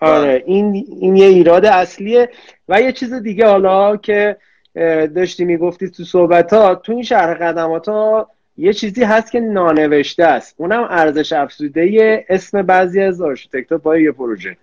آره 0.00 0.42
این 0.46 0.86
این 1.00 1.16
یه 1.16 1.26
ایراد 1.26 1.64
اصلیه 1.64 2.28
و 2.68 2.80
یه 2.80 2.92
چیز 2.92 3.14
دیگه 3.14 3.46
حالا 3.46 3.96
که 3.96 4.36
داشتی 5.14 5.44
می‌گفتی 5.44 5.90
تو 5.90 6.04
صحبت 6.04 6.52
ها 6.52 6.74
تو 6.74 6.92
این 6.92 7.02
شرح 7.02 7.34
خدمات 7.34 7.88
ها 7.88 8.30
یه 8.58 8.72
چیزی 8.72 9.04
هست 9.04 9.32
که 9.32 9.40
نانوشته 9.40 10.24
است. 10.24 10.54
اونم 10.56 10.86
ارزش 10.90 11.32
افزوده 11.32 12.24
اسم 12.28 12.62
بعضی 12.62 13.00
از 13.00 13.20
آرشیتکت 13.20 13.72
ها 13.72 13.78
پای 13.78 14.02
یه 14.02 14.12
پروژه. 14.12 14.56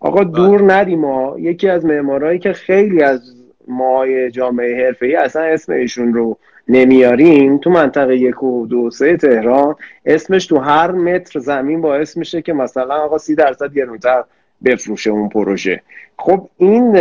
آقا. 0.00 0.24
دور 0.24 0.72
نریم 0.72 1.00
ما. 1.00 1.36
یکی 1.38 1.68
از 1.68 1.84
معمارایی 1.84 2.38
که 2.38 2.52
خیلی 2.52 3.02
از 3.02 3.34
مای 3.68 4.30
جامعه 4.30 4.86
حرفه 4.86 5.06
ای 5.06 5.16
اصلا 5.16 5.42
اسم 5.42 5.72
ایشون 5.72 6.14
رو 6.14 6.38
نمیاریم 6.68 7.58
تو 7.58 7.70
منطقه 7.70 8.16
یک 8.16 8.42
و 8.42 8.66
دو 8.66 8.90
سه 8.90 9.16
تهران 9.16 9.76
اسمش 10.06 10.46
تو 10.46 10.58
هر 10.58 10.90
متر 10.90 11.40
زمین 11.40 11.80
باعث 11.80 12.16
میشه 12.16 12.42
که 12.42 12.52
مثلا 12.52 12.94
آقا 12.94 13.18
سی 13.18 13.34
درصد 13.34 13.74
گرونتر 13.74 14.24
بفروشه 14.64 15.10
اون 15.10 15.28
پروژه. 15.28 15.82
خب 16.18 16.48
این 16.56 16.98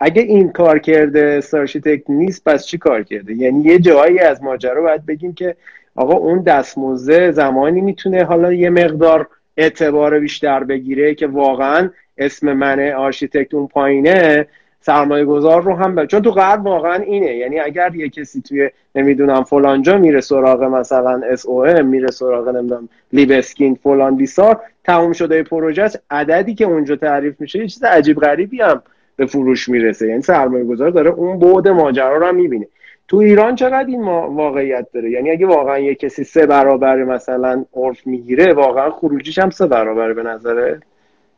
اگه 0.00 0.22
این 0.22 0.52
کار 0.52 0.78
کرده 0.78 1.40
starchitect 1.40 2.02
نیست 2.08 2.44
پس 2.44 2.66
چی 2.66 2.78
کار 2.78 3.02
کرده؟ 3.02 3.34
یعنی 3.34 3.64
یه 3.64 3.78
جایی 3.78 4.18
از 4.18 4.42
ماجرا 4.42 4.82
باید 4.82 5.06
بگیم 5.06 5.34
که 5.34 5.56
آقا 5.94 6.14
اون 6.14 6.42
دستمزد 6.42 7.30
زمانی 7.30 7.80
می‌تونه 7.80 8.24
حالا 8.24 8.52
یه 8.52 8.70
مقدار 8.70 9.28
اعتبار 9.56 10.20
بیشتر 10.20 10.64
بگیره 10.64 11.14
که 11.14 11.26
واقعا 11.26 11.90
اسم 12.18 12.52
من 12.52 12.92
آرشیتکت 12.92 13.54
اون 13.54 13.66
پایینه. 13.66 14.46
سرمایه 14.86 15.24
گذار 15.24 15.62
رو 15.62 15.74
هم 15.74 16.06
چون 16.06 16.22
تو 16.22 16.30
غرب 16.30 16.66
واقعا 16.66 16.94
اینه. 16.94 17.36
یعنی 17.36 17.60
اگر 17.60 17.94
یه 17.94 18.08
کسی 18.08 18.40
توی 18.40 18.70
نمی‌دونم 18.94 19.44
فلانجا 19.44 19.98
میره 19.98 20.20
سراغ 20.20 20.62
مثلا 20.62 21.20
SOM 21.30 21.86
میره 21.86 22.10
سراغ 22.10 22.48
نمی‌دونم 22.48 22.88
لیبسکین 23.12 23.78
فلان 23.82 24.16
بیسار 24.16 24.60
تموم 24.84 25.12
شده 25.12 25.42
پروژه 25.42 25.90
عددی 26.10 26.54
که 26.54 26.64
اونجا 26.64 26.96
تعریف 26.96 27.40
میشه 27.40 27.58
یه 27.58 27.68
چیز 27.68 27.84
عجیب 27.84 28.20
غریبی 28.20 28.60
هم 28.60 28.82
به 29.16 29.26
فروش 29.26 29.68
می‌رسه. 29.68 30.08
یعنی 30.08 30.22
سرمایه 30.22 30.64
گذار 30.64 30.90
داره 30.90 31.10
اون 31.10 31.38
بعد 31.38 31.68
ماجرا 31.68 32.16
رو 32.16 32.26
هم 32.26 32.34
می‌بینه. 32.34 32.66
تو 33.08 33.16
ایران 33.16 33.54
چقدر 33.54 33.86
این 33.88 34.02
واقعیت 34.02 34.86
داره؟ 34.92 35.10
یعنی 35.10 35.30
اگه 35.30 35.46
واقعا 35.46 35.78
یه 35.78 35.94
کسی 35.94 36.24
سه 36.24 36.46
برابر 36.46 37.04
مثلا 37.04 37.64
عرف 37.74 38.06
می‌گیره 38.06 38.52
واقعا 38.52 38.90
خروجیش 38.90 39.38
هم 39.38 39.50
سه 39.50 39.66
برابر 39.66 40.12
به 40.12 40.22
نظره؟ 40.22 40.80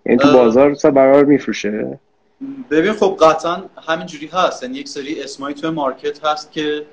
یعنی 0.06 0.18
تو 0.18 0.32
بازار 0.32 0.74
سه 0.74 0.90
برابر 0.90 1.24
میفروشه؟ 1.24 1.98
ببین 2.70 2.92
خب 2.92 3.16
قطعا 3.20 3.62
همینجوری 3.88 4.26
هست. 4.26 4.62
یعنی 4.62 4.78
یک 4.78 4.88
سری 4.88 5.22
اسمایی 5.22 5.54
توی 5.54 5.70
مارکت 5.70 6.24
هست 6.24 6.52
که 6.52 6.86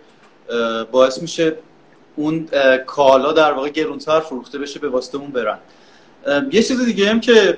باعث 0.91 1.21
میشه 1.21 1.55
اون 2.15 2.47
کالا 2.85 3.31
در 3.31 3.53
واقع 3.53 3.69
گرونتر 3.69 4.19
فروخته 4.19 4.59
بشه 4.59 4.79
به 4.79 4.89
واسطه 4.89 5.17
اون 5.17 5.31
برن. 5.31 5.57
یه 6.51 6.63
چیز 6.63 6.85
دیگه 6.85 7.09
هم 7.09 7.19
که 7.19 7.57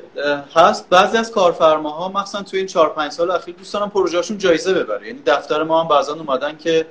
هست 0.55 0.89
بعضی 0.89 1.17
از 1.17 1.31
کارفرماها 1.31 2.09
مخصوصا 2.09 2.43
توی 2.43 2.59
این 2.59 2.67
4 2.67 2.89
5 2.89 3.11
سال 3.11 3.31
اخیر 3.31 3.55
دوست 3.55 3.73
دارن 3.73 3.89
پروژهشون 3.89 4.38
جایزه 4.38 4.73
ببره. 4.73 5.07
یعنی 5.07 5.19
دفتر 5.25 5.63
ما 5.63 5.81
هم 5.81 5.88
بعضا 5.88 6.13
اومدن 6.13 6.57
که 6.57 6.86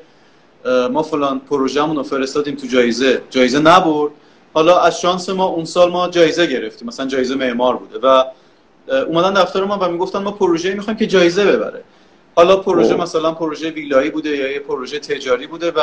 ما 0.90 1.02
فلان 1.02 1.40
پروژهمون 1.40 1.96
رو 1.96 2.02
فرستادیم 2.02 2.54
تو 2.54 2.66
جایزه. 2.66 3.22
جایزه 3.30 3.58
نبرد. 3.58 4.12
حالا 4.54 4.80
از 4.80 5.00
شانس 5.00 5.28
ما 5.28 5.44
اون 5.44 5.64
سال 5.64 5.90
ما 5.90 6.08
جایزه 6.08 6.46
گرفتیم. 6.46 6.88
مثلا 6.88 7.06
جایزه 7.06 7.34
معمار 7.34 7.76
بوده 7.76 7.98
و 7.98 8.24
اومدن 8.88 9.42
دفتر 9.42 9.64
ما 9.64 9.78
و 9.80 9.88
می‌گفتن 9.88 10.18
ما 10.18 10.30
پروژه 10.30 10.74
می‌خوایم 10.74 10.98
که 10.98 11.06
جایزه 11.06 11.44
ببره. 11.44 11.82
حالا 12.34 12.56
پروژه 12.56 12.94
مثلا 12.94 13.32
پروژه 13.32 13.70
ویلایی 13.70 14.10
بوده 14.10 14.30
یا 14.30 14.52
یه 14.52 14.58
پروژه 14.58 14.98
تجاری 14.98 15.46
بوده 15.46 15.70
و 15.70 15.80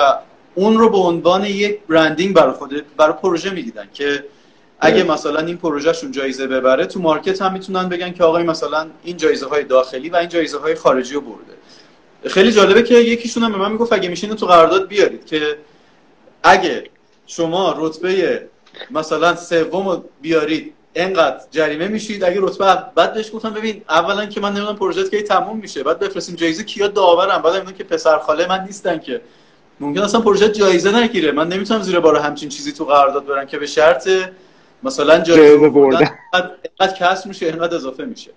اون 0.55 0.77
رو 0.77 0.89
به 0.89 0.97
عنوان 0.97 1.45
یک 1.45 1.79
برندینگ 1.89 2.35
برای 2.35 2.53
خود 2.53 2.83
برای 2.97 3.13
پروژه 3.13 3.49
می‌دیدن 3.49 3.87
که 3.93 4.23
اگه 4.79 5.03
مثلا 5.03 5.39
این 5.39 5.57
پروژهشون 5.57 6.11
جایزه 6.11 6.47
ببره 6.47 6.85
تو 6.85 6.99
مارکت 6.99 7.41
هم 7.41 7.53
می‌تونن 7.53 7.89
بگن 7.89 8.13
که 8.13 8.23
آقای 8.23 8.43
مثلا 8.43 8.87
این 9.03 9.17
جایزه 9.17 9.47
های 9.47 9.63
داخلی 9.63 10.09
و 10.09 10.15
این 10.15 10.29
جایزه 10.29 10.59
های 10.59 10.75
خارجی 10.75 11.13
رو 11.13 11.21
برده. 11.21 11.53
خیلی 12.29 12.51
جالبه 12.51 12.83
که 12.83 12.95
یکیشون 12.95 13.43
هم 13.43 13.51
به 13.51 13.57
من 13.57 13.71
می‌گفت 13.71 13.93
اگه 13.93 14.09
میشینه 14.09 14.35
تو 14.35 14.45
قرارداد 14.45 14.87
بیارید 14.87 15.25
که 15.25 15.57
اگه 16.43 16.83
شما 17.27 17.75
رتبه 17.79 18.47
مثلا 18.91 19.35
سوم 19.35 20.03
بیارید 20.21 20.73
انقدر 20.95 21.41
جریمه 21.51 21.87
میشید؟ 21.87 22.23
اگه 22.23 22.37
رتبه 22.41 22.83
بعد 22.95 23.13
بهش 23.13 23.31
گفتم 23.33 23.49
ببین 23.49 23.81
اولا 23.89 24.25
که 24.25 24.39
من 24.39 24.49
نمی‌دونم 24.49 24.75
پروژه 24.75 25.09
کی 25.09 25.21
تموم 25.21 25.57
میشه. 25.57 25.83
بعد 25.83 25.99
بفرستیم 25.99 26.35
جایزه 26.35 26.63
کیا 26.63 26.87
داورم 26.87 27.41
بعد 27.41 27.53
نمی‌دونم 27.53 27.77
که 27.77 27.83
پسر 27.83 28.19
خاله 28.19 28.47
من 28.47 28.63
نیستن 28.63 28.99
که. 28.99 29.21
ممکن 29.79 30.01
اصلا 30.01 30.21
پروژه 30.21 30.49
جایزه 30.49 30.95
نگیره. 30.97 31.31
من 31.31 31.47
نمی‌تونم 31.47 31.81
زیر 31.81 31.99
بار 31.99 32.17
همچین 32.17 32.49
چیزی 32.49 32.71
تو 32.71 32.85
قرارداد 32.85 33.25
برم 33.25 33.45
که 33.45 33.59
به 33.59 33.65
شرط 33.65 34.09
مثلا 34.83 35.19
جایزه 35.19 35.69
بردن. 35.69 36.09
اینقدر 36.33 36.97
کسر 36.99 37.27
میشه 37.27 37.45
اینقدر 37.45 37.75
اضافه 37.75 38.05
میشه. 38.05 38.31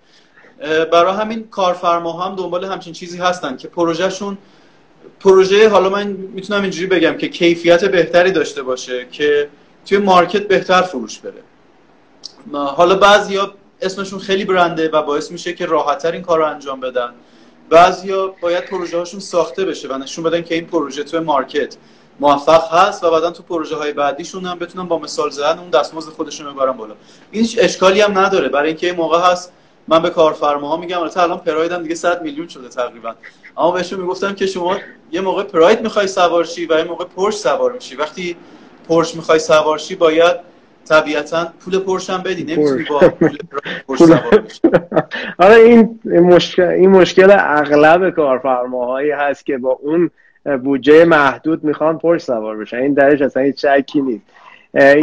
برای 0.93 1.15
همین 1.15 1.49
کارفرما 1.49 2.13
هم 2.13 2.37
دنبال 2.37 2.65
همچین 2.65 2.93
چیزی 2.93 3.19
هستن 3.19 3.57
که 3.57 3.69
پروژهشون 3.69 4.39
پروژه 5.21 5.69
حالا 5.69 5.89
من 5.89 6.07
می‌تونم 6.07 6.63
اینجوری 6.63 6.87
بگم 6.87 7.17
که 7.17 7.29
کیفیت 7.29 7.85
بهتری 7.85 8.31
داشته 8.31 8.63
باشه 8.63 9.07
که 9.13 9.49
توی 9.87 9.99
مارکت 9.99 10.49
بهتر 10.49 10.83
فروش 10.83 11.19
بره. 11.19 11.43
حالا 12.53 12.95
بعضیا 12.95 13.55
اسمشون 13.81 14.19
خیلی 14.19 14.45
برنده 14.45 14.89
و 14.89 15.03
باعث 15.03 15.31
میشه 15.31 15.53
که 15.53 15.67
راحتتر 15.67 16.13
این 16.13 16.23
کار 16.23 16.39
رو 16.39 16.47
انجام 16.47 16.81
بدن. 16.81 17.11
بعضیا 17.71 18.35
باید 18.41 18.65
پروژه 18.65 18.99
هاشون 18.99 19.21
ساخته 19.21 19.65
بشه 19.65 19.89
و 19.89 19.99
نشون 19.99 20.25
بدن 20.25 20.43
که 20.43 20.55
این 20.55 20.67
پروژه 20.67 21.05
توی 21.05 21.21
مارکت 21.21 21.77
موفق 22.21 22.73
هست 22.73 23.05
و 23.05 23.11
بعدا 23.11 23.31
تو 23.31 23.43
پروژه 23.43 23.77
های 23.77 23.93
بعدیشون 23.93 24.45
هم 24.45 24.59
بتونن 24.59 24.89
با 24.89 24.99
مثال 24.99 25.31
زدن 25.31 25.59
اون 25.59 25.71
دستمزد 25.71 26.11
خودشون 26.11 26.53
ببرن 26.53 26.73
بالا. 26.73 26.95
این 27.31 27.49
اشکالی 27.59 28.01
هم 28.01 28.19
نداره. 28.19 28.49
برای 28.49 28.69
اینکه 28.69 28.93
موقع 28.93 29.21
هست 29.21 29.53
من 29.89 30.03
به 30.03 30.11
کارفرماها 30.11 30.77
میگم 30.77 30.99
البته 30.99 31.23
الان 31.23 31.39
پراید 31.39 31.73
هم 31.73 31.83
دیگه 31.83 31.95
100 31.95 32.23
میلیون 32.23 32.49
شده 32.49 32.69
تقریبا. 32.69 33.15
اما 33.57 33.71
بهشون 33.71 34.01
می‌گفتم 34.01 34.35
که 34.35 34.47
شما 34.47 34.77
یه 35.13 35.21
موقع 35.21 35.43
پراید 35.43 35.81
می‌خوای 35.81 36.07
سوار 36.07 36.45
شی 36.45 36.67
و 36.67 36.79
یه 36.79 36.85
موقع 36.85 37.05
پورش 37.05 37.35
سوار 37.35 37.73
میشی. 37.73 37.97
وقتی 37.97 38.37
پورش 38.89 39.15
می‌خوای 39.15 39.39
سوار 39.39 39.79
شی 39.79 39.95
باید 39.95 40.54
طبیعتا 40.89 41.53
پول 41.65 41.79
پورش 41.79 42.11
هم 42.11 42.23
بدی 42.23 42.45
نمی‌تونی 42.45 42.85
با 42.85 42.99
پول 43.87 43.99
بشی. 44.45 44.61
آره 45.39 45.55
این 45.55 45.99
مشکل 46.05 46.63
این 46.63 46.91
مشکل 46.91 47.31
اغلب 47.31 48.11
کارفرماهایی 48.11 49.11
هست 49.11 49.47
که 49.47 49.59
با 49.59 49.79
اون 49.83 50.11
بودجه 50.65 51.05
محدود 51.05 51.65
می‌خوان 51.65 51.99
پورش 51.99 52.21
سوار 52.23 52.57
بشن. 52.57 52.77
این 52.77 52.95
درش 52.95 53.23
اصلا 53.23 53.43
هیچ 53.43 53.67
شکی 53.67 54.01
نیست. 54.01 54.25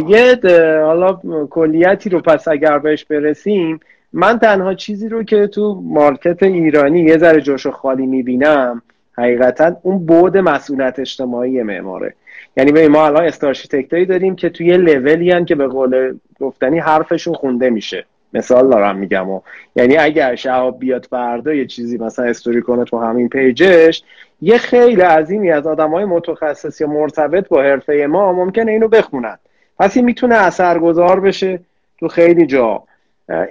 یه 0.08 0.40
حالا 0.84 1.20
کلیتی 1.50 2.10
رو 2.10 2.20
پس 2.20 2.48
اگر 2.48 2.78
بهش 2.78 3.04
برسیم 3.04 3.80
من 4.12 4.38
تنها 4.38 4.74
چیزی 4.74 5.08
رو 5.08 5.22
که 5.22 5.46
تو 5.46 5.82
market 5.84 6.42
ایرانی 6.42 7.00
یه 7.00 7.18
ذره 7.18 7.40
جاش 7.40 7.66
خالی 7.66 8.06
می‌بینم 8.06 8.82
حقیقتا 9.18 9.76
اون 9.82 10.06
بود 10.06 10.36
مسئولیت 10.36 10.98
اجتماعی 10.98 11.62
معماره. 11.62 12.14
یعنی 12.56 12.72
به 12.72 12.88
ما 12.88 13.06
الان 13.06 13.24
starchitect 13.24 13.93
ایی 13.93 14.06
داریم 14.06 14.36
که 14.36 14.48
توی 14.48 14.76
لولی 14.76 15.44
که 15.44 15.54
به 15.54 15.66
قول 15.66 16.18
گفتنی 16.40 16.78
حرفشون 16.78 17.34
خونده 17.34 17.70
میشه. 17.70 18.04
مثال 18.34 18.70
دارم 18.70 18.96
میگم. 18.96 19.30
و 19.30 19.40
یعنی 19.76 19.96
اگر 19.96 20.34
شهاب 20.34 20.78
بیاد 20.78 21.06
فردا 21.10 21.54
یه 21.54 21.66
چیزی 21.66 21.98
مثلا 21.98 22.24
استوری 22.24 22.62
کنه 22.62 22.84
تو 22.84 22.98
همین 22.98 23.28
page 23.28 23.77
ش 23.77 24.02
یه 24.42 24.58
خیلی 24.58 25.00
عظیمی 25.00 25.50
از 25.50 25.66
آدم 25.66 25.90
های 25.90 26.04
متخصص 26.04 26.80
یا 26.80 26.86
مرتبط 26.86 27.48
با 27.48 27.62
حرفه 27.62 28.06
ما 28.10 28.32
ممکنه 28.32 28.72
اینو 28.72 28.88
بخونن. 28.88 29.38
پس 29.78 29.96
این 29.96 30.04
می‌تونه 30.04 30.34
اثرگذار 30.34 31.20
بشه 31.20 31.60
تو 32.00 32.08
خیلی 32.08 32.46
جا. 32.46 32.82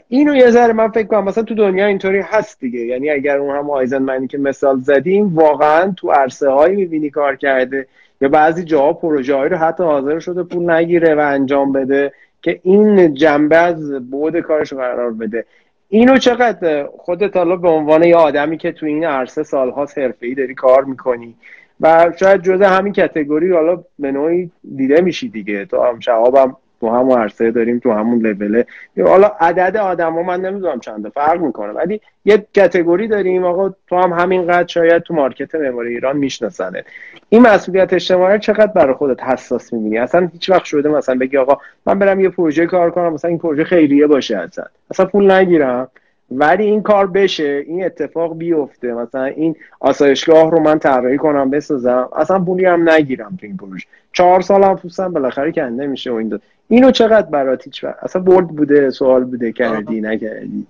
اینو 0.08 0.36
یه 0.36 0.50
ذره 0.50 0.74
من 0.74 0.88
فکر 0.88 1.08
کنم 1.08 1.24
مثلا 1.24 1.44
تو 1.44 1.56
دنیا 1.56 1.86
اینطوری 1.86 2.20
هست 2.20 2.60
دیگه. 2.60 2.80
یعنی 2.80 3.10
اگر 3.10 3.38
اون 3.38 3.56
هم 3.56 3.70
آیزن 3.70 4.28
که 4.28 4.38
مثال 4.38 4.80
زدیم 4.80 5.36
واقعا 5.36 5.94
تو 5.98 6.12
عرصه 6.12 6.50
هایی 6.50 6.76
می‌بینی 6.76 7.10
کار 7.10 7.36
کرده. 7.36 7.88
یا 8.22 8.30
بعضی 8.30 8.64
جاها 8.64 8.94
پروژه 8.94 9.38
رو 9.38 9.58
حتی 9.58 9.84
حاضر 9.84 10.20
شده 10.20 10.44
پول 10.44 10.72
نگیره 10.72 11.16
و 11.16 11.20
انجام 11.20 11.72
بده 11.72 12.14
که 12.42 12.60
این 12.64 13.14
جنبه 13.14 13.58
از 13.58 14.10
بود 14.10 14.40
کارش 14.40 14.74
قرار 14.74 15.12
بده. 15.12 15.46
اینو 15.90 16.18
چقدر؟ 16.18 16.88
خودت 16.98 17.38
حالا 17.38 17.56
به 17.56 17.70
عنوان 17.70 18.04
یه 18.04 18.16
آدمی 18.16 18.58
که 18.58 18.72
تو 18.72 18.86
این 18.86 19.06
عرصه 19.06 19.44
سالهاست 19.44 19.98
حرفه‌ای 19.98 20.36
داری 20.36 20.56
کار 20.56 20.84
می‌کنی 20.84 21.36
و 21.82 22.12
شاید 22.20 22.42
جزء 22.42 22.66
همین 22.66 22.94
کتگوری 22.94 23.52
حالا 23.52 23.84
به 24.00 24.12
نوعی 24.12 24.52
دیده 24.76 25.02
میشی 25.02 25.30
دیگه. 25.30 25.66
تو 25.66 25.84
هم 25.84 26.00
شهابم 26.00 26.58
تو 26.82 26.90
همون 26.90 27.20
عرصه 27.20 27.52
داریم 27.52 27.80
تو 27.80 27.92
همون 27.92 28.20
لوله. 28.20 28.66
حالا 29.06 29.32
عدد 29.40 29.78
آدم 29.78 30.14
ها 30.14 30.22
من 30.22 30.42
نمی‌دونم 30.42 30.80
چنده 30.80 31.10
فرق 31.10 31.42
می‌کنه. 31.42 31.72
ولی 31.72 32.02
یه 32.26 32.46
کتگوری 32.54 33.08
داریم 33.08 33.46
آقا 33.46 33.74
تو 33.88 33.98
هم 33.98 34.14
همینقدر 34.14 34.68
شاید 34.68 35.04
تو 35.04 35.14
مارکت 35.14 35.56
معماری 35.56 35.94
ایران 35.94 36.18
میشناسنه 36.18 36.84
این 37.30 37.42
مسئولیت 37.42 37.94
اجتماعی 37.94 38.40
چقدر 38.40 38.68
برای 38.68 38.94
خودت 38.94 39.24
حساس 39.24 39.74
می‌بینی؟ 39.74 39.98
اصلا 39.98 40.30
هیچ 40.34 40.50
وقت 40.50 40.66
شده 40.66 40.90
مثلا 40.90 41.16
بگی 41.16 41.38
آقا 41.38 41.58
من 41.86 42.00
برم 42.00 42.20
یه 42.20 42.30
پروژه 42.30 42.66
کار 42.66 42.92
کنم 42.92 43.14
مثلا 43.14 43.30
این 43.30 43.40
پروژه 43.40 43.64
خیریه 43.64 44.08
باشه 44.08 44.38
اصلا 44.38 44.66
اصلا 44.92 45.06
پول 45.06 45.32
نگیرم. 45.32 45.88
ولی 46.32 46.64
این 46.64 46.82
کار 46.82 47.08
بشه 47.08 47.64
این 47.68 47.86
اتفاق 47.86 48.38
بیفته. 48.38 48.94
مثلا 48.94 49.24
این 49.24 49.56
آسایشگاه 49.80 50.52
رو 50.52 50.60
من 50.60 50.80
طراحی 50.80 51.18
کنم 51.18 51.50
بسازم. 51.50 52.10
اصلا 52.16 52.40
پولی 52.40 52.66
هم 52.66 52.90
نگیرم 52.90 53.38
تو 53.42 53.46
این 53.46 53.58
پروژه. 53.58 53.86
چهار 54.14 54.42
سال 54.42 54.64
هم 54.64 54.76
پوستم 54.76 55.14
بالاخره 55.14 55.52
کنده 55.52 55.88
میشه 55.88 56.12
و 56.12 56.16
این 56.16 56.40
اینو 56.68 56.92
چقدر 56.92 57.28
برات 57.28 57.64
هیچ 57.64 57.86
اصلا 58.02 58.22
bold 58.22 58.48
بوده 58.48 58.90
سوال 58.90 59.24
بوده 59.24 59.52
کردی 59.52 60.02
نکردی؟ 60.02 60.68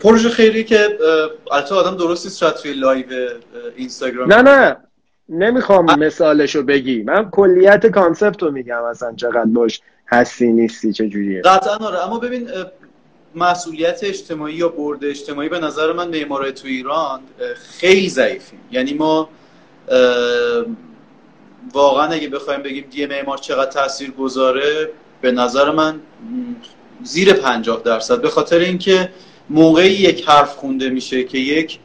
پروژه 0.00 0.28
خیری 0.28 0.64
که 0.64 0.76
البته 1.52 1.74
آدم 1.74 1.96
درستی 1.96 2.30
شاید 2.30 2.54
توی 2.54 2.72
live 2.72 3.06
اینستاگرام 3.76 4.32
نه 4.32 4.42
نه. 4.42 4.76
نمی‌خوام 5.28 5.98
مثالشو 5.98 6.62
بگی. 6.62 7.02
من 7.02 7.30
کلیت 7.30 7.86
concept 7.86 8.42
رو 8.42 8.50
میگم 8.50 8.82
اصلا 8.82 9.12
چقدر 9.16 9.44
باش 9.44 9.80
هستی 10.08 10.52
نیستی 10.52 10.92
چه 10.92 11.08
جوریه 11.08 11.42
قطعا 11.42 11.76
آره. 11.76 12.06
اما 12.06 12.18
ببین 12.18 12.48
مسئولیت 13.34 14.00
اجتماعی 14.02 14.54
یا 14.54 14.68
برد 14.68 15.04
اجتماعی 15.04 15.48
به 15.48 15.58
نظر 15.58 15.92
من 15.92 16.08
معمارای 16.08 16.52
تو 16.52 16.68
ایران 16.68 17.20
خیلی 17.78 18.08
ضعیفیم. 18.08 18.60
یعنی 18.72 18.92
ما 18.92 19.28
واقعا 21.72 22.06
اگه 22.06 22.28
بخوایم 22.28 22.62
بگیم 22.62 22.84
یه 22.94 23.06
معمار 23.06 23.38
چقدر 23.38 23.70
تاثیر 23.70 24.10
گذاره 24.10 24.90
به 25.20 25.32
نظر 25.32 25.70
من 25.70 26.00
زیر 27.02 27.32
پنجاه 27.32 27.82
درصد. 27.84 28.20
به 28.20 28.28
خاطر 28.28 28.58
اینکه 28.58 29.12
موقعی 29.50 29.90
یک 29.90 30.28
حرف 30.28 30.56
خونده 30.56 30.88
میشه 30.88 31.24
که 31.24 31.38
یک 31.38 31.78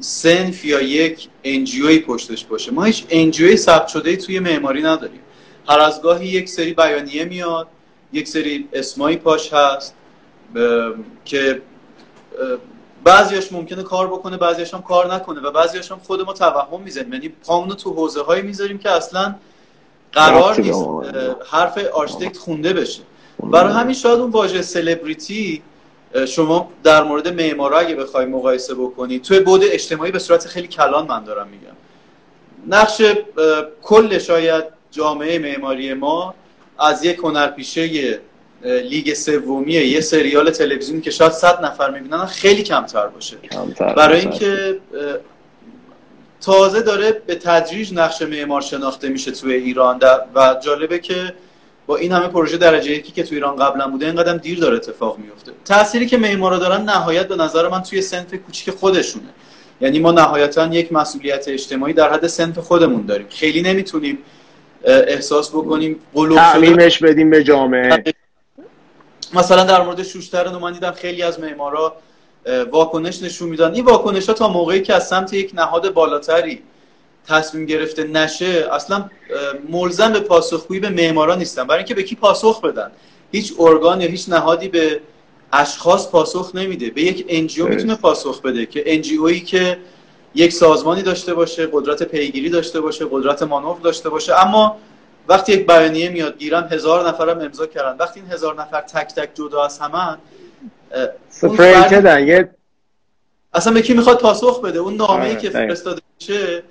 سنف 0.00 0.64
یا 0.64 0.80
یک 0.80 1.28
انجیوی 1.44 1.98
پشتش 1.98 2.44
باشه. 2.44 2.72
ما 2.72 2.84
هیچ 2.84 3.04
انجیوی 3.10 3.56
ثبت 3.56 3.88
شده 3.88 4.16
توی 4.16 4.38
معماری 4.38 4.82
نداریم. 4.82 5.20
هر 5.68 5.80
از 5.80 6.02
گاهی 6.02 6.28
یک 6.28 6.48
سری 6.48 6.74
بیانیه 6.74 7.24
میاد. 7.24 7.66
یک 8.14 8.28
سری 8.28 8.68
اسمایی 8.72 9.16
پاش 9.16 9.52
هست 9.52 9.94
که 11.24 11.62
بعضیاش 13.04 13.52
ممکنه 13.52 13.82
کار 13.82 14.06
بکنه 14.06 14.36
بعضیاش 14.36 14.74
هم 14.74 14.82
کار 14.82 15.14
نکنه 15.14 15.40
و 15.40 15.50
بعضیاش 15.50 15.92
هم 15.92 15.98
خود 16.06 16.20
ما 16.20 16.32
توهم 16.32 16.80
می‌زنیم 16.80 17.12
یعنی 17.12 17.28
پامون 17.28 17.68
تو 17.68 17.90
حوزه 17.92 18.22
هایی 18.22 18.42
می‌ذاریم 18.42 18.78
که 18.78 18.90
اصلا 18.90 19.34
قرار 20.12 20.60
نیست 20.60 20.84
حرف 21.50 21.78
آرشیتکت 21.78 22.36
خونده 22.36 22.72
بشه. 22.72 23.02
برای 23.42 23.72
همین 23.72 23.94
شاید 23.94 24.20
اون 24.20 24.30
واژه 24.30 24.62
سلبریتی 24.62 25.62
شما 26.28 26.70
در 26.82 27.02
مورد 27.02 27.28
معمارا 27.28 27.78
اگه 27.78 27.94
بخوای 27.94 28.26
مقایسه 28.26 28.74
بکنی 28.74 29.18
توی 29.18 29.40
بعد 29.40 29.60
اجتماعی 29.64 30.12
به 30.12 30.18
صورت 30.18 30.46
خیلی 30.46 30.68
کلان 30.68 31.06
من 31.06 31.24
دارم 31.24 31.48
میگم. 31.48 31.76
نقش 32.66 33.02
کل 33.82 34.18
شاید 34.18 34.64
جامعه 34.90 35.38
معماری 35.38 35.94
ما 35.94 36.34
از 36.78 37.04
یک 37.04 37.18
هنرپیشه 37.18 38.20
لیگ 38.64 39.14
سومی 39.14 39.72
یه 39.72 40.00
سریال 40.00 40.50
تلویزیونی 40.50 41.00
که 41.00 41.10
شاید 41.10 41.32
صد 41.32 41.64
نفر 41.64 41.90
می‌بینن 41.90 42.26
خیلی 42.26 42.62
کمتر 42.62 43.06
باشه. 43.06 43.36
برای 43.96 44.20
اینکه 44.20 44.80
تازه 46.40 46.82
داره 46.82 47.12
به 47.26 47.34
تدریج 47.34 47.94
نقش 47.94 48.22
معمار 48.22 48.60
شناخته 48.60 49.08
میشه 49.08 49.30
توی 49.30 49.54
ایران 49.54 50.00
و 50.34 50.56
جالبه 50.64 50.98
که 50.98 51.34
با 51.86 51.96
این 51.96 52.12
همه 52.12 52.28
پروژه 52.28 52.56
درجه 52.56 52.90
یکی 52.90 53.12
که 53.12 53.22
تو 53.22 53.34
ایران 53.34 53.56
قبلا 53.56 53.88
بوده 53.88 54.06
اینقدر 54.06 54.36
دیر 54.36 54.58
داره 54.58 54.76
اتفاق 54.76 55.18
میفته. 55.18 55.52
تأثیری 55.64 56.06
که 56.06 56.16
معمارا 56.16 56.58
دارن 56.58 56.82
نهایت 56.82 57.28
به 57.28 57.36
نظر 57.36 57.68
من 57.68 57.82
توی 57.82 58.02
سنف 58.02 58.34
کوچیک 58.34 58.74
خودشونه. 58.74 59.28
یعنی 59.80 59.98
ما 59.98 60.12
نهایتا 60.12 60.66
یک 60.66 60.92
مسئولیت 60.92 61.48
اجتماعی 61.48 61.92
در 61.92 62.12
حد 62.12 62.26
سنف 62.26 62.58
خودمون 62.58 63.06
داریم. 63.06 63.26
خیلی 63.30 63.62
نمی‌تونیم 63.62 64.18
احساس 64.84 65.50
بکنیم 65.50 66.00
تعمیمش 66.34 66.98
بدیم 66.98 67.30
به 67.30 67.44
جامعه. 67.44 68.04
مثلا 69.34 69.64
در 69.64 69.82
مورد 69.82 70.02
شوشتر 70.02 70.48
من 70.48 70.72
دیدم 70.72 70.90
خیلی 70.90 71.22
از 71.22 71.40
معمارا 71.40 71.96
واکنش 72.70 73.22
نشون 73.22 73.48
میدن. 73.48 73.74
این 73.74 73.84
واکنش 73.84 74.28
ها 74.28 74.34
تا 74.34 74.48
موقعی 74.48 74.82
که 74.82 74.94
از 74.94 75.08
سمت 75.08 75.32
یک 75.32 75.50
نهاد 75.54 75.92
بالاتری 75.94 76.62
تصمیم 77.28 77.66
گرفته 77.66 78.04
نشه 78.04 78.68
اصلا 78.72 79.10
ملزم 79.68 80.12
به 80.12 80.20
پاسخگویی 80.20 80.80
به 80.80 80.88
معمارا 80.88 81.34
نیستن. 81.34 81.66
برای 81.66 81.78
اینکه 81.78 81.94
به 81.94 82.02
کی 82.02 82.14
پاسخ 82.14 82.60
بدن؟ 82.60 82.90
هیچ 83.32 83.54
ارگان 83.58 84.00
یا 84.00 84.08
هیچ 84.08 84.28
نهادی 84.28 84.68
به 84.68 85.00
اشخاص 85.52 86.08
پاسخ 86.08 86.54
نمیده. 86.54 86.90
به 86.90 87.02
یک 87.02 87.24
انجیو 87.28 87.66
می‌تونه 87.66 87.94
پاسخ 87.94 88.42
بده 88.42 88.66
که 88.66 88.82
انجیویی 88.86 89.40
که 89.40 89.78
یک 90.34 90.52
سازمانی 90.52 91.02
داشته 91.02 91.34
باشه 91.34 91.68
قدرت 91.72 92.02
پیگیری 92.02 92.50
داشته 92.50 92.80
باشه 92.80 93.06
قدرت 93.10 93.42
مانور 93.42 93.76
داشته 93.80 94.08
باشه. 94.08 94.40
اما 94.46 94.76
وقتی 95.28 95.52
یک 95.52 95.66
بیانیه 95.66 96.08
میاد 96.08 96.38
گیرم 96.38 96.68
هزار 96.70 97.08
نفرم 97.08 97.40
امضا 97.40 97.66
کردن. 97.66 97.96
وقتی 97.98 98.20
این 98.20 98.30
هزار 98.32 98.60
نفر 98.60 98.80
تک 98.80 99.14
تک 99.14 99.34
جدا 99.34 99.64
از 99.64 99.78
همن 99.78 100.18
یه 102.26 102.50
اصلا 103.54 103.72
به 103.72 103.82
کی 103.82 103.94
می‌خواد 103.94 104.18
پاسخ 104.18 104.60
بده؟ 104.60 104.78
اون 104.78 104.96
نامه 104.96 105.24
ای 105.24 105.36
که 105.36 105.50
فرستاده 105.50 106.02
میشه 106.20 106.62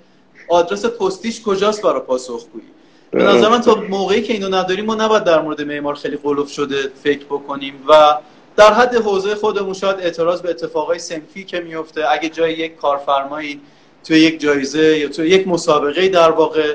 آدرس 0.48 0.84
پستیش 0.84 1.42
کجاست 1.42 1.82
برای 1.82 2.00
پاسخگویی؟ 2.00 2.64
به 3.10 3.22
نظر 3.22 3.48
من 3.48 3.60
تا 3.60 3.74
موقعی 3.74 4.22
که 4.22 4.32
اینو 4.32 4.48
نداریم 4.48 4.84
ما 4.84 4.94
نباید 4.94 5.24
در 5.24 5.40
مورد 5.42 5.62
معمار 5.62 5.94
خیلی 5.94 6.16
قلوف 6.16 6.50
شده 6.50 6.76
فکر 7.02 7.24
بکنیم 7.24 7.74
و 7.88 8.18
در 8.56 8.72
حد 8.72 8.94
حوزه 8.94 9.34
خودمون 9.34 9.74
شاید 9.74 9.96
اعتراض 10.00 10.42
به 10.42 10.50
اتفاقای 10.50 10.98
سنفی 10.98 11.44
که 11.44 11.60
میفته 11.60 12.10
اگه 12.10 12.28
جای 12.28 12.52
یک 12.52 12.76
کارفرمایی 12.76 13.60
توی 14.04 14.18
یک 14.18 14.40
جایزه 14.40 14.98
یا 14.98 15.08
توی 15.08 15.28
یک 15.28 15.48
مسابقه 15.48 16.08
در 16.08 16.30
واقع 16.30 16.74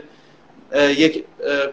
یک 0.76 1.24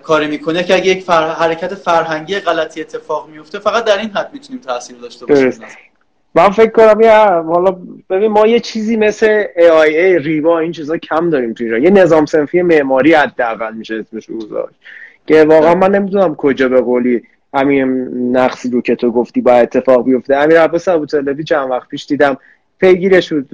کاری 0.03 0.27
می‌کنه 0.27 0.65
که 0.65 0.75
اگه 0.75 0.87
یک 0.87 1.05
فر... 1.05 1.29
حرکت 1.29 1.75
فرهنگی 1.75 2.39
غلطی 2.39 2.81
اتفاق 2.81 3.29
میفته 3.29 3.59
فقط 3.59 3.85
در 3.85 3.99
این 3.99 4.11
حد 4.11 4.31
می‌تونیم 4.33 4.63
تاثیر 4.63 4.97
داشته 4.97 5.27
باشیم. 5.27 5.53
من 6.35 6.51
فکر 6.51 6.71
کنم 6.71 7.01
یه 7.01 7.13
حالا 7.43 7.77
ببین 8.11 8.33
ما 8.33 8.47
یه 8.47 8.61
چیزی 8.61 8.97
مثل 8.97 9.45
AIA 9.45 10.25
ریوا 10.25 10.59
این 10.59 10.73
چیزا 10.73 10.97
کم 10.97 11.31
داریم 11.31 11.53
تو 11.53 11.65
ایران. 11.65 11.85
یه 11.85 11.91
نظام 11.91 12.27
سنفی 12.27 12.63
معماری 12.63 13.15
حداقل 13.15 13.75
میشه 13.75 13.95
اسمش 13.95 14.27
که 15.27 15.45
واقعا 15.45 15.75
من 15.75 15.91
نمی‌دونم 15.91 16.35
کجا 16.35 16.69
به 16.69 16.81
قولی. 16.81 17.23
همین 17.57 18.09
نقصی 18.37 18.71
رو 18.71 18.81
که 18.81 18.97
تو 18.97 19.11
گفتی 19.11 19.41
با 19.41 19.53
اتفاق 19.53 20.05
بیفته. 20.05 20.37
امیر 20.37 20.61
عباس 20.61 20.89
ابو 20.89 21.07
طالبی 21.07 21.45
چند 21.45 21.71
وقت 21.71 21.89
پیش 21.89 22.07
دیدم 22.07 22.37
پیگیرش 22.81 23.33
بود 23.33 23.49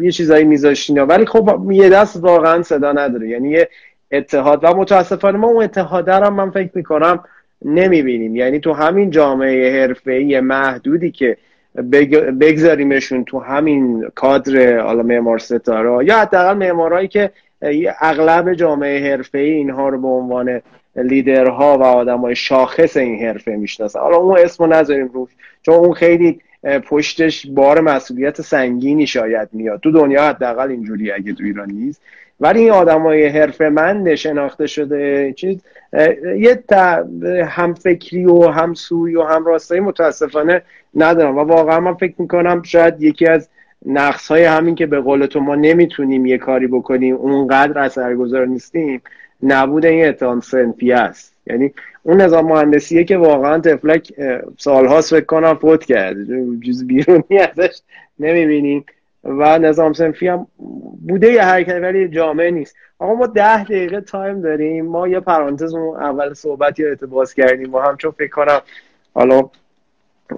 یه 0.00 0.10
چیزایی 0.10 0.44
میذاشتین 0.44 1.00
ولی 1.00 1.26
خب 1.26 1.70
یه 1.70 1.88
دست 1.88 2.16
واقعا 2.24 2.62
صدا 2.62 2.92
نداره. 2.92 3.28
یعنی 3.28 3.50
یه 3.50 3.68
اتحاد 4.12 4.60
و 4.62 4.74
متاسفانه 4.74 5.38
ما 5.38 5.46
اون 5.46 5.64
اتحاد 5.64 6.08
هم 6.08 6.34
من 6.34 6.50
فکر 6.50 6.70
می‌کنم 6.74 7.24
نمی‌بینیم. 7.64 8.36
یعنی 8.36 8.60
تو 8.60 8.72
همین 8.72 9.10
جامعه 9.10 9.82
حرفه‌ای 9.82 10.40
محدودی 10.40 11.10
که 11.10 11.36
بگذاریمشون 12.40 13.24
تو 13.24 13.38
همین 13.38 14.10
کادر 14.14 14.78
حالا 14.78 15.02
معمار 15.02 15.38
ستاره 15.38 16.04
یا 16.06 16.18
حداقل 16.18 16.56
معمارهایی 16.56 17.08
که 17.08 17.30
اغلب 18.00 18.54
جامعه 18.54 19.10
حرفه‌ای 19.10 19.50
اینها 19.50 19.88
رو 19.88 20.00
به 20.00 20.08
عنوان 20.08 20.60
لیدرها 20.96 21.78
و 21.78 21.82
آدمای 21.82 22.36
شاخص 22.36 22.96
این 22.96 23.26
حرفه 23.26 23.56
می‌شناسن. 23.56 24.00
حالا 24.00 24.16
اون 24.16 24.38
اسمو 24.38 24.66
نذاریم 24.66 25.08
روش 25.08 25.30
چون 25.62 25.74
اون 25.74 25.92
خیلی 25.92 26.40
پشتش 26.88 27.46
بار 27.46 27.80
مسئولیت 27.80 28.40
سنگینی 28.40 29.06
شاید 29.06 29.48
میاد. 29.52 29.80
تو 29.80 29.90
دنیا 29.90 30.22
حداقل 30.22 30.70
اینجوری 30.70 31.12
اگه 31.12 31.32
تو 31.32 31.44
ایران 31.44 31.70
نیست. 31.70 32.02
ولی 32.40 32.60
این 32.60 32.70
آدمای 32.70 33.26
حرفمند 33.26 34.14
شناخته 34.14 34.66
شده 34.66 35.32
چیز 35.36 35.62
یه 36.38 36.64
همفکری 37.46 38.24
و 38.24 38.46
همسوی 38.46 39.16
و 39.16 39.22
همراستایی 39.22 39.80
متاسفانه 39.80 40.62
ندارم. 40.94 41.38
و 41.38 41.40
واقعا 41.40 41.80
من 41.80 41.94
فکر 41.94 42.14
می‌کنم 42.18 42.62
شاید 42.62 43.02
یکی 43.02 43.26
از 43.26 43.48
نقص 43.86 44.28
های 44.28 44.44
همین 44.44 44.74
که 44.74 44.86
به 44.86 45.00
قول 45.00 45.26
تو 45.26 45.40
ما 45.40 45.54
نمی‌تونیم 45.54 46.26
یه 46.26 46.38
کاری 46.38 46.66
بکنیم 46.66 47.14
اونقدر 47.14 47.78
اثرگذار 47.78 48.46
نیستیم. 48.46 49.02
نبود 49.42 49.86
این 49.86 50.08
اتحاد 50.08 50.42
سنفی 50.42 50.92
است. 50.92 51.34
یعنی 51.46 51.74
اون 52.02 52.20
نظام 52.20 52.46
مهندسیه 52.46 53.04
که 53.04 53.16
واقعا 53.16 53.58
تفلک 53.58 54.12
سالهاست 54.58 55.14
فکر 55.14 55.24
کنم 55.24 55.54
فوت 55.54 55.84
کرده. 55.84 56.46
چیز 56.64 56.86
بیرونی 56.86 57.38
ازش 57.38 57.80
نمی‌بینیم. 58.18 58.84
و 59.24 59.58
نظام 59.58 59.92
سنفی 59.92 60.28
هم 60.28 60.46
بوده 61.08 61.32
یه 61.32 61.42
حرکت 61.42 61.78
ولی 61.82 62.08
جامعه 62.08 62.50
نیست. 62.50 62.76
آقا 62.98 63.14
ما 63.14 63.26
ده 63.26 63.64
دقیقه 63.64 64.00
تایم 64.00 64.40
داریم. 64.40 64.86
ما 64.86 65.08
یه 65.08 65.20
پرانتز 65.20 65.74
اون 65.74 65.96
اول 65.96 66.34
صحبت 66.34 66.78
یا 66.78 66.96
باز 67.10 67.34
کردیم. 67.34 67.70
با 67.70 67.82
هم 67.82 67.96
چون 67.96 68.10
فکر 68.10 68.30
کنم 68.30 68.60
حالا 69.14 69.48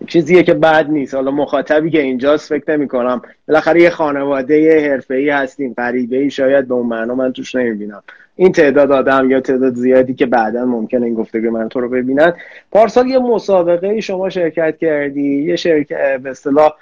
چیزیه 0.07 0.43
که 0.43 0.55
بد 0.55 0.91
نیست. 0.91 1.15
حالا 1.15 1.31
مخاطبی 1.31 1.91
که 1.91 2.01
اینجاست 2.01 2.49
فکر 2.49 2.77
نمی 2.77 2.89
کنم. 2.89 3.23
بالاخره 3.49 3.81
یه 3.83 3.91
خانواده 3.91 4.91
حرفه 4.91 5.15
ای 5.15 5.31
هستیم. 5.31 5.75
غریبه 5.75 6.17
ای 6.17 6.31
شاید 6.31 6.69
به 6.69 6.75
اون 6.75 6.87
معنا 6.87 7.15
من 7.15 7.33
توش 7.33 7.55
نمی‌بینم. 7.55 8.03
این 8.37 8.53
تعداد 8.53 8.93
آدم 8.93 9.31
یا 9.31 9.41
تعداد 9.41 9.75
زیادی 9.75 10.15
که 10.15 10.27
بعدا 10.27 10.65
ممکنه 10.65 11.07
این 11.07 11.15
گفتگو 11.15 11.51
من 11.51 11.69
تو 11.69 11.81
رو 11.81 11.89
ببینن. 11.89 12.33
پارسال 12.71 13.07
یه 13.07 13.19
مسابقه 13.19 14.01
شما 14.01 14.31
شرکت 14.31 14.79
کردی 14.79 15.43
یه 15.43 15.57
شرکت 15.57 16.21
به 16.23 16.31
اصطلاح 16.31 16.73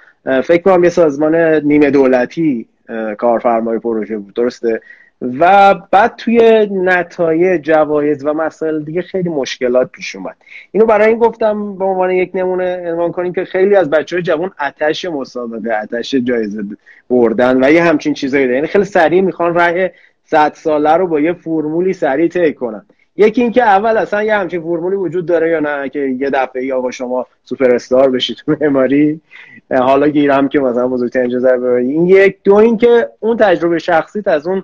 فکر 0.43 0.61
کنم 0.61 0.83
یه 0.83 0.89
سازمان 0.89 1.35
نیمه 1.35 1.91
دولتی 1.91 2.65
کارفرمای 3.17 3.79
پروژه 3.79 4.17
بود 4.17 4.33
درسته؟ 4.33 4.81
و 5.39 5.75
بعد 5.91 6.15
توی 6.15 6.67
نتایج 6.71 7.61
جوایز 7.61 8.25
و 8.25 8.33
مسائل 8.33 8.83
دیگه 8.83 9.01
خیلی 9.01 9.29
مشکلات 9.29 9.91
پیش 9.91 10.15
اومد. 10.15 10.35
اینو 10.71 10.85
برای 10.85 11.07
این 11.07 11.17
گفتم 11.17 11.75
به 11.75 11.85
عنوان 11.85 12.11
یک 12.11 12.31
نمونه 12.33 12.91
عنوان 12.91 13.11
کنیم 13.11 13.33
که 13.33 13.45
خیلی 13.45 13.75
از 13.75 13.89
بچه 13.89 14.15
های 14.15 14.23
جوان 14.23 14.51
اتش 14.67 15.05
مسابقه 15.05 15.73
اتش 15.73 16.15
جایزه 16.15 16.63
بردن 17.09 17.63
و 17.63 17.71
یه 17.71 17.83
همچین 17.83 18.13
چیزایی 18.13 18.45
دارن. 18.45 18.55
یعنی 18.55 18.67
خیلی 18.67 18.85
سریع 18.85 19.21
می‌خوان 19.21 19.53
راه 19.53 19.89
صد 20.31 20.53
ساله 20.53 20.93
رو 20.93 21.07
با 21.07 21.19
یه 21.19 21.33
فرمولی 21.33 21.93
سریع 21.93 22.27
طی 22.27 22.53
کنن. 22.53 22.85
یکی 23.15 23.41
اینکه 23.41 23.63
اول 23.63 23.97
اصلا 23.97 24.23
یه 24.23 24.35
همچین 24.35 24.61
فرمولی 24.61 24.95
وجود 24.95 25.25
داره 25.25 25.49
یا 25.49 25.59
نه 25.59 25.89
که 25.89 25.99
یه 25.99 26.29
دفعه 26.29 26.65
یا 26.65 26.81
با 26.81 26.91
شما 26.91 27.25
سوپر 27.43 27.75
استار 27.75 28.09
بشید 28.09 28.37
تو 28.37 28.55
معماری. 28.61 29.21
حالا 29.71 30.07
گیرم 30.07 30.47
که 30.47 30.59
مثلا 30.59 30.87
بزرگترین 30.87 31.29
جزر 31.29 31.63
این 31.63 32.05
یک. 32.05 32.37
دو 32.43 32.55
اینکه 32.55 33.09
اون 33.19 33.37
تجربه 33.37 33.79
شخصیت 33.79 34.27
از 34.27 34.47
اون 34.47 34.63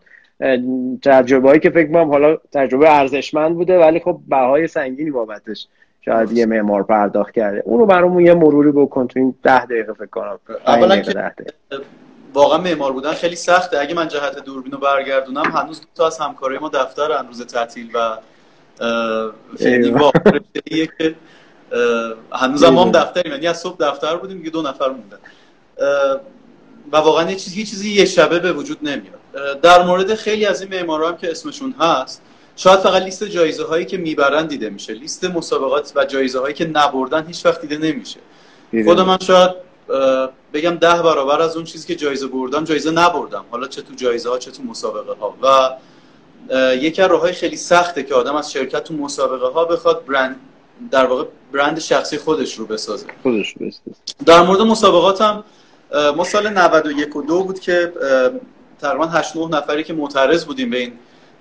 تجربه 1.03 1.47
هایی 1.47 1.59
که 1.59 1.69
فکر 1.69 1.91
کنم 1.91 2.09
حالا 2.09 2.37
تجربه 2.53 2.97
ارزشمند 2.99 3.55
بوده 3.55 3.79
ولی 3.79 3.99
خب 3.99 4.19
بهای 4.27 4.67
سنگینی 4.67 5.11
بابتش 5.11 5.67
شاید 6.01 6.31
یه 6.31 6.45
معمار 6.45 6.83
پرداخت 6.83 7.33
کرده. 7.33 7.63
اونو 7.65 7.85
برامون 7.85 8.25
یه 8.25 8.33
مروری 8.33 8.71
بکن 8.71 9.07
تو 9.07 9.19
این 9.19 9.35
ده 9.43 9.65
دقیقه 9.65 9.93
فکر 9.93 10.05
کنم. 10.05 10.39
اولا 10.67 10.97
که 10.97 11.11
واقعا 12.37 12.57
معمار 12.57 12.91
بودن 12.91 13.13
خیلی 13.13 13.35
سخته. 13.35 13.79
اگه 13.79 13.93
من 13.93 14.07
جهت 14.07 14.39
دوربین 14.39 14.71
رو 14.71 14.77
برگردونم 14.77 15.51
هنوز 15.51 15.81
دو 15.81 15.87
تا 15.95 16.07
از 16.07 16.17
همکارای 16.19 16.57
ما 16.57 16.69
دفتر 16.69 17.23
روز 17.27 17.45
تعطیل 17.45 17.89
و 17.93 18.17
خیلی 19.57 19.91
که 20.97 21.15
هنوز 22.31 22.63
هم, 22.63 22.77
هم 22.77 22.91
دفتریم. 22.91 23.31
یعنی 23.31 23.47
از 23.47 23.59
صبح 23.59 23.77
دفتر 23.79 24.15
بودیم 24.15 24.43
که 24.43 24.49
دو 24.49 24.61
نفر 24.61 24.89
موندن. 24.89 25.17
و 26.91 26.97
واقعا 26.97 27.29
یه 27.29 27.35
چیزی 27.35 27.65
چیزی 27.65 27.93
یه 27.93 28.05
شبه 28.05 28.39
به 28.39 28.53
وجود 28.53 28.77
نمیاد. 28.81 29.61
در 29.61 29.83
مورد 29.83 30.15
خیلی 30.15 30.45
از 30.45 30.61
این 30.61 30.75
معمارا 30.75 31.07
هم 31.07 31.17
که 31.17 31.31
اسمشون 31.31 31.75
هست 31.79 32.21
شاید 32.55 32.79
فقط 32.79 33.03
لیست 33.03 33.23
جایزه 33.23 33.65
هایی 33.65 33.85
که 33.85 33.97
می‌برن 33.97 34.47
دیده 34.47 34.69
میشه. 34.69 34.93
لیست 34.93 35.25
مسابقات 35.25 35.91
و 35.95 36.05
جایزه 36.05 36.39
هایی 36.39 36.53
که 36.53 36.65
نبردن 36.67 37.27
هیچ 37.27 37.45
وقت 37.45 37.61
دیده 37.61 37.77
نمیشه. 37.77 38.19
خود 38.85 38.99
من 38.99 39.17
شاید 39.19 39.66
بگم 40.53 40.75
ده 40.75 41.01
برابر 41.01 41.41
از 41.41 41.55
اون 41.55 41.65
چیزی 41.65 41.87
که 41.87 41.95
جایزه 41.95 42.27
بردم. 42.27 42.63
جایزه 42.63 42.91
نبردم. 42.91 43.45
حالا 43.51 43.67
چه 43.67 43.81
تو 43.81 43.93
جایزه 43.95 44.29
ها 44.29 44.37
چه 44.37 44.51
تو 44.51 44.63
مسابقه 44.63 45.13
ها. 45.13 45.35
و 45.43 45.77
یکی 46.75 47.01
از 47.01 47.09
راههای 47.09 47.33
خیلی 47.33 47.55
سخته 47.57 48.03
که 48.03 48.13
آدم 48.13 48.35
از 48.35 48.51
شرکت 48.51 48.83
تو 48.83 48.93
مسابقه 48.93 49.47
ها 49.47 49.65
بخواد 49.65 50.05
برند 50.05 50.39
در 50.91 51.05
واقع 51.05 51.23
برند 51.53 51.79
شخصی 51.79 52.17
خودش 52.17 52.55
رو 52.55 52.65
بسازه. 52.65 53.05
خودش 53.23 53.53
بسازه. 53.53 53.81
در 54.25 54.41
مورد 54.41 54.61
مسابقات 54.61 55.21
هم 55.21 55.43
ما 56.15 56.23
سال 56.23 56.49
91 56.49 57.15
و 57.15 57.21
2 57.21 57.43
بود 57.43 57.59
که 57.59 57.93
تقریبا 58.81 59.05
8 59.05 59.35
9 59.35 59.57
نفری 59.57 59.83
که 59.83 59.93
معترض 59.93 60.45
بودیم 60.45 60.69
به 60.69 60.77
این 60.77 60.93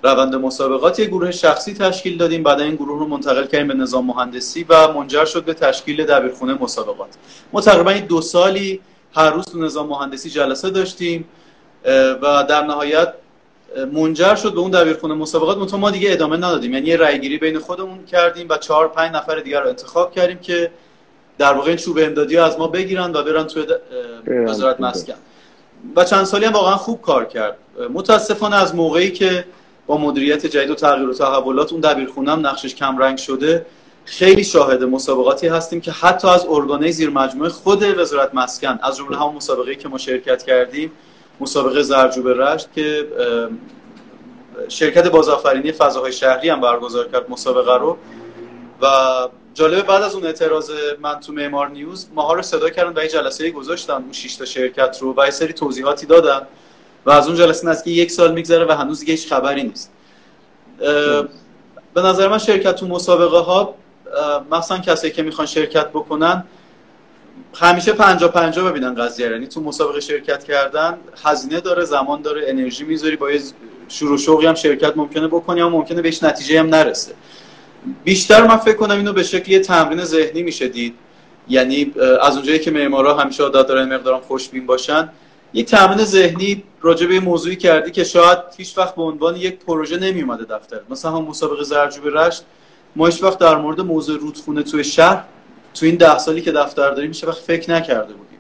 روند 0.03 0.35
مسابقات 0.35 0.99
یه 0.99 1.07
گروه 1.07 1.31
شخصی 1.31 1.75
تشکیل 1.75 2.19
دادیم. 2.19 2.43
بعد 2.43 2.61
این 2.61 2.75
گروه 2.75 2.99
رو 2.99 3.07
منتقل 3.07 3.47
کردیم 3.47 3.69
به 3.69 3.75
نظام 3.75 4.07
مهندسی 4.07 4.67
و 4.69 4.93
منجر 4.93 5.25
شد 5.25 5.45
به 5.45 5.55
تشکیل 5.55 6.05
دبیرخونه 6.05 6.55
مسابقات. 6.61 7.09
ما 7.53 7.61
تقریبا 7.61 7.93
دو 7.93 8.21
سالی 8.21 8.81
هر 9.15 9.31
روز 9.31 9.45
تو 9.45 9.59
نظام 9.59 9.87
مهندسی 9.87 10.31
جلسه 10.31 10.71
داشتیم 10.71 11.29
و 12.23 12.45
در 12.49 12.65
نهایت 12.65 13.13
منجر 13.93 14.35
شد 14.35 14.53
به 14.55 14.61
اون 14.61 14.71
دبیرخونه 14.71 15.15
مسابقات. 15.15 15.59
منتها 15.59 15.77
ما 15.79 15.91
دیگه 15.91 16.13
ادامه 16.13 16.37
ندادیم. 16.37 16.73
یعنی 16.73 16.87
یه 16.87 16.97
رأی 16.97 17.19
گیری 17.19 17.39
بین 17.39 17.59
خودمون 17.59 18.05
کردیم 18.05 18.47
و 18.51 18.57
چهار 18.57 18.89
پنج 18.89 19.15
نفر 19.15 19.41
دیگر 19.41 19.61
رو 19.61 19.69
انتخاب 19.69 20.13
کردیم 20.13 20.39
که 20.39 20.71
در 21.39 21.55
واقع 21.55 21.69
این 21.69 21.77
چوب 21.77 21.99
امدادی 21.99 22.37
از 22.37 22.59
ما 22.59 22.67
بگیرن 22.67 23.13
و 23.17 23.23
برن 23.23 23.45
توی 23.45 23.67
وزارت 24.47 24.81
مسکن. 24.81 25.15
و 25.97 26.05
چند 26.05 26.25
سالی 26.25 26.45
هم 26.45 26.53
واقعا 26.53 26.77
خوب 26.77 27.03
کار 27.03 27.25
کرد. 27.25 27.59
متاسفانه 27.93 28.57
از 28.57 28.75
موقعی 28.75 29.11
که 29.11 29.45
با 29.87 29.99
مدیریت 29.99 30.47
جدید 30.47 30.71
و 30.71 30.75
تغییر 30.75 31.09
و 31.09 31.15
تحولات 31.15 31.73
اون 31.73 31.81
دبیرخونه 31.81 32.33
هم 32.33 32.47
نقشش 32.47 32.75
کم 32.75 32.99
رنگ 32.99 33.19
شده 33.19 33.67
خیلی 34.05 34.45
شاهد 34.45 34.83
مسابقاتی 34.83 35.49
هستیم 35.49 35.81
که 35.81 35.93
حتی 35.93 36.29
از 36.29 36.47
ارگانه 36.49 36.91
زیر 36.91 37.11
مجموعه 37.11 37.51
خود 37.51 37.99
وزارت 37.99 38.35
مسکن 38.35 38.79
از 38.83 38.97
جمله 38.97 39.17
همون 39.17 39.35
مسابقه 39.35 39.75
که 39.75 39.89
ما 39.89 39.99
شرکت 39.99 40.43
کردیم 40.43 40.93
مسابقه 41.41 41.83
زرجوب 41.83 42.29
رشت 42.29 42.69
که 42.75 43.07
شرکت 44.69 45.07
بازآفرینی 45.07 45.73
فضاهای 45.73 46.13
شهری 46.13 46.49
هم 46.49 46.61
برگزار 46.61 47.09
کرد 47.09 47.31
مسابقه 47.31 47.77
رو. 47.77 47.97
و 48.83 48.87
جالبه 49.55 49.83
بعد 49.83 50.03
از 50.03 50.15
اون 50.15 50.27
اعتراض 50.27 50.71
من 51.01 51.21
تو 51.21 51.33
معمار 51.33 51.69
نیوز 51.69 52.07
ماها 52.15 52.33
رو 52.33 52.43
صدا 52.43 52.71
کردن 52.71 53.01
و 53.01 53.03
یه 53.03 53.09
جلسه 53.09 53.51
گذاشتن 53.51 53.93
اون 53.93 54.13
6 54.13 54.37
تا 54.37 54.45
شرکت 54.45 54.99
رو 55.01 55.15
و 55.17 55.25
یه 55.25 55.31
سری 55.31 55.53
توضیحاتی 55.53 56.07
دادن. 56.07 56.47
و 57.07 57.11
از 57.11 57.27
اون 57.27 57.37
جلسه 57.37 57.69
نزدیک 57.69 57.97
یک 57.97 58.11
سال 58.11 58.33
میگذره 58.33 58.65
و 58.65 58.73
هنوز 58.73 59.03
هیچ 59.03 59.29
خبری 59.29 59.63
نیست. 59.63 59.93
به 61.95 62.03
نظر 62.03 62.29
من 62.29 62.39
شرکت 62.39 62.75
تو 62.77 62.87
مسابقه 62.87 63.39
ها 63.39 63.75
مثلا 64.51 64.79
کسی 64.79 65.11
که 65.11 65.23
می‌خوان 65.23 65.47
شرکت 65.47 65.89
بکنن 65.89 66.45
همیشه 67.55 67.93
پنجا 67.93 68.29
پنجا 68.29 68.65
ببینن 68.65 68.95
قضیه. 68.95 69.31
یعنی 69.31 69.47
تو 69.47 69.61
مسابقه 69.61 70.01
شرکت 70.01 70.45
کردن 70.45 70.99
هزینه 71.25 71.61
داره 71.61 71.85
زمان 71.85 72.23
داره 72.23 72.45
انرژی 72.47 72.85
می‌ذاری 72.85 73.17
با 73.17 73.29
شروع 73.89 74.19
شوقی 74.19 74.47
هم 74.47 74.55
شرکت 74.55 74.97
ممکنه 74.97 75.27
بکنی 75.27 75.59
یا 75.59 75.69
ممکنه 75.69 76.03
بهش 76.03 76.23
نتیجه 76.23 76.61
هم 76.61 76.67
نرسه. 76.67 77.13
بیشتر 78.05 78.47
من 78.47 78.57
فکر 78.57 78.77
کنم 78.77 78.97
اینو 78.97 79.13
به 79.13 79.23
شکل 79.23 79.53
یه 79.53 79.61
تمرین 79.61 80.05
ذهنی 80.05 80.43
میشه 80.43 80.69
دید. 80.69 80.95
یعنی 81.49 81.93
از 82.23 82.37
اونجایی 82.37 82.59
که 82.59 82.71
معمارا 82.71 83.15
همیشه 83.15 83.43
عادت 83.43 83.67
دارن 83.67 83.95
مقدارم 83.95 84.21
خوشبین 84.21 84.67
باشن 84.67 85.09
یک 85.55 85.67
تمرین 85.67 86.05
ذهنی 86.05 86.63
راجع 86.81 87.07
به 87.07 87.21
موضوعی 87.21 87.57
کردی 87.57 87.91
که 87.91 88.05
شاید 88.05 88.39
هیچ 88.57 88.79
وقت 88.79 88.95
به 88.95 89.03
عنوان 89.03 89.37
یک 89.37 89.59
پروژه 89.59 89.97
نمی 89.97 90.23
اومده 90.23 90.45
دفتر. 90.45 90.81
مثلا 90.91 91.11
هم 91.11 91.23
مسابقه 91.23 91.65
زرجوب 91.65 92.07
رشت 92.07 92.43
ما 92.97 93.07
هیچ 93.07 93.23
وقت 93.23 93.39
در 93.39 93.57
مورد 93.57 93.81
موضوع 93.81 94.21
رودخونه 94.21 94.63
توی 94.63 94.85
شهر 94.85 95.25
تو 95.75 95.87
این 95.87 95.97
ده 95.97 96.19
سالی 96.19 96.41
که 96.41 96.53
دفتر 96.53 96.91
داریم 96.91 97.09
میشه 97.09 97.27
وقت 97.27 97.39
فکر 97.39 97.71
نکرده 97.71 98.15
بودیم. 98.15 98.39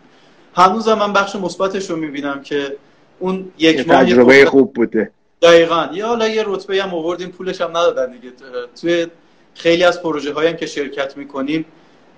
هنوز 0.54 0.88
من 0.88 1.12
بخش 1.12 1.36
مثبتش 1.36 1.90
رو 1.90 1.96
می‌بینم 1.96 2.42
که 2.42 2.76
اون 3.18 3.52
یک 3.58 3.88
ماه 3.88 4.04
تجربه 4.04 4.46
خوب 4.46 4.72
بوده. 4.72 5.10
دقیقا. 5.42 5.88
یا 5.92 6.06
حالا 6.06 6.28
یه 6.28 6.44
رتبه 6.46 6.82
هم 6.82 6.94
آوردیم 6.94 7.28
پولش 7.28 7.60
هم 7.60 7.70
ندادن 7.70 8.12
دیگه. 8.12 8.32
توی 8.80 9.06
خیلی 9.54 9.84
از 9.84 10.02
پروژه 10.02 10.32
هایی 10.32 10.48
هم 10.50 10.56
که 10.56 10.66
شرکت 10.66 11.16
می‌کنیم 11.16 11.64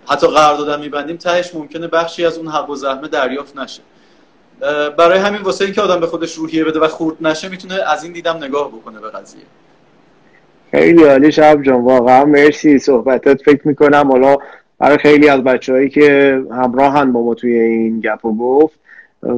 حتی 0.06 0.26
قرارداد 0.26 0.80
میبندیم 0.80 1.16
تهش 1.16 1.54
ممکنه 1.54 1.86
بخشی 1.86 2.24
از 2.24 2.38
اون 2.38 2.48
حق 2.48 2.70
و 2.70 2.74
زحمه 2.74 3.08
دریافت 3.08 3.56
نشه. 3.56 3.82
برای 4.98 5.18
همین 5.18 5.42
واسه 5.42 5.64
اینکه 5.64 5.80
آدم 5.80 6.00
به 6.00 6.06
خودش 6.06 6.34
روحیه 6.34 6.64
بده 6.64 6.80
و 6.80 6.88
خورد 6.88 7.16
نشه 7.20 7.48
می‌تونه 7.48 7.74
از 7.74 8.04
این 8.04 8.12
دیدم 8.12 8.36
نگاه 8.36 8.68
بکنه 8.68 9.00
به 9.00 9.10
قضیه. 9.10 9.42
خیلی 10.70 11.04
عالی 11.04 11.32
شب 11.32 11.62
جان 11.62 11.80
واقعا 11.80 12.24
مرسی 12.24 12.78
صحبتت. 12.78 13.42
فکر 13.42 13.68
می‌کنم 13.68 14.08
حالا 14.10 14.36
برای 14.78 14.98
خیلی 14.98 15.28
از 15.28 15.44
بچههایی 15.44 15.88
که 15.88 16.40
همراهن 16.50 17.12
با 17.12 17.22
ما 17.22 17.34
توی 17.34 17.58
این 17.58 18.00
گپ 18.00 18.24
و 18.24 18.36
گفت 18.36 18.78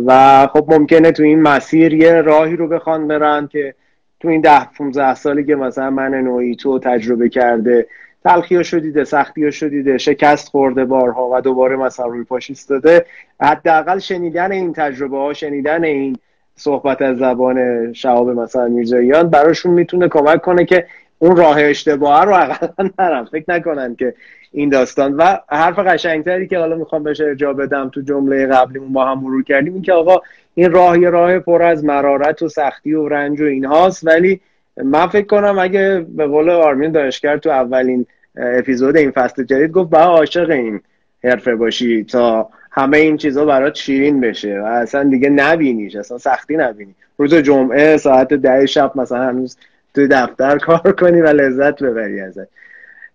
و 0.06 0.46
خب 0.52 0.72
ممکنه 0.72 1.12
تو 1.12 1.22
این 1.22 1.42
مسیر 1.42 1.94
یه 1.94 2.12
راهی 2.12 2.56
رو 2.56 2.68
بخوان 2.68 3.08
برن 3.08 3.46
که 3.46 3.74
تو 4.20 4.28
این 4.28 4.40
ده 4.40 4.64
15 4.64 5.14
سالی 5.14 5.44
که 5.44 5.54
مثلا 5.54 5.90
من 5.90 6.14
نوعی 6.14 6.56
تو 6.56 6.78
تجربه 6.78 7.28
کرده 7.28 7.86
تلخی 8.24 8.64
شدیده 8.64 9.04
سختی 9.04 9.52
شدیده 9.52 9.98
شکست 9.98 10.48
خورده 10.48 10.84
بارها 10.84 11.30
و 11.32 11.40
دوباره 11.40 11.76
مثلا 11.76 12.06
روی 12.06 12.24
پاش 12.24 12.50
ایستاده. 12.50 13.06
حداقل 13.40 13.98
شنیدن 13.98 14.52
این 14.52 14.72
تجربه 14.72 15.18
ها 15.18 15.32
شنیدن 15.32 15.84
این 15.84 16.16
صحبت 16.56 17.02
از 17.02 17.16
زبان 17.18 17.92
شهاب 17.92 18.30
مثلا 18.30 18.68
میرزاییان 18.68 19.30
براشون 19.30 19.72
می‌تونه 19.72 20.08
کمک 20.08 20.40
کنه 20.40 20.64
که 20.64 20.86
اون 21.18 21.36
راه 21.36 21.56
اشتباه 21.60 22.24
رو 22.24 22.34
اقلا 22.34 22.90
نرم. 22.98 23.24
فکر 23.24 23.44
نکنن 23.48 23.96
که 23.96 24.14
این 24.52 24.68
داستان. 24.68 25.14
و 25.14 25.38
حرف 25.48 25.78
قشنگتری 25.78 26.48
که 26.48 26.58
حالا 26.58 26.76
می‌خوام 26.76 27.02
بهش 27.02 27.20
ارجاع 27.20 27.52
بدم 27.52 27.88
تو 27.88 28.00
جمله 28.00 28.46
قبلیمون 28.46 28.92
با 28.92 29.06
هم 29.06 29.20
مرور 29.20 29.44
کردیم 29.44 29.74
این 29.74 29.82
که 29.82 29.92
آقا 29.92 30.20
این 30.54 30.72
راه 30.72 31.00
یه 31.00 31.10
راه 31.10 31.38
پر 31.38 31.62
از 31.62 31.84
مرارت 31.84 32.42
و 32.42 32.48
سختی 32.48 32.94
و 32.94 33.08
رنج 33.08 33.40
و 33.40 33.44
اینهاست 33.44 34.06
ولی 34.06 34.40
من 34.76 35.06
فکر 35.06 35.26
کنم 35.26 35.58
اگه 35.58 36.06
به 36.08 36.26
قول 36.26 36.50
آرمین 36.50 36.92
دانشگر 36.92 37.36
تو 37.36 37.50
اولین 37.50 38.06
اپیزود 38.36 38.96
این 38.96 39.10
فصل 39.10 39.44
جدید 39.44 39.70
گفت 39.70 39.90
با 39.90 39.98
عاشق 39.98 40.50
این 40.50 40.80
حرفه 41.24 41.56
باشی 41.56 42.04
تا 42.04 42.48
همه 42.72 42.96
این 42.96 43.16
چیزها 43.16 43.44
برات 43.44 43.74
شیرین 43.74 44.20
بشه 44.20 44.60
و 44.60 44.64
اصلا 44.64 45.04
دیگه 45.04 45.28
نبینیش 45.28 45.96
اصلا 45.96 46.18
سختی 46.18 46.56
نبینی. 46.56 46.94
روز 47.18 47.34
جمعه 47.34 47.96
ساعت 47.96 48.34
ده 48.34 48.66
شب 48.66 48.92
مثلا 48.94 49.22
هنوز 49.22 49.56
توی 49.94 50.08
دفتر 50.08 50.58
کار 50.58 50.92
کنی 50.92 51.20
و 51.20 51.26
لذت 51.26 51.82
ببری 51.82 52.20
ازش 52.20 52.46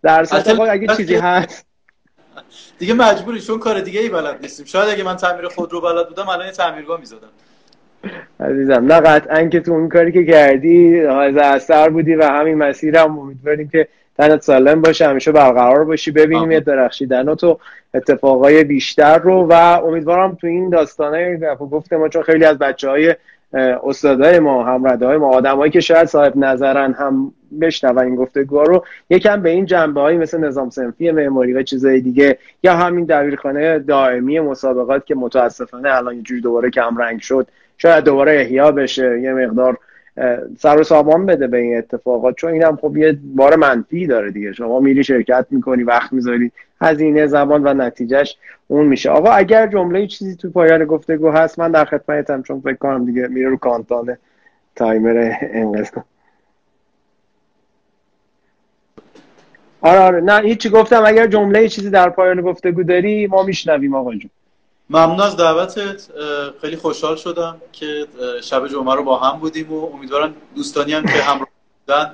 در 0.04 0.24
سطح 0.24 0.62
اگه 0.62 0.96
چیزی 0.96 1.16
هست 1.16 1.66
دیگه 2.80 2.94
مجبوری 2.94 3.42
چون 3.42 3.60
کار 3.60 3.80
دیگه 3.80 4.00
ای 4.00 4.10
بلد 4.10 4.42
نیستیم. 4.42 4.66
شاید 4.66 4.90
اگه 4.90 5.04
من 5.04 5.16
تعمیر 5.16 5.48
خودرو 5.48 5.82
بلد 5.82 6.08
بودم 6.08 6.30
الان 6.30 6.52
تعمیرگاه 6.52 7.00
می‌زدم. 7.00 7.28
عزیزم 8.40 8.86
نه 8.86 9.00
قطعا 9.00 9.46
که 9.46 9.60
تو 9.60 9.72
اون 9.72 9.90
کاری 9.90 10.12
که 10.12 10.26
کردی 10.26 11.00
از 11.00 11.38
اثر 11.38 11.90
بودی 11.90 12.16
و 12.16 12.24
همین 12.24 12.56
مسیر 12.56 12.98
هم 12.98 13.20
امیدواریم 13.20 13.68
که 13.68 13.88
تنت 14.18 14.42
سالم 14.42 14.82
باشه 14.82 15.08
همیشه 15.08 15.32
برقرار 15.32 15.84
باشی. 15.86 16.12
ببینیم 16.12 16.52
یه 16.52 16.60
درخشیدن 16.60 17.36
تو 17.36 17.60
اتفاقای 17.94 18.64
بیشتر 18.64 19.18
رو. 19.18 19.48
و 19.50 19.54
امیدوارم 19.54 20.36
تو 20.36 20.48
این 20.48 20.70
داستانه 20.70 21.38
گفت 21.72 21.94
ما 21.94 22.10
چون 22.10 22.24
خیلی 22.24 22.46
از 22.46 22.58
بچه 22.58 22.90
های 22.90 23.16
استادای 23.56 24.40
ما 24.40 24.64
همرده 24.64 25.06
های 25.06 25.18
ما 25.18 25.28
آدمایی 25.28 25.72
که 25.72 25.80
شاید 25.80 26.06
صاحب 26.06 26.38
نظرن 26.38 26.94
هم 26.94 27.34
بشنون 27.62 27.98
این 27.98 28.16
گفتگوها 28.16 28.64
رو 28.64 28.86
یکم 29.10 29.42
به 29.42 29.50
این 29.50 29.66
جنبه 29.66 30.02
هایی 30.02 30.18
مثل 30.18 30.40
نظام 30.40 30.70
سنفی 30.70 31.12
معماری 31.12 31.54
و 31.54 31.64
چیزهای 31.64 32.02
دیگه 32.02 32.38
یا 32.64 32.76
همین 32.76 33.06
دبیرخانه 33.06 33.80
دائمی 33.80 34.40
مسابقات 34.40 35.06
که 35.06 35.16
متاسفانه 35.16 35.96
الان 35.96 36.16
یه 36.16 36.42
دوباره 36.44 36.70
کم 36.70 36.98
رنگ 36.98 37.20
شد 37.20 37.48
شاید 37.78 38.04
دوباره 38.04 38.42
احیا 38.42 38.72
بشه 38.72 39.22
یه 39.22 39.34
مقدار 39.34 39.78
سر 40.58 40.80
و 40.80 40.84
سامان 40.84 41.26
بده 41.26 41.48
به 41.48 41.58
این 41.58 41.78
اتفاقات 41.78 42.36
چون 42.36 42.52
اینم 42.52 42.76
خب 42.76 42.98
یه 42.98 43.18
بار 43.36 43.56
منفی 43.56 44.08
داره 44.08 44.32
دیگه. 44.32 44.54
شما 44.54 44.80
میری 44.80 45.04
شرکت 45.04 45.46
می‌کنی 45.50 45.84
وقت 45.84 46.14
می‌ذاری 46.14 46.52
هزینه 46.82 47.28
زبان 47.28 47.68
و 47.68 47.74
نتیجهش 47.74 48.38
اون 48.68 48.86
میشه. 48.86 49.10
آقا 49.10 49.32
اگر 49.32 49.68
جمله 49.68 50.08
چیزی 50.08 50.36
تو 50.36 50.50
پایان 50.50 50.86
گفتگو 50.86 51.32
هست 51.32 51.60
من 51.60 51.72
در 51.72 51.86
خدمتم 51.86 52.42
چون 52.42 52.62
فکر 52.62 52.76
کنم 52.76 53.06
دیگه 53.06 53.28
میره 53.28 53.50
رو 53.50 53.58
کانتان 53.58 54.18
تایمر 54.76 55.34
انقدر 55.42 56.02
آره 59.82 60.00
آره. 60.00 60.22
نه 60.22 60.42
هیچی 60.42 60.70
گفتم. 60.70 61.04
اگر 61.06 61.28
جمله 61.28 61.70
چیزی 61.70 61.90
در 61.90 62.10
پایان 62.10 62.42
گفتگو 62.42 62.84
داری 62.84 63.28
ما 63.28 63.44
میشنویم 63.44 63.96
آقا 63.96 64.16
جون. 64.16 64.30
ممنون 64.90 65.22
از 65.22 65.38
دعوتت. 65.38 66.08
خیلی 66.62 66.76
خوشحال 66.76 67.16
شدم 67.16 67.58
که 67.72 68.06
شب 68.44 68.68
جمعه 68.68 68.96
رو 68.96 69.04
با 69.04 69.18
هم 69.18 69.40
بودیم 69.40 69.74
و 69.74 69.86
امیدوارم 69.96 70.34
دوستانی 70.56 70.94
هم 70.94 71.04
که 71.04 71.10
همراه 71.10 71.50
بودن 71.88 72.12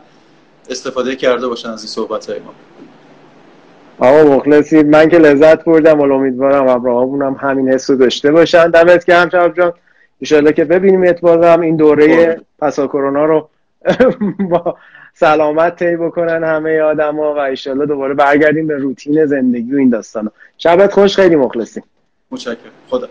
استفاده 0.70 1.16
کرده 1.16 1.48
باشن 1.48 1.70
از 1.70 1.82
این 1.82 1.90
صحبت 1.90 2.30
های 2.30 2.40
ما. 2.40 2.54
آقا 4.02 4.36
مخلصی 4.36 4.84
من 4.84 5.10
که 5.10 5.18
لذت 5.18 5.64
بردم 5.64 6.00
و 6.00 6.14
امیدوارم 6.14 6.68
همراهامون 6.68 7.22
هم 7.22 7.38
همین 7.40 7.70
حس 7.70 7.90
رو 7.90 7.96
داشته 7.96 8.32
باشن. 8.32 8.70
دمت 8.70 9.06
گرم 9.06 9.30
شب 9.30 9.54
جان. 9.54 9.74
ان 10.22 10.52
که 10.52 10.66
ببینیم 10.66 11.04
اتفاقا 11.04 11.62
این 11.62 11.76
دوره 11.76 12.42
پسا 12.60 12.88
کرونا 12.88 13.26
رو 13.26 13.50
با 14.52 14.78
سلامت 15.14 15.76
طی 15.76 15.96
بکنن 15.96 16.44
همه 16.44 16.80
آدما 16.80 17.36
و 17.36 17.40
ان 17.40 17.86
دوباره 17.86 18.14
برگردیم 18.14 18.68
به 18.68 18.78
روتین 18.78 19.26
زندگی 19.26 19.76
و 19.76 19.78
این 19.78 19.90
داستانا. 19.90 20.32
شبت 20.58 20.94
خوش 20.94 21.16
خیلی 21.16 21.36
مخلصیم. 21.36 21.84
متشکرم. 22.32 22.72
خدا 22.90 23.08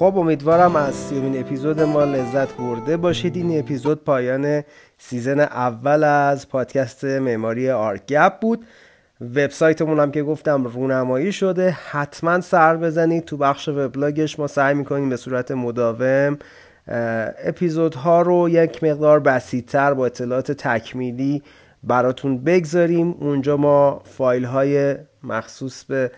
خب 0.00 0.18
امیدوارم 0.18 0.76
از 0.76 0.94
سیومین 0.94 1.40
اپیزود 1.40 1.80
ما 1.80 2.04
لذت 2.04 2.56
برده 2.56 2.96
باشید. 2.96 3.36
این 3.36 3.58
اپیزود 3.58 4.04
پایان 4.04 4.62
season 4.98 5.40
اول 5.40 6.04
از 6.04 6.48
پادکست 6.48 7.04
معماری 7.04 7.70
آرگپ 7.70 8.40
بود. 8.40 8.66
وبسایتمون 9.20 10.00
هم 10.00 10.10
که 10.10 10.22
گفتم 10.22 10.64
رونمایی 10.64 11.32
شده. 11.32 11.70
حتما 11.90 12.40
سر 12.40 12.76
بزنید 12.76 13.24
تو 13.24 13.36
بخش 13.36 13.68
وبلاگش. 13.68 14.38
ما 14.38 14.46
سعی 14.46 14.74
می‌کنیم 14.74 15.08
به 15.08 15.16
صورت 15.16 15.50
مداوم 15.50 16.38
اپیزودها 17.44 18.22
رو 18.22 18.48
یک 18.48 18.84
مقدار 18.84 19.20
بسیط‌تر 19.20 19.94
با 19.94 20.06
اطلاعات 20.06 20.52
تکمیلی 20.52 21.42
براتون 21.82 22.38
بگذاریم. 22.38 23.10
اونجا 23.20 23.56
ما 23.56 24.02
فایل 24.04 24.44
های 24.44 24.96
مخصوص 25.22 25.84
به 25.84 26.10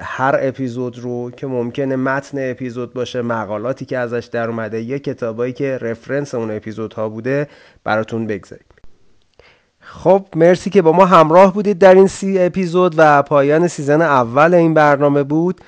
هر 0.00 0.38
اپیزود 0.40 0.98
رو 0.98 1.30
که 1.30 1.46
ممکنه 1.46 1.96
متن 1.96 2.50
اپیزود 2.50 2.94
باشه 2.94 3.22
مقالاتی 3.22 3.84
که 3.84 3.98
ازش 3.98 4.28
در 4.32 4.48
اومده 4.48 4.80
یا 4.80 4.98
کتابایی 4.98 5.52
که 5.52 5.78
reference 5.78 6.34
اون 6.34 6.50
اپیزودها 6.50 7.08
بوده 7.08 7.48
براتون 7.84 8.26
بگذاریم. 8.26 8.66
خب 9.80 10.26
مرسی 10.36 10.70
که 10.70 10.82
با 10.82 10.92
ما 10.92 11.06
همراه 11.06 11.54
بودید 11.54 11.78
در 11.78 11.94
این 11.94 12.06
سی 12.06 12.38
اپیزود 12.38 12.94
و 12.96 13.22
پایان 13.22 13.68
season 13.68 14.02
اول 14.02 14.54
این 14.54 14.74
برنامه 14.74 15.22
بود. 15.22 15.60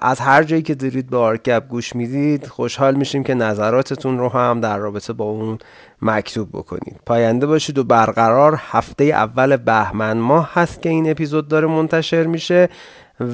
از 0.00 0.20
هر 0.20 0.42
جایی 0.42 0.62
که 0.62 0.74
دارید 0.74 1.10
به 1.10 1.16
آرگپ 1.16 1.64
گوش 1.68 1.96
می‌دید 1.96 2.46
خوشحال 2.46 2.94
میشیم 2.94 3.24
که 3.24 3.34
نظراتتون 3.34 4.18
رو 4.18 4.28
هم 4.28 4.60
در 4.60 4.78
رابطه 4.78 5.12
با 5.12 5.24
اون 5.24 5.58
مکتوب 6.02 6.48
بکنید. 6.52 7.00
پاینده 7.06 7.46
باشید 7.46 7.78
و 7.78 7.84
برقرار 7.84 8.60
هفته 8.70 9.04
اول 9.04 9.56
بهمن 9.56 10.18
ماه 10.18 10.50
هست 10.54 10.82
که 10.82 10.88
این 10.88 11.10
اپیزود 11.10 11.48
داره 11.48 11.66
منتشر 11.66 12.26
میشه. 12.26 12.68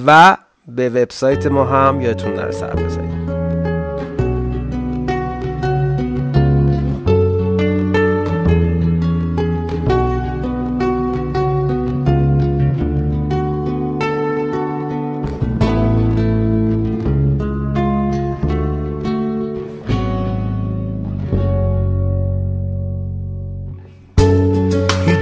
و 0.07 0.37
به 0.69 0.89
وبسایت 0.89 1.47
ما 1.47 1.65
هم 1.65 2.01
یادتون 2.01 2.35
نره 2.35 2.51
سر 2.51 2.75
بزنید 2.75 3.39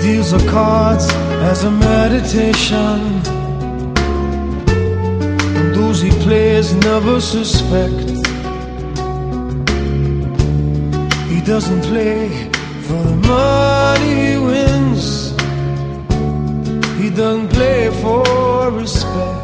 deals 0.06 0.30
the 0.30 0.50
cards 0.50 1.06
as 1.50 1.64
a 1.64 1.70
meditation. 1.70 3.45
And 5.98 6.12
he 6.12 6.22
plays 6.24 6.74
never 6.74 7.22
suspect. 7.22 8.10
He 11.30 11.40
doesn't 11.40 11.82
play 11.84 12.28
for 12.82 13.02
the 13.02 13.16
money 13.26 14.32
he 14.32 14.36
wins. 14.36 15.30
He 17.00 17.08
doesn't 17.08 17.48
play 17.48 17.88
for 18.02 18.70
respect. 18.72 19.35